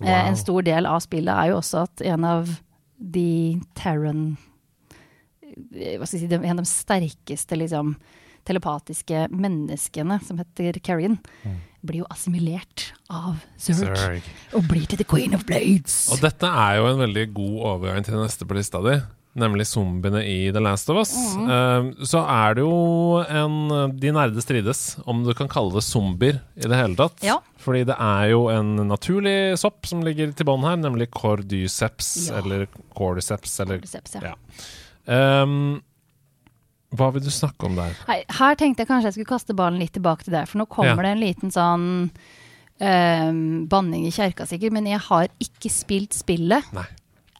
Wow. 0.00 0.08
Eh, 0.08 0.28
en 0.28 0.36
stor 0.36 0.62
del 0.62 0.86
av 0.86 0.98
spillet 1.04 1.28
er 1.30 1.50
jo 1.52 1.58
også 1.60 1.82
at 1.84 2.00
en 2.02 2.24
av 2.24 2.48
de 2.98 3.60
Terran 3.76 4.36
eh, 5.76 5.98
Hva 5.98 6.06
skal 6.06 6.18
jeg 6.20 6.28
si, 6.30 6.36
de- 6.36 6.44
en 6.46 6.58
av 6.58 6.64
de 6.64 6.70
sterkeste 6.70 7.56
liksom, 7.58 7.96
telepatiske 8.44 9.28
menneskene, 9.30 10.20
som 10.24 10.38
heter 10.38 10.80
Carrion, 10.82 11.18
Mm. 11.44 11.56
Blir 11.84 12.02
jo 12.02 12.06
assimilert 12.10 12.92
av 13.10 13.40
Zerg, 13.58 13.96
Zerg. 13.96 14.22
og 14.54 14.68
blir 14.70 14.86
til 14.86 14.98
The 15.02 15.04
Queen 15.08 15.34
of 15.34 15.42
Blades. 15.48 15.96
Og 16.14 16.20
dette 16.22 16.46
er 16.46 16.76
jo 16.78 16.86
en 16.92 17.02
veldig 17.02 17.26
god 17.34 17.58
overgang 17.72 18.04
til 18.06 18.14
neste 18.20 18.46
på 18.46 18.54
lista 18.58 18.80
di. 18.84 19.00
nemlig 19.34 19.64
zombiene 19.64 20.20
i 20.28 20.50
The 20.52 20.60
Last 20.60 20.90
of 20.92 20.98
Us, 21.00 21.12
Mm. 21.38 21.46
Uh, 21.48 22.04
så 22.04 22.20
er 22.28 22.54
det 22.54 22.60
jo 22.66 23.22
en 23.24 23.96
De 23.98 24.10
nerde 24.12 24.42
strides 24.44 24.98
om 25.06 25.22
du 25.24 25.32
kan 25.32 25.48
kalle 25.48 25.72
det 25.72 25.82
zombier 25.86 26.42
i 26.54 26.68
det 26.68 26.76
hele 26.76 26.94
tatt. 26.94 27.16
Ja. 27.24 27.38
Fordi 27.58 27.84
det 27.88 27.96
er 27.98 28.26
jo 28.34 28.48
en 28.52 28.76
naturlig 28.90 29.56
sopp 29.58 29.86
som 29.88 30.02
ligger 30.04 30.34
til 30.36 30.44
bånn 30.44 30.60
her, 30.68 30.76
nemlig 30.76 31.08
cordyceps, 31.10 32.28
Ja. 32.28 32.42
eller 32.42 32.66
cordyceps, 32.94 33.58
eller 33.64 33.78
Cordyceps, 33.80 34.14
ja. 34.20 34.20
ja. 34.20 34.34
Ehm, 35.08 35.80
hva 36.96 37.10
vil 37.14 37.22
du 37.24 37.30
snakke 37.32 37.66
om 37.68 37.76
der? 37.78 37.94
Hei, 38.08 38.20
her 38.38 38.54
tenkte 38.60 38.82
jeg 38.84 38.88
kanskje 38.90 39.08
jeg 39.10 39.14
skulle 39.18 39.32
kaste 39.32 39.54
ballen 39.56 39.78
litt 39.80 39.92
tilbake 39.96 40.24
til 40.26 40.34
deg, 40.36 40.48
for 40.50 40.58
nå 40.62 40.66
kommer 40.68 40.96
Ja. 40.96 41.02
det 41.02 41.12
en 41.16 41.22
liten 41.24 41.50
sånn 41.54 41.86
ehm, 42.82 43.66
banning 43.70 44.06
i 44.08 44.10
kjerka 44.14 44.46
sikkert, 44.48 44.72
men 44.74 44.86
jeg 44.90 44.98
har 45.08 45.28
ikke 45.42 45.70
spilt 45.70 46.12
spillet, 46.16 46.66
Nei. 46.74 46.86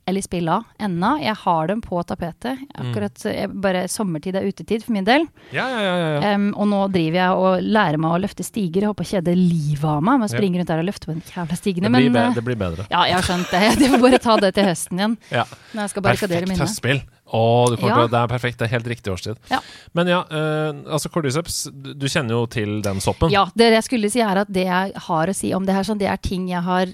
Eller 0.07 0.25
spilla, 0.25 0.57
ennå. 0.83 1.13
Jeg 1.23 1.37
har 1.45 1.69
dem 1.71 1.81
på 1.85 2.01
tapetet. 2.07 2.59
Mm. 2.59 2.73
Akkurat 2.83 3.25
jeg, 3.29 3.51
bare 3.63 3.85
sommertid 3.89 4.35
er 4.39 4.49
utetid 4.49 4.83
for 4.83 4.97
min 4.97 5.07
del. 5.07 5.29
Ja, 5.55 5.69
ja, 5.71 5.81
ja. 5.85 5.95
ja, 6.01 6.11
ja. 6.19 6.33
Og 6.59 6.69
nå 6.73 6.81
driver 6.93 7.19
jeg 7.21 7.39
og 7.45 7.63
lærer 7.79 8.01
meg 8.03 8.17
å 8.17 8.21
løfte 8.25 8.47
stiger. 8.47 8.83
Jeg 8.83 8.91
håper 8.93 9.07
å 9.07 9.11
kjede 9.13 9.37
livet 9.39 9.87
av 9.87 10.03
meg 10.03 10.19
med 10.21 10.27
å 10.27 10.33
springe 10.35 10.59
rundt 10.59 10.73
der 10.73 10.83
og 10.83 10.89
løfte 10.91 11.09
på 11.09 11.15
den 11.15 11.23
jævla 11.31 11.59
stigene. 11.59 11.87
Det, 11.89 11.95
blir 12.03 12.11
Men 12.11 12.23
eh, 12.33 12.37
det 12.41 12.45
blir 12.51 12.59
bedre. 12.59 12.87
ja, 12.91 13.07
jeg 13.11 13.19
har 13.21 13.29
skjønt 13.31 13.55
det. 13.55 13.63
Jeg 13.83 13.91
får 13.95 14.03
bare 14.03 14.23
ta 14.23 14.37
det 14.43 14.53
til 14.57 14.67
høsten 14.69 14.99
igjen. 15.01 15.17
Ja. 15.33 15.45
Når 15.73 15.83
jeg 15.87 15.91
skal 15.93 16.05
barrikadere 16.07 16.47
Perfekt 16.47 16.63
høstspill. 16.67 17.01
Å, 17.33 17.41
Ja. 17.81 18.03
det 18.13 18.19
er 18.19 18.29
perfekt. 18.29 18.59
Det 18.61 18.67
er 18.67 18.73
helt 18.75 18.91
riktig 18.91 19.13
årstid. 19.15 19.39
Ja. 19.51 19.63
Men 19.97 20.11
ja, 20.11 20.21
eh, 20.29 20.83
altså 20.93 21.09
cordyceps, 21.15 21.63
du 21.73 21.93
du 21.95 22.07
kjenner 22.11 22.37
jo 22.37 22.45
til 22.51 22.81
den 22.85 23.01
soppen. 23.01 23.31
Ja, 23.33 23.47
det 23.57 23.71
jeg 23.73 23.87
skulle 23.87 24.11
si 24.13 24.21
er 24.21 24.43
at 24.43 24.51
det 24.53 24.67
jeg 24.67 24.93
har 25.07 25.31
å 25.33 25.35
si 25.37 25.53
om 25.57 25.65
det 25.67 25.75
her, 25.79 25.87
sånn, 25.87 26.01
det 26.03 26.11
er 26.11 26.21
ting 26.21 26.49
jeg 26.51 26.63
har 26.67 26.91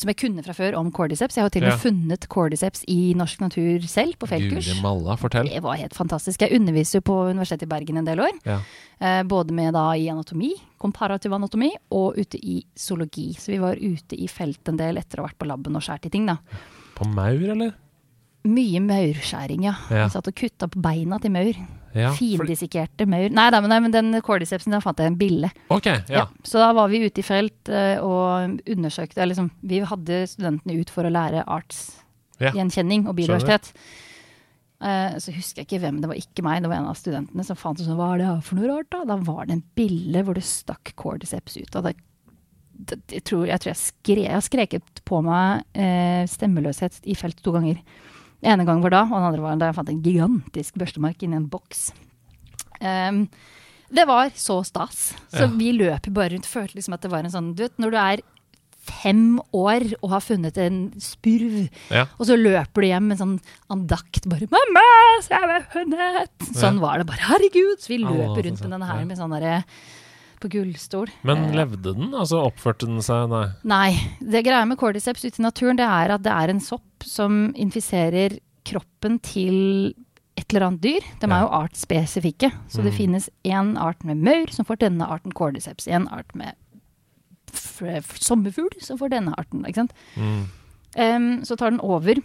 som 0.00 0.08
jeg 0.08 0.16
kunne 0.16 0.42
fra 0.44 0.54
før 0.56 0.76
om 0.78 0.90
cordyceps. 0.94 1.36
Jeg 1.36 1.44
har 1.44 1.50
til 1.50 1.62
og 1.64 1.68
med 1.68 1.76
Ja. 1.76 1.82
funnet 1.82 2.28
cordyceps 2.28 2.84
i 2.88 3.14
norsk 3.14 3.40
natur 3.40 3.82
selv, 3.86 4.14
på 4.18 4.26
feltkurs. 4.28 4.66
Det 5.44 5.62
var 5.62 5.76
helt 5.76 5.94
fantastisk. 5.94 6.40
Jeg 6.40 6.52
underviser 6.60 7.00
jo 7.00 7.00
på 7.02 7.30
Universitetet 7.30 7.62
i 7.62 7.66
Bergen 7.66 7.96
en 7.98 8.04
del 8.04 8.18
år. 8.20 8.32
Ja. 8.46 8.60
Eh, 9.00 9.22
både 9.24 9.50
med 9.52 9.72
da 9.74 9.92
i 9.94 10.08
anatomi, 10.08 10.52
komparativ 10.78 11.32
anatomi, 11.32 11.72
og 11.90 12.16
ute 12.16 12.38
i 12.38 12.64
zoologi. 12.76 13.34
Så 13.34 13.52
vi 13.52 13.58
var 13.58 13.74
ute 13.76 14.16
i 14.18 14.26
felt 14.28 14.66
en 14.68 14.76
del 14.76 14.96
etter 14.96 15.18
å 15.18 15.22
ha 15.22 15.28
vært 15.28 15.38
på 15.38 15.46
laben 15.46 15.76
og 15.76 15.82
skåret 15.82 16.06
i 16.06 16.10
ting, 16.10 16.26
da. 16.26 16.38
På 16.94 17.04
maur, 17.06 17.42
eller? 17.50 17.74
Mye 18.44 18.80
maurskjæring, 18.80 19.62
ja. 19.64 19.74
Ja. 19.90 20.06
Vi 20.08 20.10
satt 20.10 20.26
og 20.28 20.34
kutta 20.34 20.68
på 20.68 20.80
beina 20.82 21.18
til 21.20 21.30
maur. 21.30 21.54
Ja, 21.92 22.12
Findissekerte 22.16 23.06
maur. 23.10 23.28
Nei, 23.34 23.48
nei, 23.52 23.60
nei, 23.68 23.80
men 23.84 23.92
den 23.92 24.14
cordycepsen, 24.24 24.72
den 24.72 24.84
fant 24.84 25.00
jeg 25.00 25.12
en 25.12 25.18
bille. 25.20 25.50
Okay, 25.72 26.00
ja. 26.08 26.22
Ja. 26.22 26.46
Så 26.46 26.62
da 26.62 26.70
var 26.76 26.88
vi 26.92 27.02
ute 27.04 27.20
i 27.20 27.26
felt 27.26 27.68
eh, 27.68 27.98
og 28.00 28.62
undersøkte 28.70 29.20
eller 29.20 29.34
liksom, 29.34 29.50
Vi 29.68 29.82
hadde 29.90 30.22
studentene 30.30 30.78
ut 30.80 30.92
for 30.92 31.08
å 31.08 31.12
lære 31.12 31.44
artsgjenkjenning 31.44 33.04
og 33.10 33.18
biodiversitet. 33.18 33.74
Uh, 34.82 35.14
så 35.22 35.30
husker 35.30 35.62
jeg 35.62 35.68
ikke 35.68 35.82
hvem, 35.84 36.00
det 36.02 36.08
var 36.10 36.18
ikke 36.18 36.42
meg, 36.42 36.64
det 36.64 36.70
var 36.72 36.80
en 36.80 36.88
av 36.90 36.96
studentene 36.98 37.44
som 37.46 37.58
fant 37.58 37.78
ut 37.78 37.84
sånn, 37.86 37.94
hva 38.00 38.16
er 38.16 38.22
det 38.22 38.26
her 38.26 38.40
for 38.42 38.58
noe 38.58 38.70
rart. 38.70 38.88
Da 38.90 39.04
Da 39.06 39.18
var 39.22 39.44
det 39.46 39.58
en 39.58 39.66
bille 39.78 40.24
hvor 40.26 40.34
det 40.34 40.42
stakk 40.48 40.94
cordyceps 40.98 41.60
ut. 41.60 41.76
Og 41.78 41.86
det, 41.86 41.92
det, 42.90 42.98
jeg, 43.12 43.22
tror, 43.28 43.44
jeg 43.46 43.62
tror 43.62 43.70
jeg 43.70 43.82
skre, 43.82 44.24
jeg 44.24 44.34
har 44.34 44.42
skreket 44.42 45.04
på 45.06 45.20
meg 45.22 45.62
uh, 45.76 46.24
stemmeløshet 46.30 46.98
i 47.04 47.14
felt 47.20 47.38
to 47.44 47.54
ganger. 47.54 47.78
Den 48.42 48.52
ene 48.58 48.66
gang 48.66 48.82
var 48.82 48.90
da, 48.90 49.02
og 49.06 49.10
den 49.14 49.28
andre 49.28 49.42
var 49.44 49.56
da 49.60 49.66
jeg 49.70 49.76
fant 49.78 49.88
en 49.92 50.02
gigantisk 50.02 50.74
børstemark 50.80 51.22
inni 51.22 51.36
en 51.38 51.46
boks. 51.52 51.92
Um, 52.82 53.28
det 53.92 54.06
var 54.08 54.30
så 54.34 54.64
stas. 54.66 55.12
Så 55.30 55.44
Ja. 55.46 55.46
vi 55.46 55.72
løp 55.72 56.08
bare 56.12 56.30
rundt. 56.34 56.46
Følte 56.46 56.74
liksom 56.74 56.94
at 56.94 57.02
det 57.02 57.10
var 57.12 57.20
en 57.24 57.30
sånn 57.30 57.54
Du 57.54 57.62
vet, 57.62 57.76
når 57.78 57.90
du 57.92 57.96
er 57.98 58.20
fem 58.82 59.38
år 59.54 59.94
og 60.02 60.10
har 60.10 60.20
funnet 60.20 60.56
en 60.58 60.90
spurv, 60.98 61.68
Ja. 61.88 62.06
og 62.18 62.26
så 62.26 62.34
løper 62.36 62.80
du 62.82 62.86
hjem 62.88 63.06
med 63.08 63.20
en 63.20 63.38
sånn 63.38 63.40
andakt 63.70 64.28
bare 64.28 64.48
'Mamma, 64.48 64.82
se 65.22 65.28
jeg 65.34 65.40
har 65.40 65.62
funnet!' 65.70 66.56
Sånn 66.56 66.80
var 66.80 66.98
det 66.98 67.06
bare. 67.06 67.20
Herregud! 67.20 67.78
Så 67.78 67.88
vi 67.88 67.98
løper 67.98 68.42
rundt 68.42 68.60
med 68.60 68.70
denne 68.70 68.86
her 68.86 69.04
med 69.04 69.16
sånn 69.18 69.30
derre 69.30 69.62
på 70.40 70.48
gullstol. 70.50 71.06
Men 71.22 71.36
Eh, 71.44 71.52
levde 71.54 71.94
den? 71.94 72.10
Altså 72.12 72.42
oppførte 72.44 72.86
den 72.86 72.98
seg 72.98 73.28
Nei. 73.30 73.52
Nei. 73.62 73.92
Det 74.20 74.44
greia 74.44 74.66
med 74.66 74.76
cordyceps 74.78 75.24
ute 75.24 75.38
i 75.38 75.42
naturen, 75.44 75.76
det 75.76 75.86
er 75.86 76.10
at 76.14 76.22
det 76.24 76.32
er 76.32 76.50
en 76.50 76.58
sopp 76.58 76.82
som 77.04 77.52
infiserer 77.54 78.38
kroppen 78.64 79.18
til 79.22 79.94
et 80.38 80.46
eller 80.52 80.66
annet 80.68 80.80
dyr. 80.84 81.06
De 81.20 81.28
er 81.28 81.42
jo 81.44 81.50
artsspesifikke. 81.58 82.50
Så 82.68 82.82
det 82.82 82.92
Mm. 82.94 82.98
finnes 82.98 83.30
én 83.44 83.76
art 83.78 84.02
med 84.04 84.16
maur 84.16 84.50
som 84.50 84.64
får 84.64 84.78
denne 84.78 85.06
arten 85.06 85.32
cordyceps. 85.32 85.86
En 85.88 86.08
art 86.08 86.34
med 86.34 86.54
sommerfugl 87.52 88.80
som 88.80 88.98
får 88.98 89.10
denne 89.10 89.34
arten. 89.38 89.64
Ikke 89.68 89.82
sant? 89.82 89.92
Mm. 90.16 90.44
Um, 90.96 91.44
så 91.44 91.56
tar 91.56 91.70
den 91.70 91.80
over. 91.80 92.20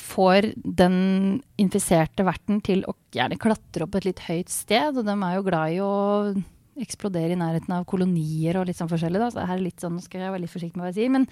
Får 0.00 0.52
den 0.64 1.42
infiserte 1.60 2.24
verten 2.24 2.60
til 2.64 2.84
å 2.88 2.94
gjerne 3.12 3.38
klatre 3.40 3.82
opp 3.86 3.94
et 3.96 4.04
litt 4.04 4.22
høyt 4.28 4.48
sted. 4.52 4.96
Og 4.96 5.04
de 5.04 5.10
er 5.16 5.34
jo 5.36 5.42
glad 5.46 5.74
i 5.74 5.80
å 5.84 6.44
eksplodere 6.80 7.32
i 7.34 7.40
nærheten 7.40 7.74
av 7.76 7.84
kolonier 7.86 8.56
og 8.60 8.66
litt 8.70 8.78
sånn 8.78 8.88
forskjellig. 8.90 9.18
Da. 9.20 9.30
Så 9.34 9.46
her 9.46 9.58
er 9.58 9.64
litt 9.66 9.80
sånn, 9.82 9.96
nå 9.98 10.02
skal 10.04 10.20
jeg 10.22 10.32
være 10.32 10.44
litt 10.46 10.54
forsiktig 10.54 10.76
med 10.76 10.84
hva 10.86 10.92
jeg 10.94 11.00
sier. 11.02 11.10
Men 11.16 11.26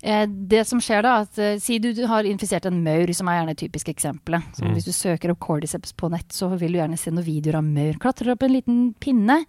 det 0.00 0.60
som 0.68 0.78
skjer 0.80 1.02
da, 1.02 1.14
at 1.24 1.38
eh, 1.42 1.56
si 1.58 1.78
du, 1.82 1.90
har 2.06 2.26
infisert 2.28 2.66
en 2.68 2.82
maur, 2.84 3.10
som 3.16 3.28
er 3.28 3.40
gjerne 3.40 3.54
et 3.56 3.62
typisk 3.64 3.88
eksempelet. 3.90 4.60
Mm. 4.62 4.74
Hvis 4.76 4.86
du 4.86 4.92
søker 4.94 5.32
opp 5.32 5.40
cordyceps 5.42 5.92
på 5.98 6.10
nett, 6.12 6.28
så 6.30 6.52
vil 6.56 6.72
du 6.76 6.78
gjerne 6.78 6.98
se 7.00 7.10
noen 7.10 7.26
videoer 7.26 7.58
av 7.58 7.64
maur. 7.66 7.98
Klatrer 7.98 8.30
opp 8.34 8.42
en 8.46 8.54
liten 8.54 8.78
pinne, 9.02 9.40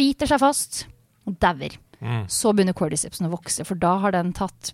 biter 0.00 0.26
seg 0.30 0.42
fast 0.42 0.84
og 1.28 1.38
dauer 1.42 1.76
Mm. 2.00 2.22
så 2.32 2.54
begynner 2.56 2.72
cordycepsen 2.72 3.26
å 3.28 3.32
vokse. 3.34 3.60
For 3.68 3.76
da 3.76 3.98
har 4.00 4.14
den 4.14 4.32
tatt 4.32 4.70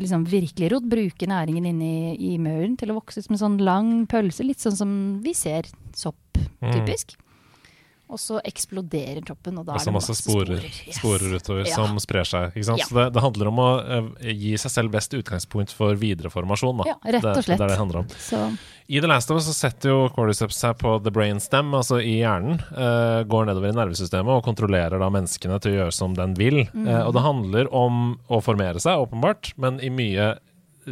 liksom, 0.00 0.24
virkelig 0.24 0.70
rot, 0.72 0.86
bruker 0.88 1.28
næringen 1.28 1.66
inni 1.68 2.16
i 2.16 2.38
mauren 2.40 2.78
til 2.80 2.88
å 2.88 2.96
vokse 2.96 3.20
som 3.20 3.34
en 3.36 3.42
sånn 3.42 3.58
lang 3.60 4.06
pølse. 4.08 4.46
Litt 4.46 4.64
sånn 4.64 4.78
som 4.78 4.94
vi 5.20 5.34
ser 5.36 5.68
sopp, 5.92 6.16
Mm. 6.60 6.72
Og 8.10 8.18
så 8.18 8.40
eksploderer 8.42 9.22
toppen, 9.26 9.58
og 9.60 9.66
da 9.68 9.76
Altså 9.76 9.88
er 9.88 9.92
det 9.92 9.96
masse 10.00 10.16
sporer, 10.18 10.62
Yes. 10.66 10.96
sporer 10.98 11.36
utover 11.38 11.66
Ja. 11.66 11.74
som 11.76 11.96
sprer 12.02 12.26
seg. 12.26 12.56
Ja. 12.56 12.76
Så 12.76 12.94
det, 12.96 13.12
det 13.14 13.22
handler 13.22 13.48
om 13.52 13.60
å 13.62 13.68
eh, 13.86 14.32
gi 14.34 14.56
seg 14.58 14.70
selv 14.74 14.90
best 14.90 15.14
utgangspunkt 15.14 15.70
for 15.72 15.94
videreformasjon. 15.94 16.82
Da. 16.82 16.84
Ja, 16.90 16.96
rett 17.18 17.24
og 17.24 17.44
slett. 17.44 17.58
det 17.58 17.60
er 17.60 17.68
det 17.68 17.76
det 17.76 17.78
handler 17.78 18.00
om. 18.02 18.08
Så 18.18 18.42
I 18.90 18.98
The 19.00 19.06
Last 19.06 19.30
of 19.30 19.36
Us 19.38 19.46
så 19.46 19.54
setter 19.54 19.92
jo 19.92 20.08
cordyceps 20.10 20.58
seg 20.58 20.76
på 20.82 20.96
the 21.04 21.12
brainstem, 21.14 21.70
altså 21.78 22.00
i 22.02 22.16
hjernen. 22.24 22.58
Uh, 22.74 23.22
går 23.30 23.46
nedover 23.46 23.70
i 23.70 23.76
nervesystemet 23.78 24.34
og 24.34 24.42
kontrollerer 24.44 24.98
da 24.98 25.08
menneskene 25.14 25.60
til 25.62 25.76
å 25.76 25.78
gjøre 25.84 25.94
som 25.94 26.16
den 26.18 26.34
vil. 26.34 26.64
Mm. 26.74 26.88
Uh, 26.88 27.04
og 27.06 27.14
det 27.14 27.22
handler 27.22 27.70
om 27.72 28.18
å 28.28 28.40
formere 28.42 28.82
seg, 28.82 28.98
åpenbart, 28.98 29.52
men 29.62 29.78
i 29.78 29.92
mye 29.94 30.32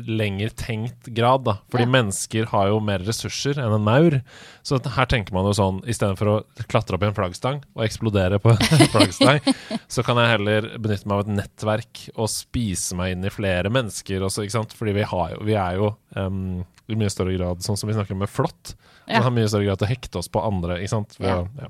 lenger 0.06 0.50
tenkt 0.54 1.08
grad, 1.16 1.44
da. 1.44 1.56
Fordi 1.72 1.84
Ja. 1.87 1.90
mennesker 1.90 2.46
har 2.52 2.68
jo 2.68 2.78
mer 2.80 2.98
ressurser 3.06 3.58
enn 3.58 3.72
en 3.74 3.84
maur. 3.84 4.20
Så 4.62 4.78
her 4.84 5.06
tenker 5.06 5.32
man 5.32 5.44
jo 5.48 5.52
sånn, 5.56 5.80
istedenfor 5.88 6.26
å 6.30 6.37
klatre 6.68 6.94
opp 6.94 7.02
i 7.02 7.06
en 7.06 7.14
flaggstang 7.16 7.62
og 7.74 7.84
eksplodere 7.87 8.38
på 8.42 8.50
en 8.54 8.88
flaggstang, 8.92 9.40
så 9.88 10.04
kan 10.04 10.16
jeg 10.20 10.32
heller 10.37 10.68
benytte 10.78 11.06
meg 11.08 11.18
av 11.18 11.24
et 11.26 11.34
nettverk 11.38 12.04
og 12.16 12.28
spise 12.28 12.94
meg 12.98 13.12
inn 13.16 13.24
i 13.24 13.32
flere 13.34 13.70
mennesker 13.72 14.20
også, 14.28 14.44
ikke 14.46 14.56
sant. 14.58 14.72
Fordi 14.78 14.92
vi, 14.98 15.02
har 15.02 15.34
jo, 15.34 15.42
vi 15.48 15.54
er 15.58 15.76
jo 15.80 15.92
um, 16.16 16.64
i 16.88 16.94
mye 16.96 17.11
større 17.12 17.37
grad, 17.37 17.61
sånn 17.64 17.76
som 17.76 17.88
vi 17.90 17.96
snakker 17.98 18.16
med 18.16 18.28
flått, 18.32 18.74
Ja. 19.08 19.22
har 19.24 19.30
mye 19.32 19.48
større 19.48 19.64
grad 19.64 19.78
til 19.80 19.88
å 19.88 19.92
hekte 19.94 20.18
oss 20.20 20.28
på 20.28 20.40
andre, 20.44 20.78
ikke 20.82 20.94
sant. 20.96 21.16
Å- 21.20 21.48
ja. 21.58 21.68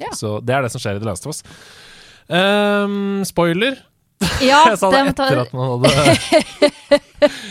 Ja. 0.00 0.08
Så 0.16 0.38
det 0.44 0.54
er 0.56 0.62
det 0.64 0.70
som 0.72 0.80
skjer 0.80 0.96
i 0.96 0.98
The 1.02 1.04
Last 1.10 1.26
of 1.28 1.34
Us. 1.34 1.42
Um, 2.30 3.22
spoiler! 3.28 3.76
ja, 4.44 4.58
jeg 4.68 4.78
sa 4.78 4.90
det 4.92 5.14
tar- 5.16 5.30
etter 5.32 5.40
at 5.46 5.52
man 5.56 5.70
hadde 5.70 7.00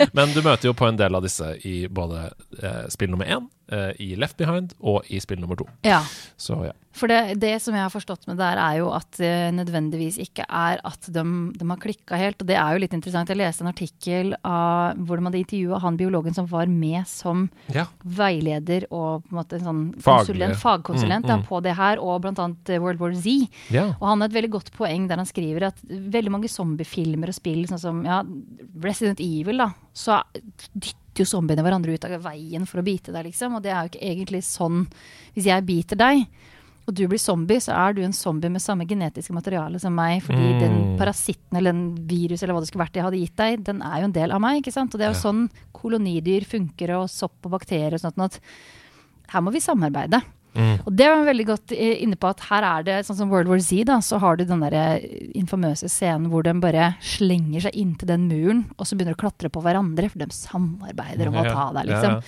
Men 0.17 0.33
du 0.33 0.41
møter 0.45 0.69
jo 0.69 0.73
på 0.77 0.87
en 0.89 0.97
del 0.99 1.15
av 1.17 1.23
disse 1.25 1.51
i 1.65 1.87
både 1.89 2.27
eh, 2.61 2.83
spill 2.93 3.09
nummer 3.13 3.25
én, 3.29 3.47
eh, 3.73 3.91
i 4.01 4.11
Left 4.19 4.37
Behind 4.37 4.73
og 4.79 5.05
i 5.09 5.19
spill 5.21 5.39
nummer 5.41 5.57
to. 5.59 5.65
ja. 5.85 6.03
Så 6.37 6.57
ja. 6.69 6.73
For 6.99 7.11
det, 7.11 7.39
det 7.39 7.53
som 7.63 7.75
jeg 7.77 7.85
har 7.85 7.93
forstått 7.93 8.27
med 8.29 8.39
der, 8.41 8.59
er 8.59 8.79
jo 8.81 8.89
at 8.95 9.07
det 9.19 9.31
nødvendigvis 9.55 10.19
ikke 10.21 10.45
er 10.45 10.81
at 10.85 11.07
de, 11.07 11.23
de 11.55 11.69
har 11.69 11.79
klikka 11.81 12.19
helt. 12.19 12.41
Og 12.43 12.49
det 12.49 12.57
er 12.59 12.75
jo 12.75 12.83
litt 12.83 12.95
interessant. 12.97 13.31
Jeg 13.31 13.39
leste 13.39 13.63
en 13.63 13.71
artikkel 13.71 14.33
av, 14.43 14.99
hvor 14.99 15.19
de 15.19 15.29
hadde 15.29 15.41
intervjua 15.43 15.79
han 15.83 15.99
biologen 15.99 16.35
som 16.35 16.49
var 16.51 16.69
med 16.71 17.07
som 17.09 17.47
ja. 17.71 17.87
veileder 18.03 18.89
og 18.89 19.23
på 19.25 19.33
en 19.33 19.39
måte 19.39 19.59
en 19.59 19.67
sånn 19.69 19.83
konsulent, 20.03 20.59
fagkonsulent 20.59 21.29
Mm, 21.29 21.41
mm. 21.41 21.45
på 21.47 21.59
det 21.63 21.75
her, 21.77 21.99
og 22.01 22.25
annet 22.25 22.69
eh, 22.69 22.79
World 22.81 22.99
War 23.01 23.13
Z. 23.13 23.47
ja. 23.73 23.85
Og 23.99 24.05
han 24.07 24.21
har 24.21 24.29
et 24.29 24.37
veldig 24.37 24.51
godt 24.55 24.71
poeng 24.75 25.07
der 25.09 25.21
han 25.21 25.27
skriver 25.29 25.69
at 25.69 25.81
veldig 25.85 26.31
mange 26.33 26.51
zombiefilmer 26.51 27.31
og 27.31 27.37
spill, 27.37 27.65
sånn 27.69 27.81
som 27.81 28.01
ja, 28.07 28.21
Resident 28.83 29.21
Evil, 29.23 29.61
da, 29.63 29.71
så 29.93 30.21
dytter 30.73 31.23
jo 31.23 31.27
zombiene 31.27 31.63
hverandre 31.65 31.95
ut 31.95 32.07
av 32.07 32.15
veien 32.23 32.65
for 32.69 32.81
å 32.81 32.85
bite 32.85 33.13
deg, 33.15 33.27
liksom. 33.27 33.57
Og 33.57 33.65
det 33.65 33.73
er 33.73 33.83
jo 33.83 33.91
ikke 33.91 34.07
egentlig 34.13 34.43
sånn 34.47 34.85
Hvis 35.35 35.49
jeg 35.49 35.65
biter 35.67 35.99
deg, 35.99 36.23
og 36.89 36.95
du 36.97 37.03
blir 37.07 37.21
zombie, 37.21 37.61
så 37.61 37.75
er 37.77 37.93
du 37.93 38.01
en 38.03 38.15
zombie 38.17 38.49
med 38.51 38.61
samme 38.63 38.87
genetiske 38.89 39.33
materiale 39.35 39.79
som 39.79 39.93
meg, 39.95 40.23
fordi 40.25 40.47
Mm. 40.55 40.59
den 40.63 40.97
parasitten 40.97 41.57
eller 41.59 41.71
den 41.71 42.07
virus 42.09 42.41
eller 42.43 42.55
hva 42.57 42.63
det 42.65 42.69
skulle 42.71 42.85
vært 42.87 42.97
jeg 42.97 43.03
hadde 43.05 43.21
gitt 43.21 43.35
deg, 43.37 43.63
den 43.69 43.81
er 43.85 43.99
jo 44.01 44.09
en 44.09 44.17
del 44.17 44.31
av 44.33 44.41
meg, 44.41 44.59
ikke 44.63 44.73
sant? 44.73 44.93
Og 44.93 44.99
det 44.99 45.05
er 45.07 45.13
jo 45.13 45.19
Ja. 45.19 45.23
sånn 45.29 45.49
kolonidyr 45.73 46.43
funker, 46.49 46.97
og 46.99 47.07
sopp 47.09 47.37
og 47.45 47.51
bakterier 47.59 47.93
og 47.93 48.01
sånt, 48.01 48.17
at 48.19 48.39
her 49.29 49.41
må 49.41 49.51
vi 49.53 49.59
samarbeide. 49.61 50.21
Mm. 50.55 50.79
Og 50.87 50.95
det 50.97 51.05
var 51.07 51.23
veldig 51.27 51.45
godt 51.45 51.71
eh, 51.77 52.01
inne 52.01 52.17
på 52.17 52.27
at 52.27 52.39
her 52.49 52.63
er 52.65 52.83
det, 52.83 53.05
sånn 53.05 53.15
som 53.19 53.29
World 53.29 53.47
War 53.47 53.59
Z, 53.61 53.83
da, 53.85 53.99
så 54.01 54.17
har 54.19 54.35
du 54.35 54.43
den 54.49 54.59
der 54.65 54.99
infamøse 55.37 55.85
scenen 55.87 56.27
hvor 56.31 56.41
de 56.43 56.53
bare 56.59 56.95
slenger 57.05 57.61
seg 57.67 57.75
inntil 57.77 58.07
den 58.09 58.27
muren, 58.27 58.65
og 58.79 58.87
så 58.89 58.97
begynner 58.97 59.13
de 59.13 59.19
å 59.19 59.29
klatre 59.29 59.51
på 59.53 59.61
hverandre, 59.61 60.09
for 60.09 60.17
de 60.17 60.25
samarbeider 60.33 61.27
om 61.29 61.35
å 61.35 61.43
ta 61.45 61.71
deg, 61.77 61.91
liksom. 61.93 62.17
ja. 62.17 62.21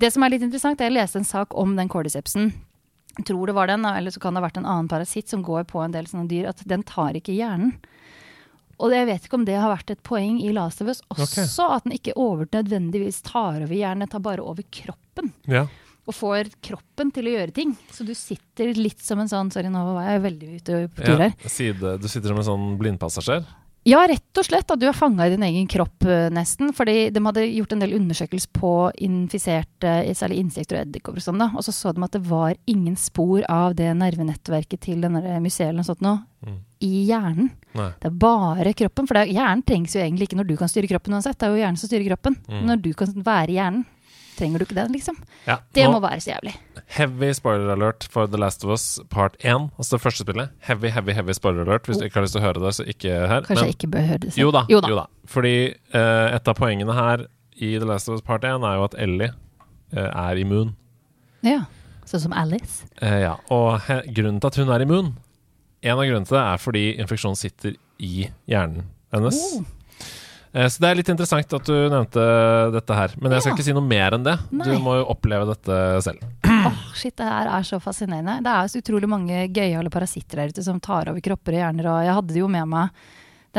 Det 0.00 0.12
som 0.12 0.22
er 0.26 0.30
litt 0.34 0.42
interessant, 0.42 0.80
er 0.80 0.90
jeg 0.90 0.98
leste 0.98 1.16
en 1.22 1.24
sak 1.24 1.54
om 1.54 1.76
den 1.78 1.88
cordycepsen. 1.88 2.52
Tror 3.26 3.46
det 3.50 3.54
var 3.56 3.66
den, 3.66 3.84
eller 3.88 4.10
så 4.14 4.20
kan 4.22 4.34
det 4.34 4.40
ha 4.42 4.46
vært 4.46 4.60
en 4.60 4.68
annen 4.68 4.88
parasitt 4.90 5.28
som 5.28 5.42
går 5.42 5.64
på 5.70 5.80
en 5.82 5.94
del 5.94 6.06
sånne 6.06 6.28
dyr, 6.30 6.48
at 6.52 6.60
den 6.70 6.84
tar 6.86 7.16
ikke 7.18 7.34
hjernen. 7.34 7.72
Og 8.78 8.92
jeg 8.94 9.08
vet 9.08 9.24
ikke 9.26 9.34
om 9.40 9.44
det 9.48 9.56
har 9.58 9.72
vært 9.72 9.90
et 9.90 10.02
poeng 10.06 10.36
i 10.38 10.52
Last 10.54 10.84
of 10.84 10.90
Us 10.92 11.00
også, 11.10 11.64
at 11.74 11.82
den 11.88 11.96
ikke 11.96 12.14
over 12.14 12.46
nødvendigvis 12.54 13.24
tar 13.26 13.58
over 13.64 13.74
hjernen, 13.74 14.04
den 14.06 14.12
tar 14.12 14.22
bare 14.22 14.44
over 14.46 14.62
kroppen. 14.70 15.32
Ja. 15.50 15.64
Og 16.08 16.14
får 16.14 16.52
kroppen 16.64 17.10
til 17.12 17.26
å 17.26 17.32
gjøre 17.34 17.52
ting. 17.56 17.74
Så 17.92 18.06
du 18.06 18.14
sitter 18.16 18.70
litt 18.78 19.02
som 19.04 19.18
en 19.20 19.28
sånn 19.28 19.50
Sorry, 19.52 19.68
nå 19.68 19.82
var 19.98 20.06
jeg 20.12 20.22
veldig 20.24 20.52
ute 20.60 20.78
på 20.94 21.02
tur 21.04 21.18
Ja, 21.18 21.26
her. 21.26 21.50
side, 21.50 21.96
du 22.00 22.06
sitter 22.08 22.30
som 22.32 22.38
en 22.40 22.46
sånn 22.46 22.68
blindpassasjer? 22.80 23.42
Ja, 23.88 24.02
rett 24.10 24.36
og 24.36 24.44
slett. 24.44 24.68
At 24.68 24.80
du 24.82 24.84
er 24.88 24.96
fanga 24.96 25.24
i 25.26 25.32
din 25.32 25.44
egen 25.46 25.68
kropp, 25.70 26.04
eh, 26.04 26.28
nesten. 26.34 26.74
Fordi 26.76 27.08
de 27.14 27.22
hadde 27.24 27.46
gjort 27.46 27.72
en 27.72 27.80
del 27.80 27.94
undersøkelser 27.96 28.50
på 28.52 28.72
infiserte, 29.06 29.92
særlig 30.18 30.42
insekter 30.42 30.76
og 30.76 30.82
edderkopper 30.86 31.22
og 31.22 31.24
sånn, 31.24 31.40
da. 31.40 31.48
Og 31.56 31.64
så 31.64 31.72
så 31.72 31.94
de 31.96 32.04
at 32.04 32.12
det 32.18 32.22
var 32.28 32.54
ingen 32.68 32.96
spor 33.00 33.46
av 33.48 33.76
det 33.78 33.88
nervenettverket 33.96 34.82
til 34.84 35.00
denne 35.00 35.22
museet 35.40 35.78
sånt 35.86 36.04
nå, 36.04 36.18
Mm. 36.44 36.58
i 36.80 37.06
hjernen. 37.08 37.50
Nei. 37.74 37.90
Det 37.98 38.06
er 38.06 38.10
bare 38.10 38.72
kroppen. 38.72 39.08
For 39.08 39.14
det 39.14 39.22
er, 39.24 39.32
hjernen 39.34 39.64
trengs 39.64 39.94
jo 39.96 40.00
egentlig 40.00 40.28
ikke 40.28 40.36
når 40.38 40.46
du 40.46 40.56
kan 40.56 40.68
styre 40.68 40.86
kroppen 40.86 41.14
uansett. 41.14 41.38
Det 41.38 41.48
er 41.48 41.50
jo 41.50 41.62
hjernen 41.64 41.78
som 41.78 41.88
styrer 41.88 42.06
kroppen. 42.06 42.36
Mm. 42.46 42.64
Når 42.68 42.82
du 42.82 42.92
kan 42.94 43.08
være 43.08 43.48
hjernen, 43.56 43.84
trenger 44.38 44.62
du 44.62 44.64
ikke 44.66 44.76
det, 44.78 44.86
liksom. 44.94 45.16
Ja, 45.46 45.58
Det 45.74 45.84
må 45.90 45.98
være 46.02 46.20
så 46.22 46.30
jævlig. 46.32 46.54
Heavy 46.96 47.30
spoiler 47.36 47.72
alert 47.74 48.06
for 48.10 48.26
The 48.30 48.40
Last 48.40 48.64
of 48.64 48.72
Us 48.76 48.86
part 49.12 49.36
1, 49.42 49.68
altså 49.78 49.96
det 49.96 50.00
første 50.04 50.24
spillet. 50.24 50.52
Heavy, 50.64 50.92
heavy, 50.94 51.12
heavy 51.16 51.34
spoiler 51.36 51.66
alert. 51.66 51.86
Hvis 51.90 51.98
du 52.00 52.06
ikke 52.06 52.20
har 52.20 52.26
lyst 52.26 52.36
til 52.38 52.42
å 52.42 52.46
høre 52.46 52.62
det, 52.64 52.72
så 52.78 52.86
ikke 52.88 53.12
her. 53.32 53.42
Kanskje 53.46 53.54
Men- 53.58 53.64
jeg 53.72 53.76
ikke 53.76 53.90
bør 53.96 54.06
høre 54.12 54.18
det 54.24 54.32
selv. 54.32 54.42
Jo 54.44 54.50
da, 54.54 54.64
Jo 54.70 54.80
da. 54.80 55.06
Fordi 55.28 55.54
uh, 55.94 56.26
et 56.36 56.48
av 56.48 56.54
poengene 56.56 56.94
her 56.96 57.26
i 57.58 57.74
The 57.76 57.86
Last 57.90 58.08
of 58.08 58.14
Us 58.16 58.22
part 58.24 58.44
1 58.44 58.64
er 58.64 58.78
jo 58.78 58.84
at 58.88 58.94
Ellie 58.98 59.30
uh, 59.96 60.08
er 60.08 60.40
immun. 60.40 60.74
Ja. 61.42 61.64
Sånn 62.08 62.22
som 62.24 62.32
Alice. 62.32 62.86
Uh, 63.02 63.18
ja, 63.20 63.34
og 63.52 63.82
grunnen 64.16 64.40
til 64.40 64.48
at 64.48 64.56
hun 64.56 64.70
er 64.72 64.84
immun, 64.86 65.10
en 65.82 65.98
av 65.98 66.06
grunnene 66.06 66.26
til 66.26 66.38
det 66.38 66.44
er 66.44 66.62
fordi 66.62 66.84
infeksjonen 67.02 67.36
sitter 67.38 67.76
i 68.00 68.30
hjernen 68.48 68.88
hennes. 69.12 69.36
Oh. 69.58 69.66
Eh, 70.54 70.66
så 70.72 70.80
det 70.80 70.88
er 70.90 70.98
litt 71.00 71.10
interessant 71.12 71.52
at 71.58 71.64
du 71.68 71.74
nevnte 71.92 72.22
dette 72.72 72.94
her. 72.96 73.14
Men 73.20 73.32
jeg 73.36 73.42
skal 73.44 73.52
Ja. 73.52 73.56
ikke 73.58 73.66
si 73.68 73.72
noe 73.76 73.84
mer 73.86 74.16
enn 74.16 74.24
det. 74.24 74.36
Nei. 74.50 74.64
Du 74.64 74.78
må 74.82 74.96
jo 75.00 75.04
oppleve 75.12 75.46
dette 75.50 76.02
selv. 76.02 76.24
Åh, 76.48 76.78
shit, 76.94 77.16
det 77.20 77.26
her 77.28 77.50
er 77.58 77.62
så 77.68 77.78
fascinerende. 77.82 78.38
Det 78.42 78.54
er 78.54 78.68
så 78.72 78.80
utrolig 78.82 79.08
mange 79.08 79.44
gøyale 79.52 79.90
parasitter 79.92 80.36
der 80.42 80.48
ute 80.54 80.64
som 80.64 80.80
tar 80.80 81.08
over 81.12 81.20
kropper 81.20 81.52
og 81.56 81.60
hjerner. 81.62 81.86
Og 81.92 82.04
jeg 82.08 82.14
hadde 82.20 82.38
jo 82.40 82.48
med 82.48 82.68
meg 82.68 82.88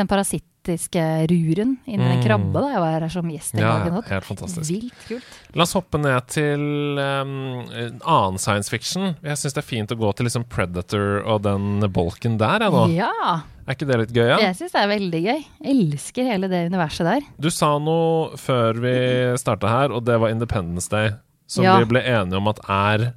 den 0.00 0.08
parasittiske 0.10 1.02
ruren 1.30 1.76
inni 1.88 2.04
en 2.04 2.18
Mm. 2.20 2.24
krabbe 2.24 2.52
da 2.60 2.68
jeg 2.72 2.80
var 2.82 2.96
her 3.00 3.08
som 3.12 3.28
gjest 3.30 3.54
en 3.54 3.60
Ja, 3.62 3.70
gang. 3.84 3.94
ja, 3.94 4.00
helt 4.10 4.24
fantastisk. 4.28 4.70
Vilt 4.70 5.06
kult. 5.08 5.38
La 5.56 5.62
oss 5.64 5.72
hoppe 5.76 6.00
ned 6.00 6.26
til 6.28 6.98
um, 7.00 7.32
en 7.70 8.00
annen 8.04 8.38
science 8.38 8.68
fiction. 8.72 9.14
Jeg 9.22 9.36
syns 9.40 9.54
det 9.56 9.62
er 9.64 9.68
fint 9.70 9.90
å 9.94 9.98
gå 10.00 10.12
til 10.16 10.26
liksom 10.28 10.44
Predator 10.48 11.22
og 11.24 11.42
den 11.46 11.80
bolken 11.92 12.36
der, 12.38 12.60
jeg 12.66 12.70
nå. 12.72 12.84
Ja, 12.96 13.42
Er 13.70 13.74
ikke 13.76 13.86
det 13.86 13.98
litt 14.00 14.12
gøy? 14.16 14.26
Ja? 14.28 14.38
jeg 14.48 14.56
syns 14.58 14.72
det 14.74 14.80
er 14.82 14.88
veldig 14.90 15.20
gøy. 15.22 15.44
Jeg 15.62 15.76
Elsker 15.92 16.24
hele 16.26 16.48
det 16.50 16.72
universet 16.72 17.06
der. 17.06 17.20
Du 17.38 17.50
sa 17.54 17.78
noe 17.78 18.36
før 18.36 18.74
vi 18.82 18.94
starta 19.38 19.68
her, 19.70 19.92
og 19.94 20.04
det 20.04 20.18
var 20.18 20.28
Independence 20.32 20.88
Day. 20.90 21.12
Som 21.46 21.64
Ja. 21.64 21.78
vi 21.78 21.84
ble 21.84 22.00
enige 22.02 22.36
om 22.36 22.48
at 22.48 22.58
er 22.68 23.14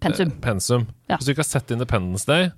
Pensum. 0.00 0.28
eh, 0.28 0.40
pensum. 0.40 0.86
Ja. 1.08 1.16
Hvis 1.18 1.26
du 1.26 1.32
ikke 1.34 1.44
har 1.44 1.50
sett 1.60 1.70
Independence 1.70 2.24
Day, 2.26 2.50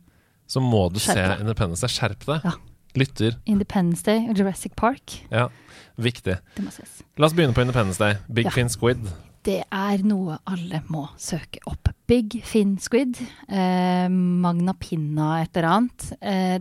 så 0.49 0.61
må 0.61 0.91
du 0.93 0.99
Skjerp 1.01 1.37
se. 1.37 1.41
Independence 1.43 1.81
Day. 1.81 1.89
Skjerp 1.89 2.25
deg. 2.27 2.41
Ja. 2.45 2.53
Lytter. 2.99 3.37
Independence 3.49 4.05
Day 4.05 4.29
og 4.29 4.37
Jurassic 4.39 4.75
Park. 4.77 5.19
Ja, 5.33 5.49
viktig. 5.97 6.39
Det 6.57 6.65
må 6.65 6.73
ses. 6.75 7.01
La 7.19 7.27
oss 7.29 7.35
begynne 7.37 7.55
på 7.57 7.65
Independence 7.65 7.99
Day. 8.03 8.19
Big 8.33 8.47
Ja. 8.51 8.51
Fin 8.51 8.69
Squid. 8.69 9.09
Det 9.43 9.65
er 9.73 10.03
noe 10.07 10.39
alle 10.47 10.83
må 10.89 11.09
søke 11.19 11.59
opp. 11.67 11.89
Big 12.07 12.37
Fin 12.47 12.77
Squid. 12.79 13.19
Eh, 13.49 14.09
Magna 14.09 14.75
Pinna 14.79 15.41
et 15.43 15.57
eller 15.57 15.69
annet. 15.69 16.13
Eh, 16.21 16.59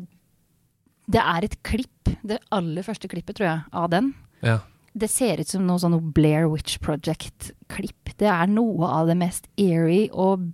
det 1.11 1.21
er 1.21 1.43
et 1.43 1.57
klipp, 1.63 2.09
det 2.23 2.39
aller 2.51 2.81
første 2.83 3.07
klippet, 3.11 3.35
tror 3.35 3.47
jeg, 3.49 3.61
av 3.73 3.89
den. 3.91 4.13
Ja. 4.41 4.59
Det 4.97 5.09
ser 5.09 5.39
ut 5.39 5.47
som 5.47 5.65
noe 5.67 5.79
sånn 5.79 6.11
Blair 6.13 6.47
Witch 6.49 6.79
Project-klipp. 6.79 8.15
Det 8.17 8.27
er 8.27 8.47
noe 8.47 8.87
av 8.87 9.07
det 9.07 9.17
mest 9.19 9.47
eerie 9.57 10.09
og 10.11 10.49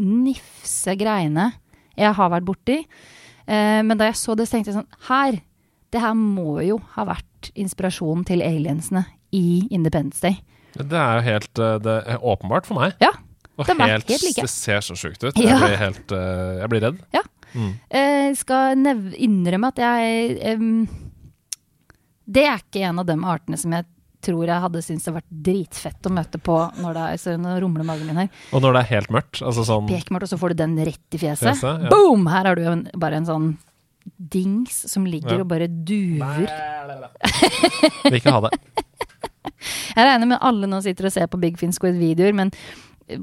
nifse 0.00 0.94
greiene 0.98 1.52
jeg 1.98 2.14
har 2.16 2.30
vært 2.32 2.46
borti. 2.48 2.76
Eh, 2.80 2.86
men 3.46 3.98
da 3.98 4.10
jeg 4.10 4.18
så 4.20 4.34
det, 4.38 4.48
så 4.48 4.56
tenkte 4.56 4.70
jeg 4.72 4.80
sånn 4.80 5.08
Her! 5.08 5.40
Det 5.90 5.98
her 5.98 6.14
må 6.14 6.60
jo 6.62 6.76
ha 6.94 7.04
vært 7.08 7.50
inspirasjonen 7.58 8.22
til 8.28 8.44
aliensene 8.46 9.02
i 9.34 9.66
Independence 9.74 10.22
Day. 10.22 10.38
Det 10.78 10.94
er 10.94 11.18
jo 11.18 11.26
helt 11.26 11.60
eh, 11.62 11.76
det 11.82 11.96
er 12.14 12.22
åpenbart 12.22 12.68
for 12.68 12.78
meg. 12.78 12.94
Ja, 13.02 13.10
Og 13.56 13.66
det, 13.66 13.76
helt, 13.80 14.08
helt 14.08 14.24
like. 14.24 14.44
Det 14.46 14.52
ser 14.52 14.84
så 14.86 14.96
sjukt 14.98 15.24
ut. 15.24 15.34
Ja. 15.34 15.56
Jeg 15.56 15.60
blir 15.64 15.80
helt 15.80 16.14
eh, 16.16 16.52
Jeg 16.60 16.72
blir 16.72 16.84
redd. 16.86 17.00
Ja. 17.16 17.24
Mm. 17.50 17.70
Jeg 17.90 18.36
skal 18.38 18.84
innrømme 19.18 19.72
at 19.72 19.80
jeg 19.82 20.36
um, 20.54 20.84
Det 22.30 22.44
er 22.46 22.60
ikke 22.62 22.84
en 22.86 23.00
av 23.02 23.08
de 23.08 23.16
artene 23.26 23.58
som 23.58 23.74
jeg 23.74 23.88
tror 24.24 24.44
jeg 24.50 24.60
hadde 24.66 24.82
syntes 24.84 25.06
det 25.08 25.14
vært 25.16 25.30
dritfett 25.48 26.06
å 26.06 26.12
møte 26.12 26.38
på 26.44 26.56
når 26.82 26.96
det 26.98 27.04
er 27.14 27.20
så 27.22 27.34
nå 27.40 27.54
rumler 27.64 27.86
magen 27.88 28.06
min 28.10 28.20
her. 28.22 28.28
Og 28.52 28.60
når 28.64 28.76
det 28.76 28.82
er 28.84 28.90
helt 28.94 29.10
mørkt, 29.16 29.40
altså 29.42 29.64
sånn 29.64 29.88
Pekmørkt, 29.88 30.26
og 30.28 30.32
så 30.34 30.38
får 30.40 30.52
du 30.54 30.60
den 30.60 30.76
rett 30.90 31.16
i 31.16 31.20
fjeset. 31.22 31.54
Fjeset, 31.54 31.86
ja. 31.86 31.92
Boom! 31.92 32.26
Her 32.30 32.50
har 32.50 32.60
du 32.60 32.64
en, 32.68 32.86
bare 33.00 33.20
en 33.20 33.28
sånn 33.28 33.48
dings 34.16 34.76
som 34.90 35.04
ligger 35.08 35.36
Ja. 35.38 35.40
og 35.44 35.48
bare 35.52 35.68
duver. 35.68 36.46
Vil 38.04 38.18
ikke 38.20 38.32
ha 38.36 38.40
det. 38.48 38.52
Jeg 39.96 40.06
regner 40.06 40.28
med 40.30 40.38
alle 40.44 40.68
nå 40.70 40.78
sitter 40.84 41.08
og 41.08 41.12
ser 41.14 41.28
på 41.32 41.40
Big 41.40 41.58
Fin 41.60 41.72
Squid-videoer, 41.74 42.32
men 42.36 42.52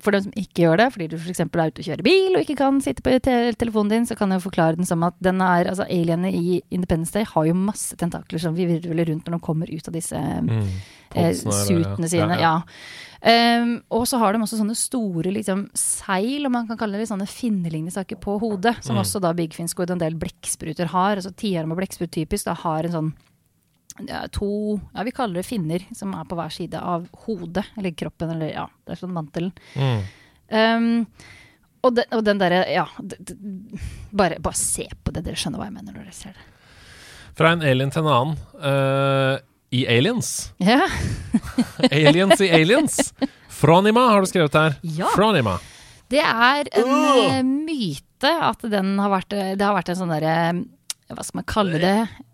for 0.04 0.12
dem 0.16 0.22
som 0.28 0.32
ikke 0.36 0.64
gjør 0.64 0.78
det, 0.82 0.88
fordi 0.94 1.08
du 1.12 1.16
f.eks. 1.18 1.40
er 1.40 1.46
ute 1.48 1.82
og 1.82 1.88
kjører 1.88 2.04
bil 2.04 2.36
og 2.36 2.44
ikke 2.44 2.58
kan 2.60 2.80
sitte 2.82 3.04
på 3.06 3.16
te 3.24 3.36
telefonen 3.54 3.90
din, 3.90 4.06
så 4.10 4.18
kan 4.18 4.30
jeg 4.34 4.42
jo 4.42 4.50
forklare 4.50 4.76
den 4.78 4.86
som 4.86 5.04
at 5.08 5.14
den 5.24 5.42
er, 5.42 5.70
altså 5.72 5.86
alienene 5.88 6.32
i 6.34 6.62
Independence 6.72 7.14
Day 7.14 7.24
har 7.26 7.46
jo 7.50 7.54
masse 7.54 7.96
tentakler 8.00 8.40
som 8.40 8.56
vi 8.58 8.66
virvler 8.70 9.08
rundt 9.12 9.26
når 9.28 9.38
de 9.38 9.44
kommer 9.48 9.68
ut 9.74 9.88
av 9.88 9.94
disse 9.94 10.16
Mm. 10.18 10.50
eh, 11.16 11.32
Podsene, 11.32 11.54
eller- 11.54 11.66
suitene 11.66 12.10
sine. 12.10 12.40
Ja. 12.40 12.62
Um, 13.28 13.82
og 13.90 14.06
så 14.06 14.20
har 14.20 14.34
de 14.34 14.40
også 14.40 14.60
sånne 14.60 14.76
store 14.78 15.32
liksom, 15.34 15.70
seil, 15.74 16.46
om 16.46 16.52
man 16.52 16.68
kan 16.68 16.78
kalle 16.78 17.00
det 17.00 17.08
sånne 17.10 17.26
finnelignende 17.28 17.92
saker 17.92 18.16
på 18.22 18.40
hodet, 18.40 18.76
som 18.84 18.96
Mm. 18.96 19.02
også 19.02 19.22
da 19.22 19.34
Big 19.34 19.54
Fin 19.54 19.66
og 19.78 19.90
en 19.90 19.98
del 19.98 20.14
blekkspruter 20.14 20.86
har. 20.88 21.16
Altså 21.18 21.34
Tiarma 21.36 21.76
blekksprut 21.76 22.12
typisk 22.12 22.46
da 22.46 22.54
har 22.54 22.84
en 22.86 22.92
sånn 22.92 23.14
ja, 23.14 23.27
to 24.32 24.80
Ja, 24.94 25.04
vi 25.04 25.12
kaller 25.12 25.42
det 25.42 25.48
finner, 25.48 25.84
som 25.96 26.14
er 26.14 26.28
på 26.30 26.38
hver 26.38 26.54
side 26.54 26.80
av 26.80 27.08
hodet, 27.26 27.66
eller 27.78 27.96
kroppen, 27.98 28.36
eller 28.36 28.54
ja, 28.54 28.68
det 28.86 28.96
er 28.96 29.02
sånn 29.02 29.16
mantelen. 29.16 29.52
Mm. 29.76 30.06
Um, 30.48 30.88
og, 31.84 31.96
den, 31.98 32.08
og 32.16 32.24
den 32.24 32.40
derre 32.40 32.62
Ja, 32.72 32.86
d 33.00 33.18
d 33.20 33.36
bare, 34.16 34.40
bare 34.44 34.58
se 34.58 34.88
på 35.04 35.12
det, 35.12 35.26
dere 35.26 35.40
skjønner 35.40 35.60
hva 35.60 35.68
jeg 35.68 35.76
mener 35.76 35.94
når 35.98 36.08
dere 36.08 36.16
ser 36.16 36.38
det. 36.38 36.46
Fra 37.38 37.52
en 37.54 37.62
alien 37.62 37.92
til 37.94 38.02
en 38.02 38.12
annen. 38.14 38.38
Uh, 38.58 39.36
I 39.76 39.84
Aliens. 39.94 40.32
Ja, 40.64 40.88
Aliens 41.92 42.42
i 42.42 42.50
Aliens. 42.50 43.12
Fronima 43.58 44.08
har 44.14 44.24
du 44.24 44.30
skrevet 44.30 44.56
her. 44.58 44.80
Ja. 44.82 45.12
Fronima. 45.14 45.58
Det 46.08 46.24
er 46.24 46.70
en 46.80 46.92
eh, 46.96 47.44
myte 47.44 48.32
at 48.32 48.64
den 48.72 48.96
har 49.02 49.12
vært 49.12 49.34
Det 49.34 49.62
har 49.62 49.76
vært 49.76 49.90
en 49.92 50.00
sånn 50.00 50.14
derre 50.14 50.36
Hva 51.08 51.24
skal 51.24 51.40
man 51.40 51.48
kalle 51.48 51.80
det? 51.80 51.94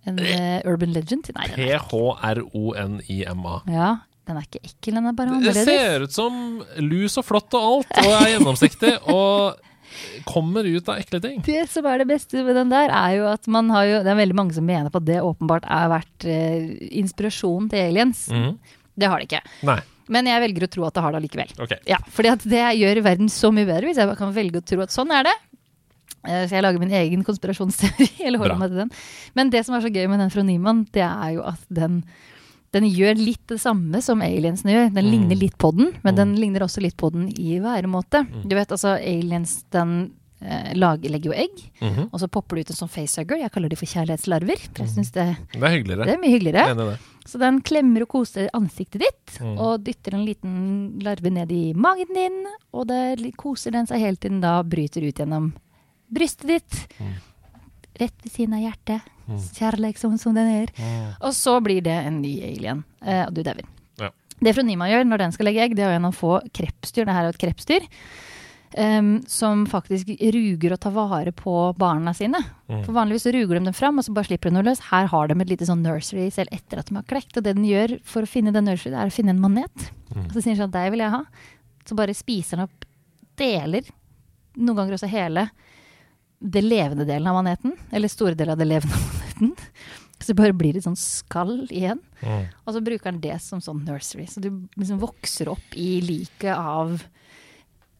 En 0.09 0.17
uh, 0.17 0.65
urban 0.69 0.93
legend? 0.95 1.29
Nei, 1.37 1.45
P-H-R-O-N-I-M-A. 1.53 3.59
ja, 3.69 3.91
den 4.27 4.39
er 4.39 4.47
ikke 4.47 4.61
ekkel, 4.63 4.97
den 4.97 5.09
er 5.09 5.15
bare 5.17 5.39
Det 5.43 5.53
ser 5.57 6.05
ut 6.07 6.15
som 6.15 6.33
lus 6.81 7.17
og 7.19 7.25
flott 7.27 7.53
og 7.59 7.67
alt, 7.69 7.93
og 8.01 8.11
er 8.21 8.31
gjennomsiktig, 8.33 8.93
og 9.13 9.59
kommer 10.25 10.65
ut 10.65 10.87
av 10.89 11.01
ekle 11.01 11.19
ting. 11.21 11.41
Det 11.45 11.65
som 11.69 11.85
er 11.89 12.01
det 12.01 12.07
beste 12.09 12.41
med 12.45 12.55
den 12.57 12.71
der, 12.73 12.89
er 12.89 13.17
jo 13.19 13.27
at 13.29 13.45
man 13.51 13.69
har 13.73 13.85
jo 13.85 13.99
Det 14.05 14.09
er 14.13 14.17
veldig 14.17 14.37
mange 14.37 14.55
som 14.55 14.65
mener 14.65 14.89
på 14.93 15.01
at 15.03 15.07
det 15.09 15.19
åpenbart 15.21 15.67
har 15.69 15.91
vært 15.91 16.25
eh, 16.25 16.71
inspirasjon 17.03 17.67
til 17.71 17.91
aliens. 17.91 18.25
Mm. 18.33 18.55
Det 18.97 19.09
har 19.09 19.21
det 19.21 19.27
ikke. 19.29 19.41
Nei, 19.69 19.77
Men 20.13 20.29
jeg 20.29 20.41
velger 20.47 20.65
å 20.65 20.71
tro 20.75 20.87
at 20.87 20.97
det 20.97 21.03
har 21.05 21.13
det 21.13 21.21
allikevel. 21.21 21.53
Okay. 21.65 21.83
Ja, 21.89 21.99
fordi 22.15 22.31
at 22.33 22.47
det 22.55 22.63
gjør 22.79 23.03
verden 23.05 23.29
så 23.31 23.53
mye 23.53 23.69
bedre 23.69 23.89
hvis 23.89 24.01
jeg 24.01 24.17
kan 24.19 24.33
velge 24.35 24.63
å 24.63 24.67
tro 24.73 24.81
at 24.85 24.95
sånn 24.95 25.13
er 25.13 25.29
det. 25.29 25.35
Eh, 26.25 26.45
Så 26.47 26.55
jeg 26.55 26.63
lager 26.63 26.79
min 26.79 26.91
egen 26.91 27.23
konspirasjonsteori. 27.23 28.09
eller 28.25 28.39
holder 28.39 28.57
meg 28.57 28.69
til 28.69 28.77
den. 28.85 28.91
Men 29.35 29.49
det 29.49 29.65
som 29.65 29.75
er 29.75 29.81
så 29.81 29.91
gøy 29.93 30.07
med 30.09 30.19
den 30.19 30.29
fra 30.33 30.43
Nyman, 30.43 30.85
det 30.93 31.03
er 31.03 31.33
jo 31.35 31.43
at 31.43 31.59
den, 31.69 32.03
den 32.73 32.83
gjør 32.89 33.17
litt 33.19 33.45
det 33.47 33.59
samme 33.61 34.01
som 34.01 34.21
aliensene 34.21 34.71
gjør. 34.73 34.93
Den 34.95 35.05
Mm. 35.05 35.11
ligner 35.11 35.35
litt 35.39 35.57
på 35.57 35.71
den, 35.75 35.91
men 36.03 36.13
Mm. 36.13 36.17
den 36.17 36.35
ligner 36.39 36.61
også 36.65 36.81
litt 36.81 36.95
på 36.97 37.11
den 37.11 37.27
i 37.29 37.59
væremåte. 37.59 38.23
Mm. 38.27 38.47
Du 38.49 38.55
vet 38.55 38.69
altså 38.71 38.95
aliens, 38.97 39.63
den 39.71 40.11
eh, 40.43 40.73
lager, 40.75 41.07
legger 41.09 41.31
jo 41.31 41.35
egg, 41.39 41.55
-hmm. 41.79 42.09
og 42.11 42.19
så 42.19 42.27
popper 42.27 42.55
det 42.57 42.61
ut 42.65 42.69
en 42.71 42.75
sånn 42.75 42.89
facehugger. 42.91 43.37
Jeg 43.39 43.51
kaller 43.51 43.69
de 43.69 43.75
for 43.77 43.85
kjærlighetslarver. 43.85 44.57
For 44.75 44.83
jeg 44.83 44.89
synes 44.91 45.11
det, 45.13 45.37
Det 45.53 45.63
er 45.63 45.69
hyggeligere. 45.71 46.05
det 46.05 46.13
er 46.13 46.19
mye 46.19 46.33
hyggeligere. 46.37 46.71
Enig 46.71 46.89
det. 46.91 46.99
Så 47.25 47.39
den 47.39 47.61
klemmer 47.61 48.01
og 48.01 48.07
koser 48.09 48.49
ansiktet 48.53 48.99
ditt, 48.99 49.39
Mm. 49.39 49.57
og 49.57 49.83
dytter 49.85 50.13
en 50.15 50.25
liten 50.25 50.99
larve 51.01 51.29
ned 51.31 51.49
i 51.51 51.73
magen 51.73 52.13
din, 52.13 52.45
og 52.73 52.87
der 52.87 53.15
koser 53.37 53.71
den 53.71 53.85
seg 53.87 53.99
helt 54.01 54.19
til 54.19 54.31
den 54.31 54.41
da 54.41 54.61
bryter 54.63 55.07
ut 55.07 55.15
gjennom 55.15 55.53
brystet 56.13 56.49
ditt. 56.49 56.79
Mm. 56.99 57.13
Rett 58.01 58.25
ved 58.25 58.33
siden 58.33 58.57
av 58.57 58.63
hjertet. 58.63 59.13
Kjærleik 59.55 59.99
som, 60.01 60.17
som 60.19 60.35
den 60.35 60.49
er. 60.51 60.73
Mm. 60.77 61.13
Og 61.21 61.31
så 61.37 61.55
blir 61.63 61.83
det 61.85 61.95
en 62.09 62.19
ny 62.23 62.33
alien, 62.49 62.83
eh, 63.05 63.23
og 63.27 63.33
du 63.37 63.43
dauer. 63.45 63.63
Ja. 64.01 64.11
Det 64.43 64.55
Fronima 64.57 64.89
gjør 64.91 65.07
når 65.07 65.25
den 65.25 65.35
skal 65.35 65.49
legge 65.49 65.63
egg, 65.63 65.77
det 65.77 65.85
er 65.85 65.93
å 65.93 65.97
en 65.97 66.09
av 66.09 66.17
få 66.17 66.37
krepsdyr, 66.53 67.07
det 67.07 67.15
her 67.15 67.25
er 67.25 67.31
jo 67.31 67.37
et 67.37 67.43
krepsdyr, 67.45 67.89
Um, 68.73 69.19
som 69.29 69.67
faktisk 69.69 70.07
ruger 70.33 70.73
og 70.73 70.79
tar 70.81 70.93
vare 70.95 71.29
på 71.37 71.51
barna 71.77 72.09
sine. 72.17 72.39
Mm. 72.65 72.79
For 72.87 72.95
vanligvis 72.95 73.27
ruger 73.29 73.59
de 73.59 73.67
dem 73.67 73.75
fram, 73.77 73.99
og 74.01 74.05
så 74.07 74.13
bare 74.15 74.25
slipper 74.31 74.49
de 74.49 74.55
noe 74.55 74.65
løs. 74.65 74.81
Her 74.89 75.11
har 75.11 75.29
de 75.29 75.35
et 75.37 75.51
lite 75.51 75.67
sånn 75.69 75.83
nursery 75.85 76.25
selv 76.33 76.49
etter 76.55 76.81
at 76.81 76.89
de 76.89 76.97
har 76.97 77.05
klekt. 77.05 77.37
Og 77.37 77.45
det 77.45 77.53
den 77.53 77.67
gjør 77.69 77.99
for 78.01 78.25
å 78.25 78.31
finne 78.31 78.53
den 78.55 78.65
nursery, 78.65 78.95
det 78.95 79.03
er 79.03 79.11
å 79.11 79.13
finne 79.13 79.35
en 79.35 79.43
manet. 79.43 79.91
Mm. 80.09 80.23
Og 80.25 80.33
så 80.33 80.39
sier 80.39 80.55
den 80.55 80.63
sånn, 80.63 80.73
deg 80.73 80.89
vil 80.95 81.05
jeg 81.05 81.13
ha. 81.13 81.21
Så 81.85 81.99
bare 81.99 82.17
spiser 82.17 82.57
den 82.57 82.65
opp 82.65 82.87
deler, 83.37 83.93
noen 84.57 84.79
ganger 84.79 84.97
også 84.97 85.11
hele, 85.11 85.45
det 86.43 86.61
levende 86.65 87.05
delen 87.07 87.27
av 87.31 87.37
maneten. 87.39 87.75
Eller 87.95 88.11
store 88.11 88.35
deler 88.35 88.53
av 88.57 88.59
det 88.61 88.67
levende 88.67 88.99
maneten. 89.09 89.53
Så 90.19 90.31
det 90.31 90.37
bare 90.39 90.55
blir 90.55 90.77
et 90.79 90.85
sånn 90.85 90.95
skall 90.99 91.65
igjen. 91.67 91.99
Mm. 92.21 92.45
Og 92.63 92.75
så 92.75 92.81
bruker 92.83 93.09
han 93.11 93.21
det 93.23 93.39
som 93.43 93.59
sånn 93.63 93.81
nursery. 93.87 94.27
Så 94.31 94.43
du 94.43 94.49
liksom 94.79 95.01
vokser 95.01 95.49
opp 95.51 95.75
i 95.75 95.97
liket 96.03 96.55
av 96.55 97.01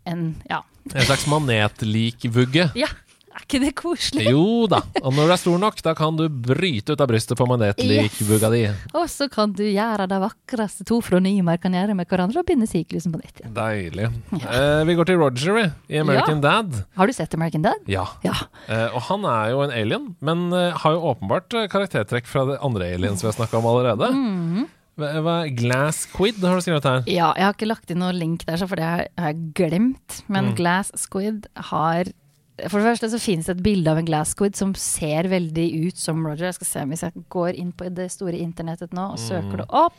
en 0.08 0.30
Ja. 0.50 0.62
En 0.92 1.06
slags 1.08 1.26
manetlikvugge. 1.32 2.70
ja. 2.76 2.90
Er 3.34 3.46
ikke 3.48 3.60
det 3.64 3.72
koselig? 3.80 4.26
Jo 4.30 4.68
da. 4.70 4.80
Og 5.02 5.14
når 5.16 5.26
du 5.30 5.34
er 5.34 5.40
stor 5.42 5.58
nok, 5.62 5.80
da 5.82 5.94
kan 5.98 6.16
du 6.20 6.28
bryte 6.30 6.94
ut 6.94 7.02
av 7.02 7.08
brystet 7.10 7.38
på 7.40 7.48
manetlikvugga 7.50 8.50
di. 8.54 8.60
Og 8.94 9.08
så 9.10 9.26
kan 9.34 9.52
du 9.58 9.64
gjøre 9.66 10.06
det 10.12 10.20
vakreste 10.22 10.86
to 10.86 11.00
fronymer 11.02 11.58
kan 11.62 11.74
gjøre 11.74 11.96
med 11.98 12.08
hverandre, 12.12 12.44
og 12.44 12.46
binde 12.50 12.68
syklusen 12.70 13.14
på 13.16 13.22
nytt 13.24 13.42
igjen. 13.42 13.56
Deilig. 13.58 14.10
Eh, 14.44 14.84
vi 14.86 14.98
går 15.00 15.10
til 15.10 15.18
Roger 15.24 15.60
i 15.90 15.98
American 16.04 16.42
Dad. 16.46 16.84
Har 17.00 17.10
du 17.10 17.14
sett 17.18 17.34
American 17.34 17.66
Dad? 17.66 17.82
Ja. 17.90 18.06
Ja. 18.24 18.36
Eh, 18.68 18.88
og 18.94 19.02
han 19.10 19.26
er 19.26 19.50
jo 19.56 19.66
en 19.66 19.74
alien, 19.74 20.08
men 20.22 20.46
eh, 20.54 20.70
har 20.84 20.94
jo 20.96 21.02
åpenbart 21.16 21.58
eh, 21.58 21.68
karaktertrekk 21.74 22.30
fra 22.30 22.46
det 22.54 22.62
andre 22.64 22.94
aliens 22.96 23.24
vi 23.26 23.32
har 23.32 23.38
snakka 23.40 23.58
om 23.64 23.66
allerede. 23.74 24.14
Mhm. 24.14 24.70
Hva, 24.94 25.40
Glass 25.58 26.04
Squid 26.06 26.38
har 26.46 26.60
du 26.60 26.62
skrevet 26.62 26.86
her. 26.86 27.00
Ja, 27.10 27.32
jeg 27.34 27.48
har 27.48 27.56
ikke 27.56 27.66
lagt 27.66 27.90
inn 27.90 27.98
noen 28.04 28.14
link 28.14 28.44
der, 28.46 28.62
for 28.62 28.78
det 28.78 28.86
har 28.86 29.08
jeg 29.32 29.40
glemt. 29.58 30.20
Men 30.30 30.52
Mm. 30.52 30.56
Glass 30.60 30.92
Squid 31.02 31.48
har 31.72 32.12
For 32.70 32.78
det 32.78 32.86
første 32.86 33.08
så 33.10 33.18
finnes 33.18 33.48
det 33.50 33.56
et 33.58 33.64
bilde 33.66 33.90
av 33.90 33.98
en 33.98 34.06
Glassquid 34.06 34.54
som 34.56 34.76
ser 34.78 35.26
veldig 35.32 35.64
ut 35.88 35.98
som 35.98 36.20
Roger. 36.22 36.52
Jeg 36.52 36.58
skal 36.60 36.68
se 36.70 36.82
om 36.86 36.92
hvis 36.94 37.02
jeg 37.02 37.24
går 37.34 37.56
inn 37.58 37.72
på 37.74 37.88
det 37.98 38.06
store 38.14 38.38
internettet 38.38 38.94
nå 38.94 39.08
og 39.16 39.18
søker 39.18 39.56
Mm. 39.56 39.62
det 39.64 39.66
opp. 39.74 39.96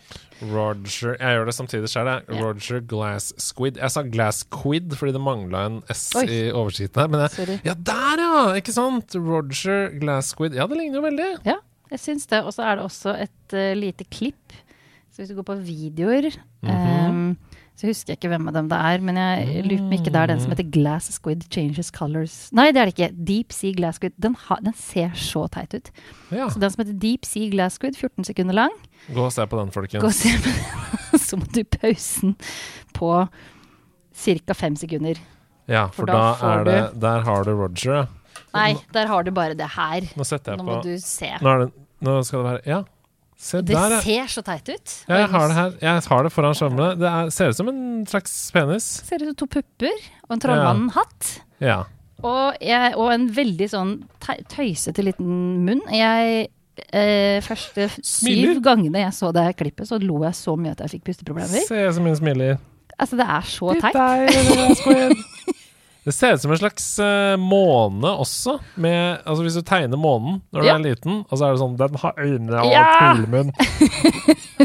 Roger 0.52 1.16
Jeg 1.18 1.34
gjør 1.34 1.46
det 1.50 1.54
samtidig 1.56 1.90
sjøl, 1.90 2.06
jeg. 2.12 2.38
Roger 2.38 2.80
Glass 2.86 3.32
Squid. 3.42 3.76
Jeg 3.82 3.90
sa 3.90 4.02
Glass 4.06 4.44
Quid 4.54 4.94
fordi 4.94 5.12
det 5.16 5.20
mangla 5.20 5.64
en 5.66 5.82
S 5.90 6.12
Oi. 6.14 6.24
i 6.30 6.40
oversikten 6.54 7.02
her. 7.02 7.08
Men 7.08 7.20
jeg, 7.26 7.30
Sorry. 7.40 7.58
ja, 7.64 7.74
der 7.74 8.22
ja! 8.22 8.54
Ikke 8.60 8.72
sant? 8.76 9.14
Roger 9.18 9.90
Glass 9.98 10.30
Squid. 10.34 10.54
Ja, 10.54 10.66
det 10.70 10.78
ligner 10.78 11.00
jo 11.02 11.06
veldig. 11.08 11.30
Ja, 11.44 11.58
jeg 11.90 11.98
syns 12.06 12.26
det. 12.30 12.44
Og 12.44 12.54
så 12.54 12.62
er 12.70 12.76
det 12.78 12.84
også 12.86 13.16
et 13.18 13.52
uh, 13.58 13.74
lite 13.74 14.04
klipp. 14.06 14.54
Så 15.10 15.22
hvis 15.22 15.28
du 15.34 15.34
går 15.42 15.50
på 15.50 15.58
videoer 15.62 16.30
Mhm. 16.62 16.70
ehm, 16.70 17.36
Så 17.74 17.88
husker 17.90 18.12
jeg 18.12 18.18
ikke 18.20 18.28
hvem 18.30 18.46
av 18.46 18.54
dem 18.54 18.68
det 18.70 18.76
er, 18.78 19.00
men 19.02 19.16
jeg 19.18 19.64
lurer 19.66 19.80
på 19.90 19.96
ikke 19.96 20.12
det 20.14 20.20
er 20.20 20.26
den 20.30 20.38
som 20.38 20.50
Mm. 20.50 20.54
heter 20.56 20.70
Glass 20.70 21.08
Squid 21.10 21.40
Changes 21.50 21.90
Colors. 21.90 22.36
Nei, 22.54 22.68
det 22.70 22.78
er 22.80 22.86
det 22.86 22.94
ikke. 22.94 23.24
Deep 23.26 23.50
Sea 23.52 23.72
Glass 23.74 23.96
Squid. 23.98 24.12
Den, 24.20 24.36
ha, 24.46 24.56
den 24.62 24.72
ser 24.78 25.10
så 25.18 25.42
teit 25.50 25.74
ut. 25.74 25.90
Ja. 26.30 26.46
Så 26.48 26.60
den 26.62 26.70
som 26.70 26.84
heter 26.84 26.98
Deep 27.02 27.24
Sea 27.26 27.50
Glass 27.50 27.74
Squid, 27.80 27.96
14 27.98 28.24
sekunder 28.30 28.54
lang, 28.54 28.70
Gå 29.12 29.24
og 29.26 29.32
se 29.34 29.42
på 29.50 29.58
den, 29.58 29.72
folkens. 29.74 30.00
gå 30.00 30.06
og 30.06 30.14
se 30.14 30.30
på 30.38 30.54
den. 30.54 31.18
Så 31.26 31.36
må 31.36 31.44
du 31.52 31.64
pause 31.64 32.34
på 32.94 33.10
ca. 34.14 34.54
fem 34.54 34.76
sekunder. 34.76 35.18
Ja, 35.66 35.86
For 35.88 36.04
for 36.04 36.06
da 36.06 36.36
da 36.38 36.52
er 36.60 36.64
det 36.64 37.00
Der 37.00 37.20
har 37.26 37.42
du 37.44 37.50
Roger. 37.58 38.06
Nei, 38.54 38.74
der 38.92 39.06
har 39.10 39.22
du 39.24 39.30
bare 39.32 39.54
det 39.58 39.66
her. 39.74 40.06
Nå 40.16 40.24
setter 40.24 40.52
jeg 40.54 40.58
Nå 40.58 40.64
på 40.64 40.76
må 40.76 40.82
du 40.84 40.94
se. 41.02 41.30
Nå, 41.42 41.58
det, 41.64 41.72
nå 42.06 42.22
skal 42.24 42.38
det 42.38 42.46
være 42.52 42.62
Ja, 42.70 42.82
se 43.44 43.60
Det 43.60 43.76
der, 43.76 43.98
ser 44.04 44.30
så 44.32 44.42
teit 44.44 44.68
ut. 44.72 44.94
Ja, 45.08 45.18
jeg 45.20 45.28
har 45.34 45.50
det 45.50 45.56
her. 45.58 45.74
Jeg 45.84 46.04
har 46.08 46.24
det 46.24 46.32
foran 46.32 46.56
skjermene. 46.56 46.94
Det 47.00 47.10
er, 47.10 47.32
ser 47.34 47.52
ut 47.52 47.58
som 47.58 47.68
en 47.68 47.82
slags 48.08 48.36
penis. 48.54 48.86
Ser 49.04 49.20
ut 49.20 49.30
som 49.32 49.38
to 49.42 49.48
pupper 49.58 49.92
og 50.24 50.36
en 50.36 50.44
trollmann-hatt. 50.44 51.30
Ja. 51.64 51.82
Og, 52.24 52.56
jeg, 52.64 52.94
og 52.96 53.10
en 53.12 53.26
veldig 53.36 53.68
sånn 53.68 53.94
tøysete 54.52 55.04
liten 55.04 55.64
munn. 55.66 55.82
Jeg 55.92 56.46
eh, 56.88 57.40
Første 57.44 57.90
Smiler. 58.00 58.54
syv 58.54 58.62
gangene 58.64 59.04
jeg 59.04 59.16
så 59.16 59.32
det 59.36 59.50
klippet, 59.60 59.90
så 59.90 60.00
lo 60.00 60.22
jeg 60.24 60.38
så 60.40 60.56
mye 60.56 60.72
at 60.72 60.80
jeg 60.86 60.96
fikk 60.96 61.10
pusteproblemer. 61.10 61.66
Se 61.68 61.82
så 61.92 62.04
mye 62.04 62.16
smiler. 62.18 62.56
Altså, 62.94 63.18
det 63.18 63.26
er 63.26 63.50
så 63.50 63.74
teit. 63.82 63.98
teit. 63.98 64.84
deg. 64.88 65.54
Det 66.04 66.12
ser 66.12 66.34
ut 66.36 66.40
som 66.42 66.52
en 66.52 66.58
slags 66.60 66.84
uh, 67.00 67.34
måne 67.40 68.10
også. 68.20 68.58
Med, 68.76 69.22
altså 69.24 69.42
Hvis 69.46 69.54
du 69.56 69.62
tegner 69.64 69.96
månen 70.00 70.42
når 70.52 70.64
Ja. 70.68 70.74
er 70.76 70.82
liten, 70.84 71.22
og 71.30 71.38
så 71.38 71.46
er 71.48 71.54
det 71.54 71.62
sånn 71.62 71.76
Den 71.80 71.94
har 72.02 72.12
øyne 72.20 72.58
og 72.60 72.68
Ja. 72.70 73.14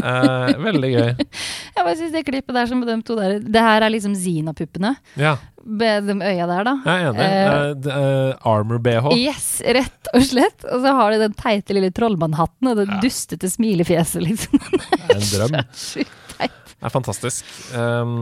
eh, 0.00 0.52
veldig 0.60 0.90
gøy. 0.92 1.08
Jeg 1.16 1.84
bare 1.84 1.96
synes 1.96 2.12
det 2.14 2.24
klippet 2.28 2.54
der 2.56 2.68
som 2.70 2.82
de 2.84 2.96
to 3.06 3.16
der 3.18 3.38
Det 3.40 3.62
her 3.64 3.82
er 3.86 3.90
liksom 3.92 4.14
Zina-puppene. 4.18 4.94
Ja, 5.20 5.36
Med 5.64 6.06
de 6.08 6.14
øya 6.24 6.46
der, 6.48 6.64
da. 6.64 6.74
jeg 6.84 7.04
er 7.04 7.10
enig. 7.10 7.26
Uh, 7.26 7.90
Eh, 7.90 8.34
Armor-BH. 8.48 9.10
Yes, 9.18 9.48
rett 9.64 10.08
og 10.14 10.22
slett. 10.24 10.64
Og 10.72 10.80
så 10.84 10.92
har 10.96 11.12
du 11.12 11.18
den 11.20 11.34
teite 11.36 11.74
lille 11.76 11.90
trollmannhatten 11.92 12.70
og 12.70 12.76
det 12.80 12.88
Ja. 12.88 13.00
dustete 13.02 13.48
smilefjeset, 13.50 14.22
liksom. 14.24 14.58
det 14.58 14.80
er 15.08 15.16
En 15.16 15.28
drøm. 15.32 15.60
Teit. 16.40 16.56
Det 16.80 16.88
er 16.88 16.92
fantastisk. 16.94 17.48
Um, 17.76 18.12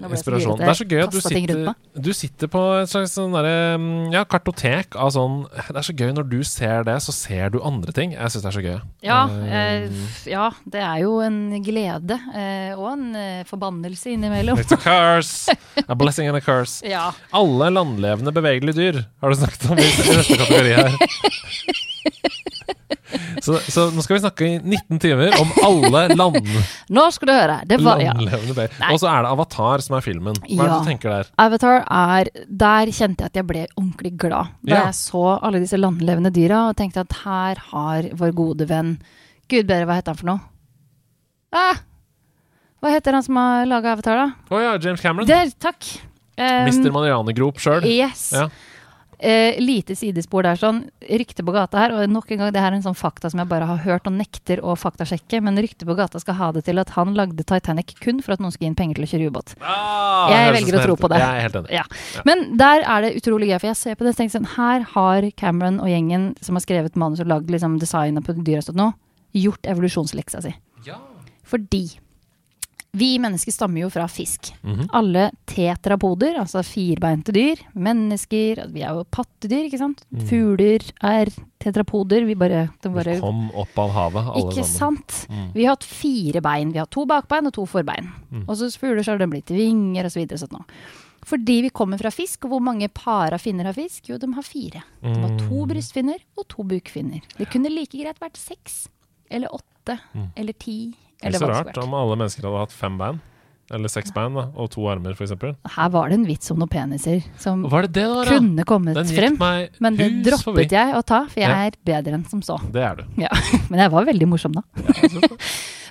ja, 0.00 0.08
ble 0.08 0.16
inspirasjon. 0.16 0.56
Det 0.56 0.68
er 0.72 0.78
så 0.78 0.86
gøy 0.88 1.02
at 1.04 1.12
du 1.12 1.18
sitter, 1.20 1.66
du 2.06 2.10
sitter 2.16 2.48
på 2.48 2.62
et 2.80 2.88
slags 2.88 3.12
sånn 3.18 3.34
derre, 3.36 3.74
um, 3.76 3.88
ja, 4.14 4.22
kartotek 4.24 4.96
av 4.96 5.10
sånn 5.12 5.42
Det 5.52 5.76
er 5.76 5.84
så 5.84 5.92
gøy 5.92 6.14
når 6.16 6.28
du 6.30 6.38
ser 6.48 6.86
det, 6.88 6.96
så 7.04 7.12
ser 7.12 7.52
du 7.52 7.58
andre 7.60 7.92
ting. 7.92 8.14
Jeg 8.16 8.32
syns 8.32 8.46
det 8.46 8.50
er 8.50 8.56
så 8.56 8.64
gøy. 8.64 8.78
Ja, 9.04 9.20
Um, 9.34 9.98
ja, 10.28 10.46
det 10.70 10.80
er 10.80 10.98
jo 11.02 11.18
en 11.24 11.36
glede 11.64 12.16
eh, 12.34 12.72
og 12.76 12.86
en 12.94 13.04
eh, 13.18 13.42
forbannelse 13.48 14.14
innimellom. 14.14 14.58
It's 14.60 14.72
a 14.74 14.78
curse! 14.80 15.52
A 15.90 15.96
blessing 15.98 16.28
and 16.30 16.38
a 16.38 16.42
curse. 16.44 16.80
Ja. 16.86 17.10
Alle 17.34 17.68
landlevende 17.74 18.32
bevegelige 18.34 18.78
dyr 18.78 19.02
har 19.20 19.34
du 19.34 19.40
snakket 19.40 19.68
om 19.70 19.80
i 19.80 19.88
neste 19.88 20.38
kategori 20.40 20.76
her. 20.78 20.96
Så, 23.44 23.58
så 23.68 23.84
nå 23.94 24.02
skal 24.02 24.16
vi 24.16 24.20
snakke 24.22 24.46
i 24.46 24.52
19 24.58 24.98
timer 25.02 25.34
om 25.38 25.50
alle 25.66 26.02
land, 26.16 26.38
Nå 26.94 27.04
skal 27.14 27.28
du 27.30 27.32
høre. 27.34 27.56
Det 27.68 27.78
var, 27.84 28.00
ja. 28.02 28.14
Og 28.16 28.98
så 29.02 29.10
er 29.10 29.26
det 29.26 29.32
Avatar 29.34 29.84
som 29.84 29.96
er 29.98 30.04
filmen. 30.04 30.38
Hva 30.48 30.64
er 30.64 30.72
det 30.72 30.78
du 30.80 30.88
tenker 30.88 31.12
der? 31.12 31.30
Avatar 31.44 31.82
er 31.84 32.30
Der 32.48 32.92
kjente 32.94 33.26
jeg 33.26 33.32
at 33.32 33.38
jeg 33.40 33.48
ble 33.50 33.66
ordentlig 33.76 34.14
glad. 34.24 34.54
Da 34.64 34.74
Ja. 34.74 34.82
jeg 34.88 34.98
så 34.98 35.24
alle 35.42 35.60
disse 35.62 35.78
landlevende 35.78 36.32
dyra 36.34 36.68
og 36.70 36.76
tenkte 36.80 37.04
at 37.04 37.12
her 37.24 37.60
har 37.70 38.08
vår 38.16 38.34
gode 38.34 38.68
venn 38.70 38.96
Gud 39.52 39.66
bedre, 39.68 39.84
hva 39.84 39.98
heter 40.00 40.14
han 40.14 40.20
for 40.22 40.30
noe? 40.32 40.40
Ah, 41.54 41.76
hva 42.82 42.90
heter 42.94 43.12
han 43.16 43.22
som 43.26 43.36
har 43.36 43.66
laga 43.68 43.92
Avatar, 43.92 44.16
da? 44.16 44.26
Å 44.56 44.60
ja, 44.62 44.72
James 44.80 45.00
Cameron. 45.04 45.28
Der, 45.28 45.52
takk. 45.60 45.84
Um, 46.34 46.64
Mister 46.66 46.90
Marianegrop 46.90 47.60
sjøl. 47.62 47.84
Yes. 47.86 48.30
Ja. 48.34 48.48
Eh, 49.18 49.58
lite 49.62 49.94
sidespor 49.96 50.44
der, 50.46 50.58
sånn. 50.60 50.82
Rykte 51.04 51.44
på 51.46 51.54
gata 51.54 51.78
her, 51.80 51.94
og 51.94 52.10
nok 52.10 52.30
en 52.34 52.42
gang, 52.42 52.52
det 52.54 52.62
her 52.62 52.72
er 52.72 52.78
en 52.78 52.84
sånn 52.86 52.98
fakta 52.98 53.30
som 53.30 53.40
jeg 53.42 53.50
bare 53.50 53.68
har 53.68 53.82
hørt 53.84 54.08
og 54.10 54.16
nekter 54.16 54.62
å 54.64 54.74
faktasjekke, 54.78 55.40
men 55.44 55.58
rykte 55.60 55.86
på 55.88 55.96
gata 55.98 56.20
skal 56.22 56.38
ha 56.40 56.50
det 56.56 56.64
til 56.68 56.80
at 56.82 56.92
han 56.96 57.14
lagde 57.18 57.46
Titanic 57.46 57.94
kun 58.02 58.20
for 58.24 58.34
at 58.34 58.42
noen 58.42 58.54
skulle 58.54 58.68
gi 58.68 58.72
inn 58.72 58.78
penger 58.78 59.00
til 59.00 59.06
å 59.06 59.10
kjøre 59.12 59.30
ubåt. 59.32 59.54
Ah, 59.62 60.28
Jeg 60.32 60.52
velger 60.58 60.80
å 60.80 60.84
tro 60.88 60.98
på 61.00 61.10
det. 61.12 61.22
Jeg 61.22 61.38
er 61.38 61.46
helt 61.46 61.58
enig. 61.62 61.72
Ja. 61.74 61.84
Men 62.28 62.44
der 62.60 62.82
er 62.82 63.06
det 63.06 63.14
utrolig 63.20 63.50
gøy, 63.52 63.58
for 63.60 63.70
jeg 63.72 63.80
ser 63.80 63.98
på 63.98 64.06
det 64.06 64.14
og 64.14 64.20
tenker 64.20 64.38
sånn 64.38 64.52
Her 64.56 64.86
har 64.94 65.30
Cameron 65.40 65.80
og 65.80 65.90
gjengen 65.90 66.30
som 66.44 66.58
har 66.58 66.64
skrevet 66.66 66.96
manus 67.00 67.22
og 67.24 67.30
lagd 67.30 67.50
liksom, 67.50 67.78
designet 67.82 68.24
på 68.26 68.34
nå, 68.74 68.92
gjort 69.34 69.66
evolusjonsleksa 69.66 70.42
si. 70.44 70.54
Ja. 70.86 70.98
Fordi 71.44 71.86
vi 72.94 73.08
mennesker 73.18 73.50
stammer 73.52 73.82
jo 73.82 73.88
fra 73.90 74.06
fisk. 74.08 74.52
Mhm. 74.62 74.86
Alle 74.94 75.24
tetrapoder, 75.50 76.36
altså 76.38 76.62
firbeinte 76.62 77.32
dyr, 77.34 77.58
mennesker 77.74 78.64
Vi 78.72 78.82
er 78.86 78.94
jo 78.94 79.04
pattedyr, 79.10 79.66
ikke 79.68 79.80
sant? 79.80 80.04
Mm. 80.14 80.24
Fugler 80.28 80.84
er 81.02 81.30
tetrapoder. 81.60 82.24
Vi 82.28 82.34
bare, 82.38 82.68
de 82.82 82.88
Vi 82.94 83.16
kom 83.20 83.48
opp 83.54 83.78
av 83.78 83.90
havet, 83.90 84.28
alle 84.34 84.44
Ikke 84.52 84.64
sammen. 84.64 84.98
sant? 85.02 85.26
Mm. 85.30 85.52
Vi 85.54 85.64
har 85.64 85.74
hatt 85.76 85.84
fire 85.88 86.40
bein. 86.44 86.72
Vi 86.72 86.78
har 86.78 86.86
to 86.86 87.04
bakbein 87.06 87.46
og 87.46 87.52
to 87.56 87.66
forbein. 87.66 88.12
Mm. 88.30 88.44
Og 88.48 88.56
så 88.56 88.70
fugler 88.78 89.02
så 89.02 89.12
har 89.14 89.18
de 89.18 89.26
blitt 89.26 89.50
vinger 89.50 90.04
osv. 90.06 90.26
Sånn 90.38 90.52
nå. 90.54 90.64
Fordi 91.24 91.62
vi 91.62 91.70
kommer 91.70 91.96
fra 91.98 92.10
fisk, 92.12 92.44
og 92.44 92.50
hvor 92.52 92.60
mange 92.60 92.88
par 92.92 93.32
av 93.32 93.40
finner 93.40 93.64
har 93.64 93.72
fisk? 93.72 94.10
Jo, 94.10 94.18
de 94.18 94.28
har 94.36 94.42
fire. 94.44 94.82
De 95.02 95.08
har 95.20 95.38
to 95.38 95.64
Mm. 95.64 95.68
brystfinner 95.70 96.18
og 96.36 96.46
to 96.48 96.62
bukfinner. 96.62 97.22
Det 97.38 97.48
kunne 97.50 97.70
like 97.72 97.96
greit 97.96 98.18
vært 98.20 98.36
seks. 98.36 98.88
Eller 99.30 99.48
åtte. 99.48 99.98
Mm. 100.14 100.30
Eller 100.36 100.52
ti. 100.52 100.94
Er 101.22 101.30
Eller 101.30 101.38
så 101.40 101.48
rart 101.50 101.78
om 101.80 101.94
alle 101.96 102.18
mennesker 102.18 102.46
hadde 102.46 102.64
hatt 102.66 102.74
fem 102.74 102.98
bein. 103.00 103.20
Eller 103.72 103.88
seks 103.88 104.12
bein 104.12 104.34
da, 104.36 104.42
og 104.60 104.68
to 104.74 104.82
armer, 104.92 105.14
f.eks. 105.16 105.32
Her 105.72 105.92
var 105.94 106.10
det 106.12 106.18
en 106.18 106.26
vits 106.28 106.50
om 106.52 106.58
noen 106.60 106.68
peniser 106.68 107.22
som 107.40 107.62
det 107.64 107.94
det 107.96 108.04
var, 108.10 108.28
kunne 108.28 108.66
kommet 108.68 108.98
frem. 109.08 109.38
Men 109.80 109.96
det 109.96 110.10
droppet 110.26 110.44
forbi. 110.50 110.66
jeg 110.68 110.92
å 110.98 111.00
ta, 111.00 111.22
for 111.30 111.40
jeg 111.40 111.48
Ja. 111.48 111.62
er 111.70 111.78
bedre 111.80 112.18
enn 112.18 112.26
som 112.28 112.42
så. 112.44 112.58
Det 112.72 112.82
er 112.84 113.00
du. 113.00 113.04
Ja. 113.22 113.32
Men 113.70 113.80
jeg 113.80 113.90
var 113.94 114.04
veldig 114.04 114.28
morsom, 114.28 114.52
da. 114.52 114.62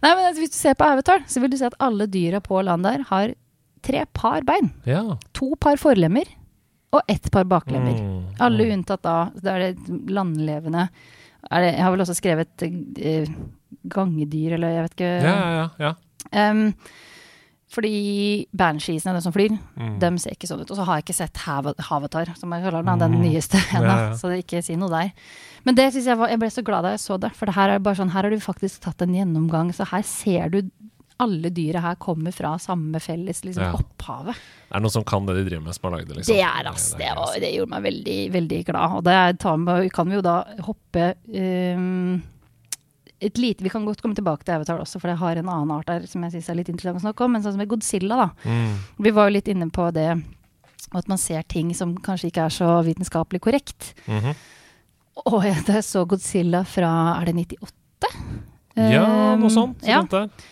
Nei, 0.03 0.11
men 0.11 0.25
altså, 0.27 0.41
Hvis 0.43 0.51
du 0.51 0.57
ser 0.59 0.75
på 0.75 0.85
Avatar, 0.85 1.23
så 1.31 1.39
vil 1.41 1.49
du 1.49 1.57
se 1.57 1.65
at 1.65 1.77
alle 1.79 2.05
dyra 2.11 2.41
på 2.43 2.59
land 2.61 2.83
der 2.83 3.05
har 3.07 3.33
tre 3.81 4.05
par 4.13 4.43
bein. 4.43 4.73
Ja. 4.85 5.17
To 5.39 5.55
par 5.55 5.79
forlemmer 5.79 6.27
og 6.93 7.01
ett 7.07 7.31
par 7.31 7.47
baklemmer. 7.49 7.95
Mm, 7.97 8.35
Alle 8.43 8.67
mm. 8.67 8.73
unntatt 8.77 9.01
da 9.01 9.15
Da 9.33 9.55
er 9.55 9.71
det 9.73 10.11
landlevende 10.13 10.89
det, 11.51 11.73
Jeg 11.75 11.83
har 11.83 11.91
vel 11.91 11.99
også 12.05 12.15
skrevet 12.15 12.63
uh, 12.67 13.33
gangedyr, 13.87 14.53
eller 14.53 14.67
jeg 14.77 14.83
vet 14.83 14.93
ikke. 14.97 15.13
Ja, 15.23 15.33
ja, 15.33 15.55
ja. 15.57 15.69
ja. 15.79 15.93
Em, 16.31 16.73
fordi 17.73 18.45
bansheesene, 18.53 19.15
de 19.17 19.21
som 19.25 19.33
flyr, 19.33 19.55
Mm. 19.77 19.95
de 19.99 20.09
ser 20.21 20.31
ikke 20.35 20.47
sånn 20.47 20.61
ut. 20.61 20.69
Og 20.71 20.77
så 20.77 20.83
har 20.85 20.99
jeg 20.99 21.05
ikke 21.07 21.15
sett 21.17 21.33
Hav- 21.47 21.73
Havatar, 21.79 22.29
som 22.37 22.51
jeg 22.53 22.63
kaller 22.63 22.83
den, 22.85 22.99
den 22.99 23.11
Mm. 23.17 23.21
nyeste 23.25 23.57
ennå. 23.73 23.95
Ja. 23.97 24.13
Så 24.13 24.29
det 24.29 24.45
ikke 24.45 24.61
si 24.63 24.75
noe 24.75 24.89
der. 24.89 25.11
Men 25.65 25.75
det 25.75 25.91
synes 25.93 26.05
jeg 26.05 26.17
var 26.17 26.27
Jeg 26.29 26.39
ble 26.39 26.49
så 26.49 26.63
glad 26.63 26.83
da 26.83 26.89
jeg 26.91 26.99
så 26.99 27.19
det, 27.19 27.31
for 27.35 27.45
det 27.47 27.55
her 27.55 27.69
er 27.69 27.79
bare 27.79 27.95
sånn 27.95 28.11
Her 28.11 28.21
har 28.23 28.29
du 28.29 28.37
faktisk 28.37 28.79
tatt 28.81 29.01
en 29.01 29.13
gjennomgang, 29.15 29.73
så 29.73 29.85
her 29.87 30.01
ser 30.03 30.49
du 30.49 30.61
alle 31.21 31.49
dyra 31.53 31.79
her 31.83 31.95
kommer 32.01 32.33
fra 32.33 32.55
samme 32.59 32.99
felles 32.99 33.43
liksom, 33.45 33.63
Ja. 33.63 33.73
opphavet. 33.73 34.35
Er 34.71 34.79
det 34.79 34.81
noen 34.81 34.91
som 34.91 35.03
kan 35.03 35.25
det 35.25 35.35
de 35.35 35.43
driver 35.49 35.63
med, 35.63 35.75
som 35.75 35.89
har 35.91 35.99
lagd 35.99 36.09
det? 36.09 36.17
Liksom? 36.17 36.35
Det 36.35 36.41
er 36.43 36.69
ass, 36.71 36.93
Det 36.97 37.05
er 37.05 37.39
det 37.39 37.53
gjorde 37.53 37.69
meg 37.69 37.83
veldig, 37.83 38.19
veldig 38.33 38.61
glad. 38.65 38.91
Og 38.97 39.03
det 39.03 39.39
tar 39.39 39.57
med, 39.57 39.91
kan 39.93 40.09
vi 40.09 40.15
jo 40.15 40.21
da 40.25 40.43
hoppe 40.65 41.13
um, 41.27 42.21
et 43.21 43.37
lite, 43.37 43.63
Vi 43.63 43.69
kan 43.69 43.85
godt 43.85 44.01
komme 44.01 44.15
tilbake 44.15 44.43
til 44.43 44.55
Avatar 44.55 44.79
også, 44.81 44.99
for 44.99 45.07
det 45.07 45.17
har 45.19 45.37
en 45.37 45.49
annen 45.49 45.71
art 45.71 45.87
der 45.87 46.07
som 46.07 46.23
jeg 46.23 46.31
synes 46.31 46.49
er 46.49 46.55
litt 46.55 46.69
interessant 46.69 46.99
å 47.03 47.05
snakke 47.05 47.23
om. 47.23 47.31
Men 47.31 47.43
sånn 47.43 47.53
som 47.55 47.61
med 47.63 47.69
Godzilla, 47.71 48.17
da. 48.17 48.29
Mm. 48.43 48.73
Vi 49.05 49.11
var 49.11 49.29
jo 49.29 49.35
litt 49.37 49.47
inne 49.47 49.69
på 49.71 49.91
det 49.93 50.09
at 50.93 51.07
man 51.07 51.17
ser 51.17 51.41
ting 51.49 51.73
som 51.73 51.95
kanskje 51.97 52.29
ikke 52.29 52.45
er 52.45 52.53
så 52.53 52.67
vitenskapelig 52.85 53.41
korrekt. 53.41 53.93
Mhm. 54.07 54.35
Og 55.29 55.43
jeg, 55.45 55.61
jeg 55.67 55.85
så 55.85 56.07
Godzilla 56.09 56.63
fra 56.65 57.21
Er 57.21 57.25
det 57.29 57.35
98? 57.35 58.09
Ja, 58.75 59.33
Ehm, 59.33 59.41
noe 59.43 59.51
sånt. 59.53 59.83
Ja, 59.85 60.01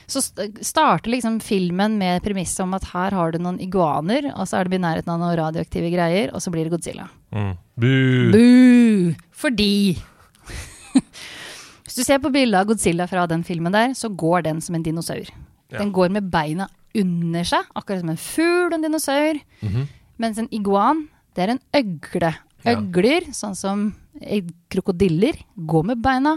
så 0.05 0.21
starter 0.21 1.09
liksom 1.09 1.39
filmen 1.41 1.97
med 1.97 2.21
premisset 2.21 2.61
om 2.63 2.75
at 2.77 2.85
her 2.91 3.15
har 3.17 3.31
du 3.33 3.39
noen 3.41 3.59
iguaner, 3.61 4.31
og 4.35 4.45
så 4.47 4.59
er 4.59 4.69
det 4.69 4.77
i 4.77 4.83
nærheten 4.83 5.09
av 5.09 5.19
noen 5.21 5.37
radioaktive 5.39 5.89
greier, 5.93 6.33
og 6.33 6.41
så 6.43 6.53
blir 6.53 6.67
det 6.67 6.73
Godzilla. 6.75 7.07
Mm. 7.33 7.55
Bu! 7.81 7.95
Bu! 8.35 9.15
Fordi 9.31 9.97
Hvis 11.85 11.97
du 11.97 12.03
ser 12.03 12.21
på 12.23 12.31
bildet 12.31 12.59
av 12.61 12.67
Godzilla 12.69 13.07
fra 13.09 13.25
den 13.27 13.43
filmen 13.43 13.73
der, 13.73 13.95
så 13.97 14.07
går 14.09 14.45
den 14.45 14.61
som 14.61 14.77
en 14.77 14.83
dinosaur. 14.85 15.27
Ja. 15.71 15.79
Den 15.79 15.91
går 15.95 16.11
med 16.13 16.29
beina 16.31 16.69
under 16.95 17.47
seg, 17.47 17.65
akkurat 17.75 18.03
som 18.03 18.11
en 18.13 18.21
fugl 18.21 18.69
og 18.69 18.77
en 18.77 18.85
dinosaur. 18.85 19.41
Mhm. 19.63 19.89
Mens 20.21 20.37
en 20.37 20.49
iguan, 20.53 21.07
det 21.35 21.43
er 21.43 21.55
en 21.55 21.61
øgle. 21.73 22.35
Ja. 22.61 22.75
Øgler, 22.75 23.25
sånn 23.33 23.55
som 23.57 23.87
eh, 24.21 24.43
krokodiller, 24.69 25.39
går 25.57 25.87
med 25.89 26.03
beina 26.03 26.35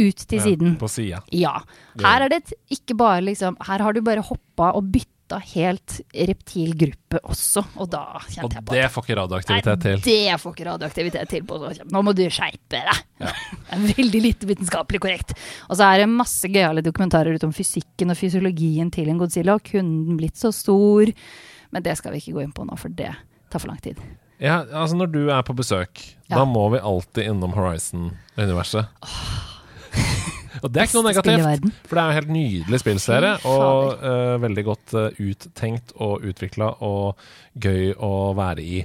ut 0.00 0.24
til 0.26 0.38
Ja, 0.40 0.44
siden. 0.48 0.76
På 0.80 0.88
sida. 0.90 1.20
Ja. 1.36 1.58
Her 2.00 2.26
er 2.26 2.28
det 2.32 2.42
et- 2.44 2.58
ikke 2.80 2.96
bare 2.96 3.20
liksom 3.22 3.56
Her 3.66 3.78
har 3.86 3.92
du 3.92 4.00
bare 4.02 4.22
hoppa 4.26 4.72
og 4.74 4.90
bytta 4.92 5.38
helt 5.54 6.00
reptilgruppe 6.10 7.20
også, 7.22 7.62
og 7.78 7.90
da 7.92 8.00
Og 8.18 8.22
kjente 8.32 8.56
jeg 8.56 8.64
på 8.66 8.72
Og 8.72 8.76
det 8.80 8.86
får 8.90 9.04
ikke 9.06 9.16
radioaktivitet 9.20 9.82
til. 9.84 9.94
Nei, 10.00 10.00
det 10.32 10.40
får 10.42 10.54
ikke 10.56 10.66
radioaktivitet 10.66 11.28
til 11.30 11.42
på. 11.46 11.58
Nå 11.92 12.02
må 12.02 12.14
du 12.18 12.24
skjerpe 12.28 12.80
deg! 12.80 13.02
Det 13.70 13.76
er 13.78 13.84
veldig 13.94 14.22
lite 14.24 14.46
vitenskapelig 14.50 14.98
korrekt. 15.00 15.34
Og 15.70 15.76
så 15.78 15.86
er 15.86 15.98
det 16.02 16.08
masse 16.10 16.48
gøyale 16.50 16.82
dokumentarer 16.82 17.36
ut 17.36 17.44
om 17.46 17.52
fysikken 17.54 18.10
og 18.10 18.16
fysiologien 18.18 18.90
til 18.90 19.08
en 19.12 19.18
Godzilla. 19.22 19.54
Og 19.54 19.62
kunne 19.62 20.06
den 20.08 20.16
blitt 20.18 20.34
så 20.40 20.50
stor? 20.52 21.06
Men 21.70 21.82
det 21.86 21.96
skal 22.00 22.10
vi 22.12 22.18
ikke 22.24 22.34
gå 22.34 22.42
inn 22.42 22.52
på 22.56 22.66
nå, 22.66 22.76
for 22.76 22.88
det 22.90 23.12
tar 23.50 23.60
for 23.62 23.68
lang 23.70 23.78
tid. 23.80 24.00
Ja, 24.40 24.64
altså 24.64 24.96
Når 24.98 25.12
du 25.12 25.28
er 25.30 25.42
på 25.46 25.54
besøk, 25.54 26.02
Ja. 26.28 26.38
da 26.40 26.44
må 26.44 26.66
vi 26.72 26.78
alltid 26.82 27.28
innom 27.30 27.52
Horizon-universet. 27.54 28.88
Og 30.64 30.68
det 30.68 30.80
er 30.80 30.88
ikke 30.88 30.98
noe 30.98 31.08
negativt, 31.08 31.68
for 31.88 31.96
det 31.96 32.02
er 32.02 32.10
en 32.10 32.18
helt 32.18 32.32
nydelig 32.34 32.80
spillserie. 32.82 33.30
Og 33.48 34.02
uh, 34.02 34.34
veldig 34.42 34.64
godt 34.66 34.94
uh, 34.98 35.22
uttenkt 35.22 35.94
og 35.96 36.26
utvikla 36.26 36.74
og 36.84 37.22
gøy 37.56 37.94
å 37.96 38.12
være 38.36 38.66
i. 38.66 38.82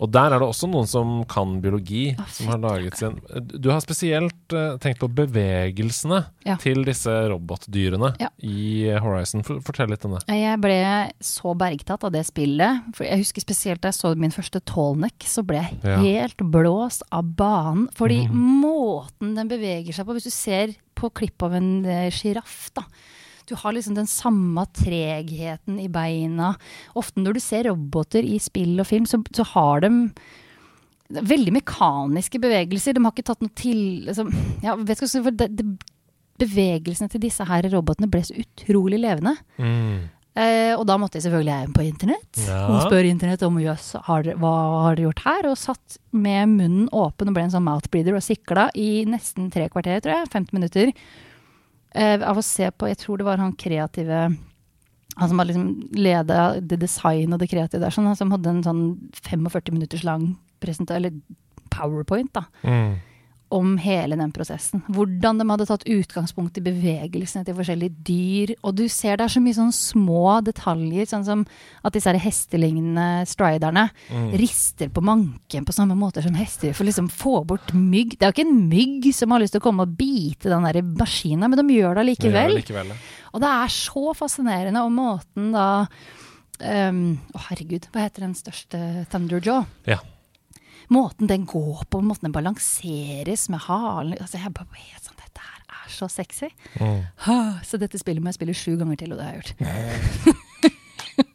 Og 0.00 0.08
der 0.10 0.32
er 0.32 0.40
det 0.40 0.46
også 0.48 0.68
noen 0.70 0.86
som 0.88 1.10
kan 1.28 1.58
biologi, 1.60 2.14
Ah, 2.18 2.28
som 2.32 2.48
har 2.48 2.58
laget 2.62 2.96
sin 2.96 3.18
Du 3.60 3.68
har 3.70 3.80
spesielt 3.84 4.54
uh, 4.56 4.78
tenkt 4.80 5.00
på 5.02 5.08
bevegelsene 5.12 6.22
Ja. 6.46 6.56
til 6.56 6.84
disse 6.84 7.10
robotdyrene 7.28 8.14
Ja. 8.20 8.30
i 8.42 8.88
Horizon. 8.96 9.42
For, 9.44 9.60
fortell 9.60 9.90
litt 9.92 10.04
om 10.08 10.16
det. 10.16 10.24
Jeg 10.28 10.60
ble 10.60 10.78
så 11.20 11.54
bergtatt 11.56 12.04
av 12.04 12.12
det 12.12 12.24
spillet. 12.26 12.82
For 12.96 13.04
jeg 13.04 13.18
husker 13.24 13.44
spesielt 13.44 13.82
da 13.82 13.88
jeg 13.92 13.98
så 14.00 14.14
min 14.16 14.32
første 14.32 14.60
Tallneck, 14.64 15.20
så 15.28 15.44
ble 15.46 15.60
jeg 15.60 15.78
Ja. 15.84 15.98
helt 16.00 16.38
blåst 16.38 17.02
av 17.12 17.24
banen. 17.36 17.88
Fordi 17.94 18.26
mm. 18.28 18.36
måten 18.64 19.34
den 19.36 19.48
beveger 19.48 19.92
seg 19.92 20.06
på 20.06 20.16
Hvis 20.16 20.24
du 20.24 20.30
ser 20.34 20.74
på 20.96 21.10
klipp 21.12 21.42
av 21.42 21.54
en 21.54 21.84
sjiraff, 22.10 22.70
uh, 22.70 22.80
da. 22.80 22.82
Du 23.50 23.56
har 23.58 23.74
liksom 23.74 23.96
den 23.98 24.06
samme 24.10 24.64
tregheten 24.78 25.80
i 25.82 25.88
beina. 25.92 26.52
Ofte 26.98 27.22
når 27.22 27.36
du 27.36 27.42
ser 27.42 27.66
roboter 27.70 28.22
i 28.26 28.38
spill 28.42 28.78
og 28.78 28.86
film, 28.88 29.08
så, 29.10 29.18
så 29.34 29.46
har 29.56 29.82
de 29.84 29.90
veldig 31.10 31.56
mekaniske 31.58 32.38
bevegelser. 32.42 32.94
De 32.94 33.02
har 33.02 33.14
ikke 33.14 33.26
tatt 33.32 33.42
noe 33.42 33.54
til 33.58 34.06
liksom, 34.06 34.30
ja, 34.62 34.76
vet 34.78 35.02
ikke, 35.02 35.32
det, 35.42 35.50
det, 35.58 35.66
Bevegelsene 36.40 37.10
til 37.12 37.20
disse 37.20 37.44
her 37.44 37.66
robotene 37.68 38.08
ble 38.08 38.22
så 38.24 38.32
utrolig 38.40 38.96
levende. 39.02 39.34
Eh, 40.40 40.70
og 40.72 40.86
da 40.88 40.94
måtte 40.96 41.18
jeg 41.18 41.26
selvfølgelig 41.26 41.52
jeg 41.52 41.72
på 41.74 41.82
internett 41.84 42.38
Ja. 42.46 42.60
og 42.70 42.84
spørre 42.86 43.10
internett 43.10 43.42
om 43.44 43.58
jøss, 43.60 43.90
har 44.06 44.28
hva 44.40 44.52
har 44.86 44.94
dere 44.96 45.08
gjort 45.08 45.24
her? 45.26 45.48
Og 45.50 45.58
satt 45.60 45.98
med 46.14 46.54
munnen 46.54 46.86
åpen 46.96 47.28
og 47.28 47.36
ble 47.36 47.44
en 47.44 47.52
sånn 47.52 47.66
mouthbreather 47.66 48.16
og 48.16 48.24
sikla 48.24 48.68
i 48.78 49.02
nesten 49.10 49.50
tre 49.52 49.66
kvarter, 49.68 50.00
tror 50.00 50.14
jeg. 50.20 50.30
15 50.30 50.56
minutter. 50.56 50.94
Eh, 51.94 52.20
av 52.22 52.38
å 52.38 52.44
se 52.44 52.70
på, 52.70 52.86
jeg 52.90 53.00
tror 53.02 53.18
det 53.18 53.26
var 53.26 53.42
han 53.42 53.56
kreative 53.58 54.28
han 55.16 55.28
som 55.28 55.40
var 55.40 55.48
liksom 55.48 55.90
leda 55.98 56.60
det 56.60 56.78
design 56.80 57.34
og 57.34 57.40
det 57.42 57.50
kreative 57.50 57.82
der, 57.82 57.92
sånn, 57.92 58.06
han 58.08 58.16
som 58.16 58.30
hadde 58.32 58.52
en 58.52 58.62
sånn 58.64 58.82
45 59.26 59.74
minutters 59.74 60.04
lang 60.06 60.36
eller 60.62 61.12
powerpoint 61.70 62.32
da, 62.36 62.44
Mm. 62.62 62.98
Om 63.50 63.72
hele 63.82 64.14
den 64.16 64.30
prosessen. 64.32 64.82
Hvordan 64.94 65.38
de 65.40 65.46
hadde 65.50 65.66
tatt 65.66 65.82
utgangspunkt 65.90 66.58
i 66.60 66.62
bevegelsene 66.62 67.44
til 67.44 67.56
forskjellige 67.58 67.96
dyr. 68.06 68.52
Og 68.62 68.76
du 68.78 68.84
ser 68.88 69.16
det 69.18 69.24
er 69.26 69.32
så 69.34 69.42
mye 69.42 69.56
sånne 69.58 69.74
små 69.74 70.20
detaljer, 70.46 71.08
sånn 71.10 71.24
som 71.26 71.42
at 71.84 71.92
disse 71.96 72.12
hestelignende 72.22 73.26
striderne 73.26 73.88
Mm. 74.10 74.30
rister 74.38 74.88
på 74.88 75.02
manken 75.02 75.64
på 75.66 75.72
samme 75.74 75.96
måte 75.98 76.22
som 76.22 76.34
hester 76.34 76.72
for 76.72 76.84
liksom 76.86 77.08
få 77.10 77.44
bort 77.46 77.72
mygg. 77.74 78.16
Det 78.18 78.22
er 78.22 78.30
jo 78.32 78.36
ikke 78.38 78.48
en 78.48 78.68
mygg 78.68 79.10
som 79.14 79.30
har 79.34 79.40
lyst 79.40 79.52
til 79.52 79.60
å 79.60 79.66
komme 79.66 79.82
og 79.82 79.96
bite 79.98 80.48
den 80.48 80.62
der 80.62 80.82
maskinen, 80.82 81.50
men 81.50 81.58
de 81.66 81.74
gjør 81.74 81.94
det 81.94 82.06
Det 82.06 82.30
gjør 82.30 82.38
allikevel. 82.38 82.54
det 82.54 82.62
likevel. 82.64 82.86
ja. 82.88 82.94
Og 83.34 83.40
det 83.40 83.48
er 83.50 83.68
så 83.68 84.14
fascinerende, 84.14 84.82
og 84.84 84.90
måten 84.92 85.52
da 85.52 85.86
ehm, 86.60 87.18
Å, 87.34 87.38
herregud, 87.48 87.86
hva 87.92 88.02
heter 88.06 88.20
den 88.26 88.34
største 88.34 89.06
Thunderjaw? 89.10 89.66
Ja. 89.86 89.98
Måten 90.90 91.30
den 91.30 91.46
går 91.46 91.84
på, 91.90 92.00
måten 92.02 92.28
den 92.28 92.34
balanseres 92.34 93.46
med 93.52 93.62
halen 93.68 94.16
altså 94.18 94.40
Jeg 94.40 94.54
bare 94.56 94.66
helt 94.74 95.04
sånn, 95.06 95.18
Dette 95.20 95.44
her 95.44 95.60
er 95.80 95.92
så 95.94 96.08
sexy. 96.10 96.50
Mm. 96.80 97.04
Så 97.66 97.78
dette 97.78 98.00
spillet 98.00 98.22
må 98.22 98.32
jeg 98.32 98.40
spille 98.40 98.56
sju 98.58 98.74
ganger 98.80 98.98
til, 98.98 99.14
og 99.14 99.20
det 99.20 99.28
har 99.28 99.38
jeg 99.38 99.44
gjort. 99.44 100.40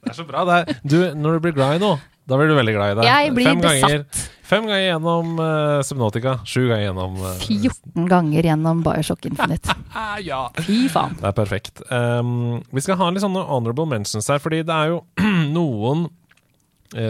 Det 0.06 0.12
er 0.12 0.18
så 0.18 0.26
bra. 0.28 0.44
Det 0.46 0.58
er, 0.60 0.82
du, 0.84 0.98
når 1.18 1.38
du 1.38 1.46
blir 1.48 1.56
glad 1.56 1.78
i 1.78 1.82
noe, 1.82 2.00
da 2.26 2.38
blir 2.40 2.50
du 2.50 2.56
veldig 2.58 2.74
glad 2.74 2.92
i 2.92 2.98
det. 3.00 3.06
Jeg 3.06 3.34
blir 3.38 3.48
fem 3.48 3.62
ganger, 3.62 4.04
besatt. 4.04 4.42
fem 4.50 4.66
ganger 4.66 4.86
gjennom 4.88 5.32
uh, 5.38 5.80
Subnautica, 5.86 6.34
sju 6.46 6.64
ganger 6.72 6.88
gjennom 6.88 7.20
uh, 7.22 7.32
14 7.46 8.08
ganger 8.10 8.50
gjennom 8.50 8.84
Bioshock 8.86 9.30
Infinite. 9.30 9.76
Ah, 9.96 10.18
ja. 10.20 10.42
Fy 10.60 10.90
faen. 10.92 11.14
Det 11.22 11.30
er 11.30 11.36
perfekt. 11.38 11.80
Um, 11.88 12.58
vi 12.76 12.82
skal 12.84 12.98
ha 13.00 13.06
litt 13.16 13.24
sånne 13.24 13.46
honorable 13.48 13.86
mentions 13.88 14.28
her, 14.28 14.42
fordi 14.44 14.60
det 14.68 14.76
er 14.76 14.92
jo 14.92 14.98
noen 15.56 16.02
eh, 16.10 16.25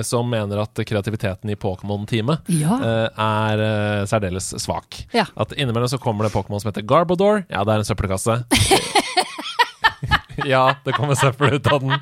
som 0.07 0.29
mener 0.31 0.61
at 0.63 0.79
kreativiteten 0.87 1.49
i 1.51 1.55
Pokémon-teamet 1.59 2.47
Ja. 2.53 2.77
eh, 2.79 3.09
er 3.21 3.63
eh, 3.65 4.05
særdeles 4.09 4.47
svak. 4.63 5.01
Ja. 5.13 5.25
At 5.35 5.51
innimellom 5.53 5.89
så 5.91 5.99
kommer 6.01 6.25
det 6.25 6.33
Pokémon 6.33 6.61
som 6.63 6.71
heter 6.71 6.85
Garbodor. 6.87 7.43
Ja, 7.51 7.63
det 7.67 7.73
er 7.75 7.83
en 7.83 7.87
søppelkasse. 7.89 8.37
ja, 10.53 10.63
det 10.85 10.93
kommer 10.97 11.15
søppel 11.19 11.57
ut 11.59 11.67
av 11.71 11.81
den. 11.83 11.95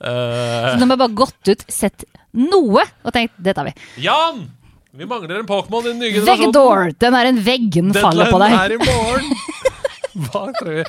Eh, 0.00 0.70
Så 0.72 0.76
de 0.80 0.90
har 0.90 0.96
bare 0.96 1.14
gått 1.16 1.48
ut, 1.48 1.64
sett 1.70 2.04
noe, 2.34 2.82
og 3.04 3.14
tenkt 3.14 3.34
det 3.38 3.54
tar 3.56 3.68
vi. 3.68 3.74
Jan! 4.04 4.46
Vi 4.94 5.06
mangler 5.10 5.40
en 5.40 5.46
Pokémon 5.48 5.82
i 5.82 5.90
den 5.90 5.98
nye 5.98 6.12
generasjonen. 6.14 6.52
Veggedor! 6.54 6.92
Den 7.02 7.16
er 7.18 7.26
en 7.32 7.40
veggen 7.42 7.90
faller 7.96 8.30
på 8.30 8.38
deg. 8.42 8.54
Deadline 8.54 8.64
er 8.64 8.74
i 8.74 8.78
morgen! 8.86 9.24
Hva 10.28 10.42
tror 10.54 10.70
vi? 10.70 10.84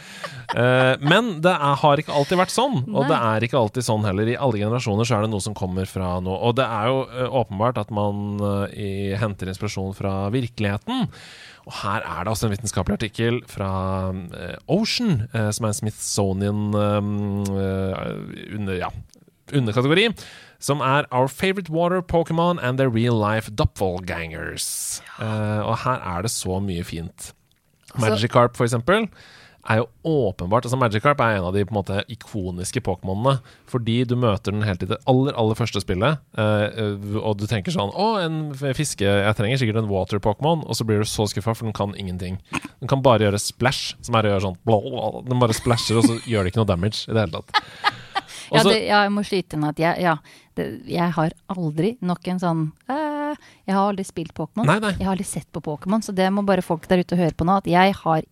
Eh, 0.54 0.94
men 1.02 1.42
det 1.44 1.54
er, 1.54 1.76
har 1.82 2.02
ikke 2.02 2.14
alltid 2.16 2.40
vært 2.40 2.54
sånn, 2.54 2.78
og 2.92 3.02
Nei. 3.06 3.10
det 3.10 3.18
er 3.32 3.48
ikke 3.48 3.60
alltid 3.62 3.88
sånn 3.88 4.06
heller. 4.08 4.30
I 4.30 4.38
alle 4.38 4.62
generasjoner 4.62 5.08
så 5.08 5.18
er 5.18 5.26
det 5.26 5.32
noe 5.34 5.46
som 5.46 5.58
kommer 5.58 5.90
fra 5.90 6.20
noe. 6.24 6.38
Og 6.46 6.56
det 6.60 6.68
er 6.68 6.92
jo 6.92 7.02
eh, 7.08 7.38
åpenbart 7.42 7.82
at 7.82 7.94
man 7.96 8.16
eh, 8.38 8.78
i, 8.78 8.92
henter 9.20 9.50
inspirasjon 9.52 9.96
fra 9.98 10.14
virkeligheten. 10.36 11.08
Og 11.66 11.74
her 11.82 12.06
er 12.06 12.20
det 12.22 12.32
også 12.36 12.46
en 12.46 12.54
vitenskapelig 12.54 13.00
artikkel 13.00 13.40
fra 13.50 13.70
Ocean, 14.70 15.24
som 15.34 15.66
er 15.66 15.72
en 15.72 15.78
Smithsonian 15.80 16.60
under, 16.78 18.76
ja, 18.78 18.92
underkategori. 19.50 20.12
Som 20.60 20.82
er 20.82 21.06
Our 21.12 21.28
Favorite 21.28 21.72
Water 21.72 22.02
Pokémon 22.02 22.60
and 22.62 22.78
Their 22.78 22.90
Real 22.90 23.18
Life 23.18 23.52
Doppelgangers. 23.52 25.02
Eh, 25.20 25.62
og 25.62 25.78
her 25.84 26.02
er 26.02 26.26
det 26.26 26.32
så 26.32 26.60
mye 26.64 26.84
fint. 26.86 27.34
Magikarp, 28.00 28.56
for 28.58 28.66
eksempel, 28.68 29.08
er 29.70 29.80
jo 29.82 29.86
åpenbart 30.06 30.68
altså 30.68 30.78
Magikarp 30.78 31.22
er 31.26 31.40
en 31.40 31.48
av 31.48 31.56
de 31.56 31.64
på 31.66 31.74
en 31.74 31.80
måte 31.80 32.04
ikoniske 32.12 32.84
Pokémonene. 32.86 33.40
Fordi 33.70 33.98
du 34.08 34.16
møter 34.20 34.54
den 34.54 34.66
helt 34.68 34.84
i 34.86 34.90
det 34.90 35.00
aller 35.10 35.36
aller 35.40 35.58
første 35.58 35.82
spillet, 35.82 36.22
eh, 36.38 37.18
og 37.22 37.40
du 37.42 37.48
tenker 37.50 37.74
sånn 37.74 37.90
Å, 37.90 38.08
en 38.24 38.38
fiske 38.78 39.06
Jeg 39.06 39.38
trenger 39.40 39.62
sikkert 39.62 39.82
en 39.82 39.90
water 39.92 40.22
Pokémon. 40.22 40.64
Og 40.66 40.78
så 40.78 40.88
blir 40.88 41.02
du 41.02 41.10
så 41.10 41.28
skuffa, 41.30 41.56
for 41.58 41.68
den 41.68 41.76
kan 41.76 41.96
ingenting. 41.98 42.40
Den 42.80 42.92
kan 42.92 43.04
bare 43.06 43.28
gjøre 43.28 43.42
splash, 43.42 43.96
som 44.06 44.18
er 44.18 44.28
å 44.28 44.36
gjøre 44.36 44.46
sånn 44.50 44.60
blå. 44.68 44.82
Den 45.28 45.42
bare 45.42 45.58
splasher, 45.58 46.00
og 46.02 46.08
så 46.08 46.20
gjør 46.30 46.46
det 46.46 46.54
ikke 46.54 46.64
noe 46.64 46.72
damage 46.76 47.06
i 47.10 47.14
det 47.16 47.26
hele 47.26 47.40
tatt. 47.40 47.62
Også, 47.66 47.96
Ja, 48.54 48.62
det, 48.62 48.80
ja, 48.86 48.98
jeg 49.08 49.14
må 49.16 49.24
skyte 49.26 49.58
inn 49.58 49.66
at 49.66 49.80
jeg, 49.82 50.02
ja, 50.06 50.12
det, 50.54 50.66
jeg 50.86 51.14
har 51.16 51.34
aldri 51.50 51.96
nok 52.06 52.28
en 52.30 52.42
sånn 52.44 52.62
eh, 52.94 53.34
Jeg 53.66 53.74
har 53.74 53.90
aldri 53.90 54.06
spilt 54.06 54.36
Pokémon. 54.38 54.70
Jeg 54.70 55.02
har 55.02 55.16
aldri 55.16 55.26
sett 55.26 55.50
på 55.56 55.64
Pokémon, 55.66 56.04
så 56.06 56.14
det 56.14 56.30
må 56.34 56.46
bare 56.46 56.62
folk 56.66 56.86
der 56.92 57.02
ute 57.02 57.18
høre 57.18 57.34
på 57.34 57.48
nå. 57.48 57.58
At 57.64 57.70
jeg 57.70 57.96
har 58.04 58.28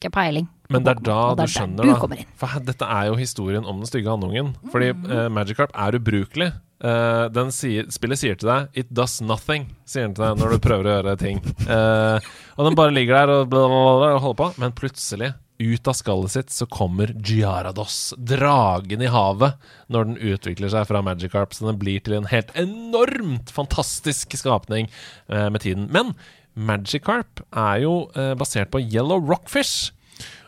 ikke 0.00 0.14
peiling. 0.16 0.48
Men 0.70 0.86
det 0.86 0.96
er 0.96 1.04
da 1.04 1.20
du 1.34 1.40
det 1.40 1.46
er 1.46 1.52
skjønner, 1.52 1.84
du 1.84 1.92
da. 1.92 2.24
For 2.40 2.64
dette 2.64 2.88
er 2.96 3.10
jo 3.10 3.20
historien 3.20 3.66
om 3.66 3.82
den 3.82 3.90
stygge 3.90 4.10
andungen. 4.12 4.54
Fordi 4.72 4.92
eh, 4.94 5.28
Magikarp 5.32 5.74
er 5.74 5.98
ubrukelig. 5.98 6.52
Uh, 6.80 7.26
den 7.28 7.50
sier, 7.52 7.90
spillet 7.92 8.16
sier 8.16 8.38
til 8.40 8.48
deg 8.48 8.70
'it 8.72 8.88
does 8.88 9.18
nothing', 9.20 9.66
sier 9.84 10.06
den 10.06 10.14
til 10.16 10.24
deg 10.24 10.38
når 10.40 10.54
du 10.54 10.62
prøver 10.64 10.86
å 10.86 10.94
gjøre 10.94 11.16
ting. 11.20 11.42
Uh, 11.68 12.16
og 12.56 12.70
den 12.70 12.78
bare 12.78 12.94
ligger 12.96 13.18
der 13.18 13.32
og, 13.34 13.50
bla, 13.52 13.66
bla, 13.66 13.82
bla, 13.84 13.98
bla, 13.98 14.12
og 14.14 14.22
holder 14.24 14.38
på. 14.38 14.48
Men 14.62 14.76
plutselig, 14.78 15.34
ut 15.60 15.90
av 15.92 15.96
skallet 15.98 16.32
sitt, 16.32 16.54
så 16.56 16.64
kommer 16.72 17.12
Giarados, 17.20 18.14
dragen 18.16 19.04
i 19.04 19.10
havet, 19.12 19.60
når 19.92 20.08
den 20.08 20.32
utvikler 20.32 20.72
seg 20.72 20.88
fra 20.88 21.02
Magikarp. 21.04 21.52
Så 21.52 21.68
den 21.68 21.80
blir 21.82 22.00
til 22.00 22.16
en 22.16 22.30
helt 22.32 22.54
enormt 22.56 23.52
fantastisk 23.52 24.38
skapning 24.40 24.88
uh, 25.28 25.50
med 25.52 25.60
tiden. 25.66 25.90
Men 25.92 26.14
Magikarp 26.60 27.40
er 27.56 27.80
jo 27.84 27.94
eh, 28.18 28.34
basert 28.38 28.70
på 28.74 28.82
Yellow 28.82 29.22
Rockfish. 29.24 29.90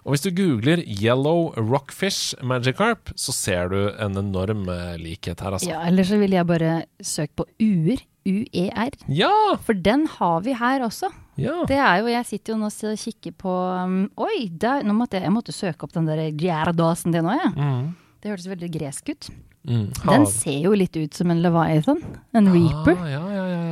Og 0.02 0.14
hvis 0.14 0.24
du 0.24 0.32
googler 0.34 0.82
'Yellow 0.82 1.52
Rockfish 1.56 2.34
Magicarp', 2.42 3.12
så 3.14 3.32
ser 3.32 3.68
du 3.70 3.78
en 4.02 4.18
enorm 4.18 4.66
eh, 4.68 4.96
likhet 4.98 5.40
her, 5.40 5.54
altså. 5.54 5.70
Ja, 5.70 5.84
eller 5.86 6.04
så 6.04 6.18
ville 6.18 6.36
jeg 6.36 6.48
bare 6.48 6.72
søkt 7.00 7.36
på 7.38 7.46
uer. 7.62 8.02
UER. 8.22 8.94
Ja! 9.10 9.32
For 9.66 9.74
den 9.74 10.06
har 10.06 10.42
vi 10.46 10.52
her 10.54 10.84
også. 10.86 11.08
ja. 11.36 11.64
Det 11.66 11.74
er 11.74 11.96
jo, 12.02 12.06
Jeg 12.06 12.26
sitter 12.26 12.52
jo 12.52 12.58
nå 12.60 12.68
og 12.70 12.98
kikker 12.98 13.32
på 13.34 13.50
um, 13.50 14.10
Oi, 14.16 14.46
der, 14.46 14.84
nå 14.86 14.94
måtte 14.94 15.18
jeg, 15.18 15.26
jeg 15.26 15.34
måtte 15.34 15.54
søke 15.54 15.82
opp 15.88 15.94
den 15.96 16.06
der 16.06 16.28
Gjerdasen 16.30 17.10
din 17.14 17.26
òg, 17.26 17.40
jeg. 17.40 17.52
Mm. 17.56 17.88
Det 18.22 18.30
hørtes 18.30 18.46
veldig 18.52 18.70
gresk 18.76 19.10
ut. 19.10 19.30
Mm. 19.66 19.88
Den 20.06 20.24
ser 20.26 20.58
jo 20.58 20.72
litt 20.74 20.94
ut 20.98 21.14
som 21.14 21.30
en 21.30 21.42
Leviathan. 21.42 21.98
En 22.34 22.50
Reaper. 22.50 22.94
Ah, 22.98 23.10
ja, 23.10 23.22
ja, 23.30 23.44
ja, 23.46 23.62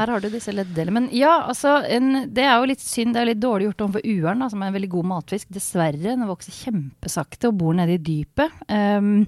Her 0.00 0.12
har 0.14 0.22
du 0.22 0.28
disse 0.32 0.54
ledddelene. 0.54 0.94
Men 0.96 1.08
ja, 1.16 1.34
altså, 1.48 1.80
en, 1.84 2.26
det 2.32 2.46
er 2.46 2.56
jo 2.56 2.70
litt 2.70 2.84
synd. 2.84 3.16
Det 3.16 3.22
er 3.22 3.30
litt 3.32 3.42
dårlig 3.42 3.68
gjort 3.70 3.84
overfor 3.86 4.06
ueren, 4.08 4.46
som 4.52 4.62
er 4.62 4.70
en 4.70 4.78
veldig 4.78 4.92
god 4.94 5.10
matfisk. 5.12 5.50
Dessverre. 5.52 6.00
Den 6.02 6.26
vokser 6.30 6.56
kjempesakte 6.56 7.50
og 7.50 7.60
bor 7.60 7.76
nede 7.76 7.98
i 7.98 8.02
dypet. 8.02 8.64
Um, 8.68 9.26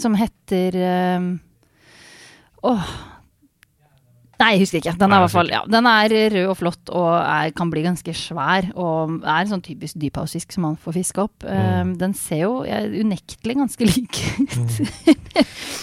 som 0.00 0.16
heter 0.18 0.76
um, 1.20 1.32
Åh. 2.70 2.92
Nei, 4.40 4.54
jeg 4.54 4.62
husker 4.62 4.80
ikke. 4.80 4.94
Den 5.00 5.12
er, 5.12 5.26
fall, 5.28 5.50
ja, 5.52 5.60
den 5.68 5.86
er 5.90 6.14
rød 6.32 6.46
og 6.48 6.56
flott 6.56 6.90
og 6.96 7.08
er, 7.18 7.50
kan 7.56 7.70
bli 7.72 7.82
ganske 7.84 8.14
svær. 8.16 8.70
Og 8.72 9.18
er 9.20 9.42
en 9.42 9.50
sånn 9.50 9.64
typisk 9.64 9.98
dyphavsfisk 10.00 10.54
som 10.56 10.64
man 10.64 10.78
får 10.80 10.96
fiske 10.96 11.24
opp. 11.26 11.44
Um, 11.44 11.92
den 12.00 12.14
ser 12.16 12.46
jo 12.46 12.52
ja, 12.64 12.80
unektelig 12.88 13.58
ganske 13.60 13.88
lik 13.90 14.20
ut. 14.40 14.78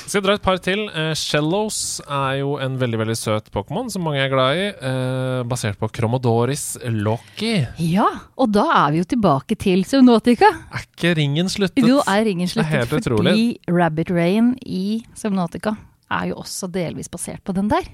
Skal 0.08 0.18
jeg 0.18 0.26
dra 0.26 0.38
et 0.38 0.46
par 0.46 0.62
til? 0.64 0.88
Uh, 0.90 1.12
Shellos 1.18 2.00
er 2.04 2.40
jo 2.42 2.56
en 2.64 2.80
veldig 2.82 3.02
veldig 3.04 3.18
søt 3.20 3.52
Pokémon 3.54 3.92
som 3.94 4.06
mange 4.08 4.24
er 4.24 4.32
glad 4.34 4.58
i. 4.58 4.70
Uh, 4.82 5.42
basert 5.50 5.78
på 5.78 5.90
Chromodoris 5.94 6.80
Loki. 6.98 7.60
Ja, 7.84 8.08
og 8.40 8.56
da 8.56 8.66
er 8.86 8.96
vi 8.96 9.04
jo 9.04 9.10
tilbake 9.14 9.58
til 9.62 9.86
Subnotica. 9.86 10.50
Er 10.74 10.88
ikke 10.88 11.14
ringen 11.20 11.52
sluttet? 11.52 11.86
Jo, 11.86 12.02
er 12.10 12.26
ringen 12.26 12.50
Det 12.50 12.64
er 12.66 12.88
sluttet 12.88 13.06
utrolig. 13.06 13.36
fordi. 13.36 13.78
Rabbit 13.78 14.14
Rain 14.18 14.56
i 14.66 15.04
Subnotica 15.18 15.76
er 16.10 16.32
jo 16.32 16.42
også 16.42 16.70
delvis 16.72 17.12
basert 17.12 17.44
på 17.46 17.54
den 17.56 17.70
der. 17.72 17.86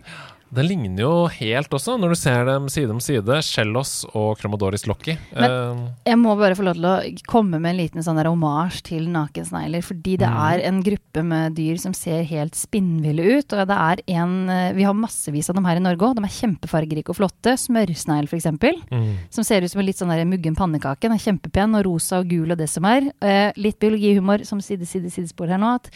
Den 0.54 0.68
ligner 0.70 1.02
jo 1.02 1.12
helt 1.34 1.72
også, 1.74 1.96
når 1.98 2.14
du 2.14 2.18
ser 2.20 2.46
dem 2.46 2.68
side 2.70 2.92
om 2.94 3.00
side. 3.02 3.38
Shellos 3.42 4.04
og 4.14 4.38
Chromodoris 4.38 4.86
Locky. 4.86 5.16
Eh, 5.34 5.80
Jeg 6.06 6.20
må 6.22 6.36
bare 6.38 6.54
få 6.56 6.64
lov 6.68 6.76
til 6.78 6.86
å 6.86 6.94
komme 7.26 7.58
med 7.60 7.72
en 7.74 7.80
liten 7.80 8.04
sånn 8.06 8.20
der 8.20 8.30
omasj 8.30 8.84
til 8.92 9.08
nakensnegler, 9.10 9.82
fordi 9.82 10.18
det 10.22 10.30
Mm. 10.30 10.38
er 10.54 10.60
en 10.68 10.84
gruppe 10.84 11.24
med 11.26 11.56
dyr 11.56 11.80
som 11.80 11.94
ser 11.94 12.24
helt 12.24 12.54
spinnville 12.54 13.40
ut. 13.40 13.54
Og 13.54 13.68
det 13.68 13.78
er 13.78 14.04
en 14.08 14.50
eh, 14.50 14.74
Vi 14.74 14.84
har 14.84 14.94
massevis 14.94 15.50
av 15.50 15.56
dem 15.56 15.66
her 15.66 15.78
i 15.78 15.80
Norge 15.80 16.00
òg. 16.06 16.16
De 16.16 16.24
er 16.24 16.38
kjempefargerike 16.38 17.10
og 17.10 17.16
flotte. 17.18 17.58
Smørsnegl, 17.58 18.28
f.eks. 18.30 18.46
mm. 18.92 19.18
Som 19.32 19.44
ser 19.44 19.62
ut 19.64 19.72
som 19.72 19.80
en 19.80 19.86
litt 19.86 19.98
sånn 19.98 20.10
der 20.10 20.24
muggen 20.26 20.56
pannekake. 20.56 21.02
Den 21.02 21.14
er 21.14 21.18
kjempepen, 21.18 21.76
og 21.80 21.86
rosa 21.86 22.20
og 22.20 22.30
gul 22.30 22.52
og 22.52 22.58
det 22.58 22.70
som 22.70 22.86
er. 22.86 23.12
Eh, 23.22 23.52
litt 23.58 23.80
biologihumor 23.80 24.46
som 24.46 24.62
side, 24.62 24.86
side, 24.86 25.10
sidespor 25.10 25.48
her 25.50 25.58
nå. 25.58 25.76
at 25.76 25.90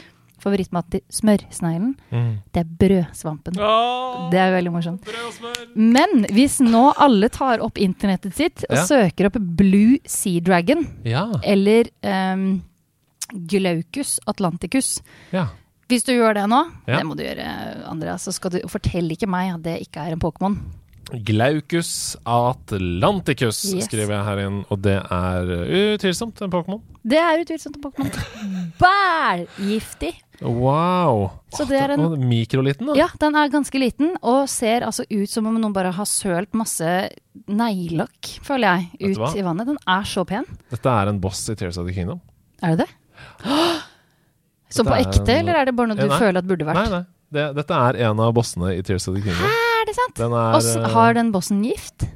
Favorittmat 0.47 0.89
til 0.95 1.01
smørsneglen, 1.11 1.95
Mm. 2.11 2.29
det 2.55 2.63
er 2.63 2.69
brødsvampen. 2.79 3.59
Oh, 3.59 4.29
Det 4.31 4.39
er 4.39 4.51
veldig 4.55 4.71
morsomt. 4.71 5.07
Men 5.75 6.25
hvis 6.31 6.59
nå 6.63 6.93
alle 6.97 7.29
tar 7.29 7.59
opp 7.61 7.77
internettet 7.77 8.33
sitt 8.33 8.63
og 8.69 8.77
Ja. 8.77 8.85
søker 8.87 9.27
opp 9.27 9.37
Blue 9.39 9.99
Sea 10.07 10.39
Dragon 10.39 10.87
Ja. 11.03 11.27
eller 11.43 11.85
um, 12.03 12.61
Glaucus 13.47 14.19
atlanticus 14.27 15.01
ja. 15.33 15.47
Hvis 15.89 16.03
du 16.03 16.11
gjør 16.11 16.33
det 16.35 16.49
nå, 16.51 16.65
Ja. 16.87 16.97
det 16.97 17.05
må 17.07 17.15
du 17.15 17.23
gjøre, 17.23 17.87
Andreas, 17.87 18.25
så 18.27 18.33
skal 18.33 18.51
du 18.51 18.59
fortelle 18.67 19.11
ikke 19.15 19.27
meg 19.27 19.53
at 19.53 19.61
det 19.63 19.77
ikke 19.87 20.01
er 20.05 20.11
en 20.11 20.19
Pokémon. 20.19 20.57
Glaucus 21.23 22.17
atlanticus 22.27 23.61
Yes. 23.73 23.85
skriver 23.87 24.11
jeg 24.17 24.25
her 24.27 24.39
inn, 24.43 24.57
og 24.69 24.81
det 24.83 24.97
er 24.99 25.51
utvilsomt 25.95 26.41
en 26.43 26.51
Pokémon. 26.51 26.81
Det 27.07 27.17
er 27.21 27.43
utvilsomt 27.45 27.77
en 27.77 27.83
Pokémon. 27.85 28.11
Bælgiftig! 28.81 30.13
Wow! 30.41 31.31
Så 31.55 31.65
det 31.65 31.79
er 31.81 31.93
en- 31.95 31.99
Og 32.03 32.17
mikroliten, 32.19 32.85
da. 32.87 32.93
Ja, 32.99 33.07
den 33.19 33.35
er 33.35 33.47
ganske 33.49 33.79
liten 33.79 34.15
og 34.21 34.47
ser 34.49 34.81
altså 34.85 35.05
ut 35.09 35.29
som 35.29 35.47
om 35.47 35.55
noen 35.59 35.73
bare 35.73 35.91
har 35.91 36.05
sølt 36.05 36.53
masse 36.53 37.09
neglelakk, 37.47 38.39
føler 38.43 38.67
jeg, 38.99 39.15
ut 39.17 39.35
i 39.35 39.41
vannet. 39.41 39.65
Den 39.65 39.77
er 39.87 40.03
så 40.03 40.25
pen. 40.27 40.45
Dette 40.69 40.85
er 40.89 41.07
en 41.09 41.19
boss 41.19 41.47
i 41.49 41.55
Tears 41.55 41.77
of 41.77 41.87
the 41.87 41.93
Kingdom. 41.93 42.19
Er 42.61 42.75
det 42.75 42.85
det? 42.85 42.89
Som 44.69 44.85
på 44.85 44.93
ekte, 44.99 45.23
en- 45.29 45.39
eller 45.47 45.55
er 45.61 45.65
det 45.65 45.75
bare 45.75 45.87
noe 45.87 45.95
du 45.95 46.03
Eh, 46.03 46.07
nei. 46.09 46.19
føler 46.19 46.37
at 46.37 46.45
burde 46.45 46.65
vært? 46.67 46.75
Nei, 46.75 46.89
nei. 46.89 47.05
Det, 47.31 47.55
dette 47.55 47.71
er 47.73 47.95
en 48.09 48.19
av 48.19 48.33
bossene 48.33 48.77
i 48.77 48.81
Tears 48.81 49.07
of 49.07 49.15
the 49.15 49.21
Kingdom. 49.21 49.43
Er 49.47 49.66
det 49.87 49.95
sant? 49.97 50.15
Den 50.19 50.31
er 50.35 50.53
Og 50.57 50.61
s- 50.61 50.75
eh, 50.75 50.87
har 50.93 51.13
den 51.17 51.31
bossen 51.33 51.63
gift? 51.65 52.07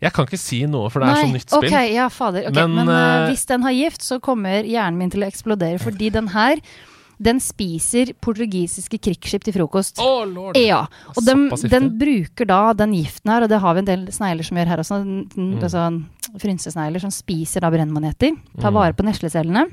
Jeg 0.00 0.12
kan 0.16 0.24
ikke 0.24 0.38
si 0.40 0.62
noe, 0.64 0.88
for 0.88 1.00
det 1.04 1.08
er 1.10 1.24
så 1.26 1.32
nytt 1.32 1.50
spill. 1.50 1.68
Okay, 1.68 1.90
ja, 1.94 2.06
fader. 2.08 2.46
Okay, 2.48 2.66
Men, 2.66 2.86
Men, 2.86 2.88
eh, 2.88 3.28
hvis 3.30 3.44
den 3.46 3.62
har 3.66 3.72
gift, 3.76 4.00
så 4.00 4.18
kommer 4.20 4.64
hjernen 4.64 4.96
min 4.96 5.10
til 5.10 5.20
å 5.20 5.26
eksplodere. 5.28 5.78
Fordi 5.78 6.08
den 6.10 6.28
her, 6.32 6.56
den 7.20 7.36
spiser 7.38 8.14
portugisiske 8.24 8.96
krigsskip 8.98 9.44
til 9.44 9.52
frokost. 9.52 9.98
Å, 10.00 10.24
lord! 10.24 10.56
Ja, 10.56 10.86
og 11.14 11.22
den, 11.26 11.50
den 11.68 11.90
bruker 12.00 12.46
da 12.48 12.72
den 12.72 12.94
giften 12.96 13.28
her, 13.30 13.42
og 13.44 13.50
det 13.52 13.60
har 13.60 13.74
vi 13.74 13.78
en 13.84 13.84
del 13.90 14.06
snegler 14.08 14.42
som 14.48 14.56
gjør 14.56 14.66
her 14.72 14.78
også, 14.78 15.02
n- 15.04 15.28
n- 15.36 15.58
Mm. 15.58 15.62
altså 15.68 15.84
frynsesnegler 16.40 17.00
som 17.04 17.10
spiser 17.12 17.60
da 17.60 17.68
brennmaneter. 17.70 18.32
Tar 18.58 18.70
Mm. 18.70 18.74
vare 18.80 18.94
på 18.94 19.04
neslecellene. 19.04 19.66